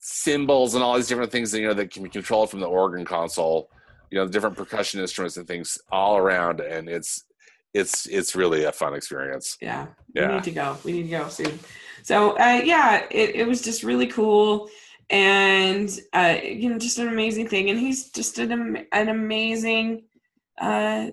cymbals 0.00 0.74
and 0.74 0.82
all 0.84 0.96
these 0.96 1.08
different 1.08 1.32
things 1.32 1.50
that 1.52 1.60
you 1.60 1.66
know 1.68 1.74
that 1.74 1.90
can 1.90 2.02
be 2.02 2.08
controlled 2.08 2.50
from 2.50 2.60
the 2.60 2.66
organ 2.68 3.04
console. 3.04 3.70
You 4.10 4.18
know, 4.18 4.24
the 4.26 4.32
different 4.32 4.56
percussion 4.56 5.00
instruments 5.00 5.36
and 5.36 5.46
things 5.46 5.78
all 5.90 6.16
around, 6.16 6.60
and 6.60 6.88
it's 6.88 7.24
it's 7.74 8.06
it's 8.06 8.34
really 8.34 8.64
a 8.64 8.72
fun 8.72 8.94
experience. 8.94 9.56
Yeah, 9.60 9.86
Yeah. 10.14 10.28
we 10.28 10.34
need 10.34 10.44
to 10.44 10.50
go. 10.52 10.76
We 10.84 10.92
need 10.92 11.02
to 11.04 11.08
go 11.10 11.28
soon. 11.28 11.58
So 12.02 12.32
uh, 12.38 12.60
yeah, 12.64 13.04
it, 13.10 13.34
it 13.36 13.46
was 13.46 13.60
just 13.60 13.82
really 13.82 14.06
cool, 14.06 14.70
and 15.10 15.90
uh, 16.14 16.36
you 16.42 16.70
know, 16.70 16.78
just 16.78 16.98
an 16.98 17.08
amazing 17.08 17.48
thing. 17.48 17.68
And 17.70 17.78
he's 17.78 18.10
just 18.10 18.38
an 18.38 18.86
an 18.92 19.08
amazing, 19.08 20.04
uh, 20.58 21.08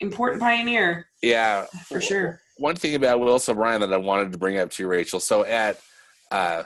important 0.00 0.42
pioneer 0.42 1.06
Yeah, 1.22 1.66
for 1.86 2.00
sure. 2.00 2.40
one 2.56 2.74
thing 2.74 2.96
about 2.96 3.20
Willis 3.20 3.48
O'Brien 3.48 3.80
that 3.80 3.92
I 3.92 3.96
wanted 3.96 4.32
to 4.32 4.38
bring 4.38 4.58
up 4.58 4.70
to 4.72 4.82
you, 4.82 4.88
Rachel. 4.88 5.20
So 5.20 5.44
at 5.44 5.78
uh, 6.32 6.64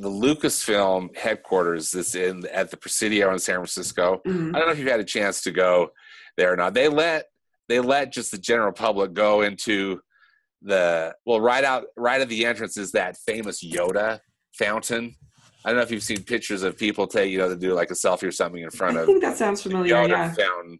the 0.00 0.08
Lucasfilm 0.08 1.14
headquarters, 1.16 1.90
that's 1.90 2.14
in 2.14 2.46
at 2.46 2.70
the 2.70 2.76
Presidio 2.76 3.32
in 3.32 3.38
San 3.38 3.56
Francisco. 3.56 4.20
Mhm. 4.26 4.54
I 4.54 4.58
don't 4.58 4.66
know 4.66 4.72
if 4.72 4.78
you've 4.78 4.88
had 4.88 5.00
a 5.00 5.04
chance 5.04 5.42
to 5.42 5.50
go 5.50 5.90
there 6.36 6.52
or 6.52 6.56
not. 6.56 6.74
They 6.74 6.88
let 6.88 7.26
they 7.68 7.78
let 7.80 8.12
just 8.12 8.30
the 8.32 8.38
general 8.38 8.72
public 8.72 9.12
go 9.12 9.42
into 9.42 10.00
the 10.62 11.14
well 11.26 11.40
right 11.40 11.64
out 11.64 11.84
right 11.96 12.20
at 12.20 12.28
the 12.28 12.44
entrance 12.46 12.76
is 12.76 12.92
that 12.92 13.16
famous 13.26 13.62
Yoda 13.64 14.20
fountain. 14.58 15.14
I 15.64 15.68
don't 15.68 15.76
know 15.76 15.82
if 15.82 15.90
you've 15.90 16.02
seen 16.02 16.22
pictures 16.24 16.62
of 16.62 16.76
people 16.78 17.06
take 17.06 17.30
you 17.30 17.38
know 17.38 17.48
to 17.50 17.56
do 17.56 17.74
like 17.74 17.90
a 17.90 17.94
selfie 17.94 18.24
or 18.24 18.32
something 18.32 18.62
in 18.62 18.70
front 18.70 18.96
I 18.96 19.00
of 19.00 19.06
think 19.06 19.20
that 19.22 19.36
sounds 19.36 19.62
familiar. 19.62 19.94
Yoda 19.94 20.08
Yeah. 20.08 20.32
fountain. 20.34 20.78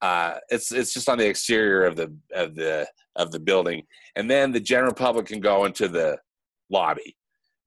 Uh, 0.00 0.38
it's 0.48 0.72
it's 0.72 0.92
just 0.94 1.08
on 1.08 1.18
the 1.18 1.26
exterior 1.28 1.84
of 1.84 1.96
the 1.96 2.14
of 2.32 2.54
the 2.54 2.86
of 3.16 3.30
the 3.32 3.40
building, 3.40 3.82
and 4.14 4.30
then 4.30 4.52
the 4.52 4.60
general 4.60 4.92
public 4.94 5.26
can 5.26 5.40
go 5.40 5.64
into 5.66 5.88
the 5.88 6.18
lobby, 6.70 7.16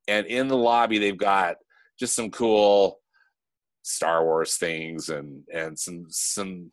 and 0.10 0.26
in 0.28 0.48
the 0.48 0.58
lobby 0.58 0.98
they've 0.98 1.18
got 1.18 1.56
just 2.00 2.16
some 2.16 2.32
cool 2.32 3.00
Star 3.84 4.24
Wars 4.24 4.58
things 4.58 5.10
and 5.10 5.44
and 5.54 5.78
some 5.78 6.06
some 6.10 6.72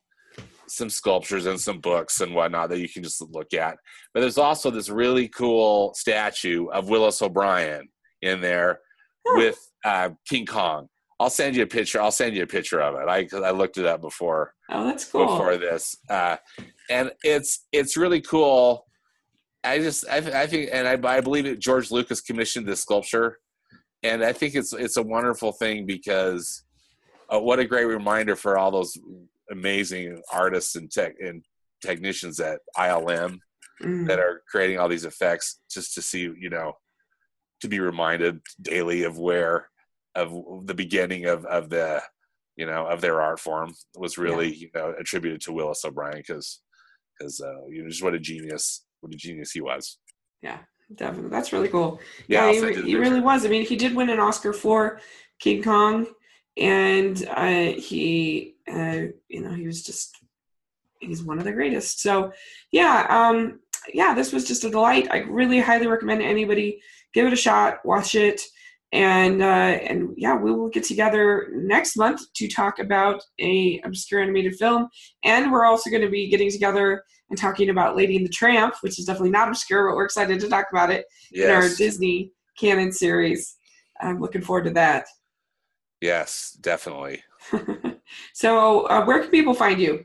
some 0.69 0.91
sculptures 0.91 1.47
and 1.47 1.61
some 1.61 1.81
books 1.81 2.21
and 2.21 2.35
whatnot 2.35 2.69
that 2.71 2.81
you 2.81 2.89
can 2.89 3.03
just 3.03 3.23
look 3.31 3.55
at. 3.55 3.77
But 4.13 4.21
there's 4.21 4.39
also 4.39 4.71
this 4.71 4.89
really 4.89 5.29
cool 5.29 5.95
statue 5.95 6.67
of 6.69 6.89
Willis 6.89 7.23
O'Brien 7.23 7.89
in 8.23 8.41
there 8.41 8.81
with 9.27 9.59
uh, 9.85 10.11
King 10.29 10.45
Kong. 10.47 10.89
I'll 11.21 11.31
send 11.31 11.55
you 11.57 11.63
a 11.63 11.67
picture. 11.67 12.01
I'll 12.01 12.11
send 12.11 12.37
you 12.37 12.43
a 12.43 12.47
picture 12.49 12.81
of 12.83 12.95
it. 12.97 13.09
I 13.09 13.25
'cause 13.25 13.43
I 13.43 13.51
looked 13.53 13.79
it 13.79 13.87
up 13.87 14.01
before 14.03 14.53
Oh, 14.69 14.85
that's 14.85 15.05
cool. 15.05 15.25
before 15.27 15.57
this, 15.57 15.97
uh, 16.11 16.37
and 16.91 17.13
it's 17.23 17.67
it's 17.73 17.97
really 17.97 18.21
cool 18.21 18.87
I 19.67 19.79
just 19.79 20.09
I, 20.09 20.19
I 20.43 20.47
think 20.47 20.71
and 20.73 20.87
I, 20.87 21.17
I 21.17 21.21
believe 21.21 21.45
that 21.45 21.59
George 21.59 21.91
Lucas 21.91 22.21
commissioned 22.21 22.67
this 22.67 22.81
sculpture, 22.81 23.39
and 24.03 24.25
I 24.25 24.33
think 24.33 24.55
it's 24.55 24.73
it's 24.73 24.97
a 24.97 25.03
wonderful 25.03 25.53
thing 25.53 25.87
because 25.87 26.65
uh, 27.33 27.41
what 27.41 27.59
a 27.59 27.65
great 27.65 27.85
reminder 27.87 28.37
for 28.37 28.57
all 28.57 28.71
those 28.71 28.97
amazing 29.51 30.21
artists 30.33 30.77
and 30.77 30.91
tech 30.91 31.15
and 31.21 31.43
technicians 31.83 32.41
at 32.41 32.61
ILM 32.77 33.39
Mm. 33.83 34.07
that 34.09 34.19
are 34.19 34.43
creating 34.51 34.79
all 34.79 34.89
these 34.89 35.05
effects 35.05 35.61
just 35.71 35.93
to 35.95 36.01
see 36.01 36.21
you 36.39 36.49
know 36.49 36.73
to 37.61 37.69
be 37.69 37.79
reminded 37.79 38.41
daily 38.63 39.03
of 39.03 39.19
where 39.19 39.69
of 40.15 40.33
the 40.65 40.73
beginning 40.73 41.27
of 41.27 41.45
of 41.45 41.69
the 41.69 42.01
you 42.57 42.65
know 42.65 42.87
of 42.87 43.03
their 43.03 43.21
art 43.21 43.39
form 43.39 43.75
was 43.95 44.17
really 44.17 44.55
you 44.55 44.71
know 44.75 44.95
attributed 44.99 45.43
to 45.43 45.53
Willis 45.53 45.85
O'Brien 45.85 46.17
because 46.17 46.63
because 47.19 47.39
uh, 47.43 47.67
you 47.69 47.83
know 47.83 47.91
just 47.91 48.03
what 48.03 48.15
a 48.15 48.19
genius 48.19 48.86
what 49.07 49.15
a 49.15 49.19
genius 49.19 49.53
he 49.53 49.61
was. 49.61 49.99
Yeah, 50.43 50.59
definitely. 50.95 51.31
That's 51.31 51.53
really 51.53 51.69
cool. 51.69 52.01
Yeah, 52.29 52.47
Yeah, 52.47 52.53
he, 52.53 52.59
send 52.59 52.69
re- 52.69 52.77
you 52.77 52.83
the 52.83 52.89
he 52.89 52.97
really 52.97 53.21
was. 53.21 53.47
I 53.47 53.49
mean, 53.49 53.65
he 53.65 53.77
did 53.77 53.95
win 53.95 54.11
an 54.11 54.21
Oscar 54.21 54.53
for 54.53 55.01
King 55.39 55.63
Kong, 55.63 56.07
and 56.57 57.27
uh, 57.31 57.73
he, 57.73 58.57
uh, 58.69 59.03
you 59.29 59.43
know, 59.43 59.51
he 59.51 59.67
was 59.67 59.83
just 59.83 60.17
he's 61.01 61.23
one 61.23 61.39
of 61.39 61.45
the 61.45 61.53
greatest. 61.53 62.01
So, 62.01 62.33
yeah, 62.73 63.07
um, 63.09 63.61
yeah, 63.93 64.15
this 64.15 64.33
was 64.33 64.47
just 64.47 64.65
a 64.65 64.71
delight. 64.71 65.09
I 65.11 65.19
really 65.19 65.61
highly 65.61 65.87
recommend 65.87 66.23
anybody 66.23 66.81
give 67.13 67.27
it 67.27 67.33
a 67.33 67.37
shot, 67.37 67.85
watch 67.85 68.15
it, 68.15 68.43
and 68.93 69.43
uh, 69.43 69.45
and 69.45 70.11
yeah, 70.17 70.37
we 70.37 70.53
will 70.53 70.69
get 70.69 70.85
together 70.85 71.49
next 71.53 71.97
month 71.97 72.21
to 72.35 72.49
talk 72.49 72.79
about 72.79 73.23
a 73.41 73.81
obscure 73.85 74.23
animated 74.23 74.55
film, 74.57 74.89
and 75.25 75.51
we're 75.51 75.65
also 75.65 75.91
going 75.91 76.03
to 76.03 76.09
be 76.09 76.29
getting 76.29 76.51
together 76.51 77.03
and 77.31 77.39
talking 77.39 77.71
about 77.71 77.97
Lady 77.97 78.17
and 78.17 78.25
the 78.25 78.31
Tramp, 78.31 78.75
which 78.83 78.99
is 78.99 79.05
definitely 79.05 79.31
not 79.31 79.49
obscure, 79.49 79.89
but 79.89 79.97
we're 79.97 80.05
excited 80.05 80.39
to 80.41 80.49
talk 80.49 80.67
about 80.71 80.91
it 80.91 81.07
in 81.33 81.51
our 81.51 81.69
Disney 81.69 82.31
canon 82.59 82.93
series. 82.93 83.57
I'm 84.01 84.21
looking 84.21 84.43
forward 84.43 84.65
to 84.65 84.71
that. 84.71 85.07
yes, 86.01 86.57
definitely. 86.61 87.23
so, 88.35 88.87
uh, 88.87 89.05
where 89.05 89.21
can 89.21 89.31
people 89.31 89.55
find 89.55 89.81
you? 89.81 90.05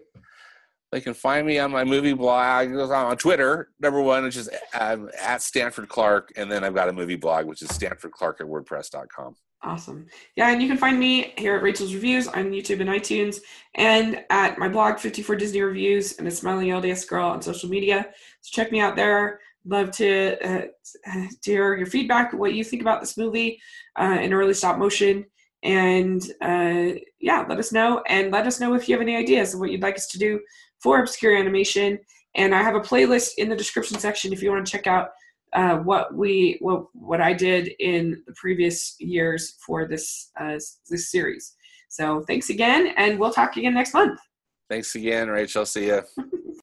They 0.92 1.00
can 1.00 1.14
find 1.14 1.48
me 1.48 1.58
on 1.58 1.72
my 1.72 1.86
movie 1.86 2.14
blog 2.14 2.70
on 2.70 3.18
Twitter. 3.18 3.70
Number 3.80 4.02
one, 4.02 4.24
which 4.24 4.36
is 4.36 4.50
um, 4.78 5.10
at 5.22 5.42
Stanford 5.42 5.88
Clark, 5.88 6.34
and 6.36 6.52
then 6.52 6.66
I've 6.66 6.76
got 6.76 6.90
a 6.90 6.94
movie 6.94 7.16
blog, 7.16 7.46
which 7.46 7.62
is 7.62 7.74
Stanford 7.74 8.12
Clark 8.12 8.42
at 8.42 8.48
WordPress.com. 8.48 9.36
Awesome. 9.64 10.08
Yeah, 10.36 10.50
and 10.50 10.62
you 10.62 10.68
can 10.68 10.78
find 10.78 11.00
me 11.00 11.34
here 11.38 11.56
at 11.56 11.64
Rachel's 11.64 11.94
Reviews 11.94 12.28
on 12.28 12.52
YouTube 12.52 12.82
and 12.82 12.90
iTunes, 12.90 13.40
and 13.76 14.24
at 14.30 14.58
my 14.58 14.68
blog, 14.68 15.00
54 15.00 15.36
Disney 15.36 15.62
Reviews, 15.62 16.18
and 16.18 16.28
a 16.28 16.32
Smiling 16.32 16.70
LDS 16.70 17.08
Girl 17.08 17.28
on 17.28 17.42
social 17.42 17.70
media. 17.70 18.08
So 18.42 18.50
check 18.52 18.72
me 18.72 18.82
out 18.82 18.96
there. 18.96 19.40
Love 19.64 19.92
to, 19.92 20.38
uh, 20.44 20.66
to 21.06 21.30
hear 21.44 21.76
your 21.76 21.86
feedback, 21.86 22.34
what 22.34 22.56
you 22.56 22.64
think 22.64 22.82
about 22.82 23.00
this 23.00 23.18
movie 23.18 23.62
uh, 23.96 24.18
in 24.20 24.34
early 24.34 24.56
stop 24.56 24.80
motion. 24.80 25.26
And 25.64 26.22
uh, 26.42 27.00
yeah, 27.20 27.46
let 27.48 27.60
us 27.60 27.72
know. 27.72 28.02
And 28.08 28.32
let 28.32 28.48
us 28.48 28.60
know 28.60 28.74
if 28.74 28.88
you 28.88 28.96
have 28.96 29.02
any 29.02 29.16
ideas 29.16 29.54
of 29.54 29.60
what 29.60 29.72
you'd 29.72 29.82
like 29.82 29.96
us 29.96 30.08
to 30.08 30.20
do 30.20 30.40
for 30.80 31.00
obscure 31.00 31.38
animation. 31.38 32.00
And 32.36 32.56
I 32.56 32.64
have 32.64 32.76
a 32.76 32.80
playlist 32.80 33.32
in 33.38 33.50
the 33.50 33.56
description 33.56 34.00
section 34.00 34.34
if 34.34 34.42
you 34.42 34.52
want 34.52 34.66
to 34.66 34.72
check 34.72 34.88
out 34.88 35.10
uh, 35.54 35.78
what 35.78 36.14
we 36.16 36.58
what 36.62 36.86
what 36.94 37.20
I 37.20 37.34
did 37.34 37.72
in 37.80 38.24
the 38.26 38.34
previous 38.34 38.96
years 39.00 39.58
for 39.66 39.88
this 39.88 40.32
uh, 40.40 40.58
this 40.90 41.12
series. 41.12 41.56
So 41.90 42.22
thanks 42.22 42.50
again, 42.50 42.94
and 42.96 43.20
we'll 43.20 43.34
talk 43.34 43.58
again 43.58 43.74
next 43.74 43.94
month. 43.94 44.18
Thanks 44.70 44.96
again, 44.96 45.28
Rachel. 45.28 45.66
See 45.66 45.88
ya. 45.88 46.02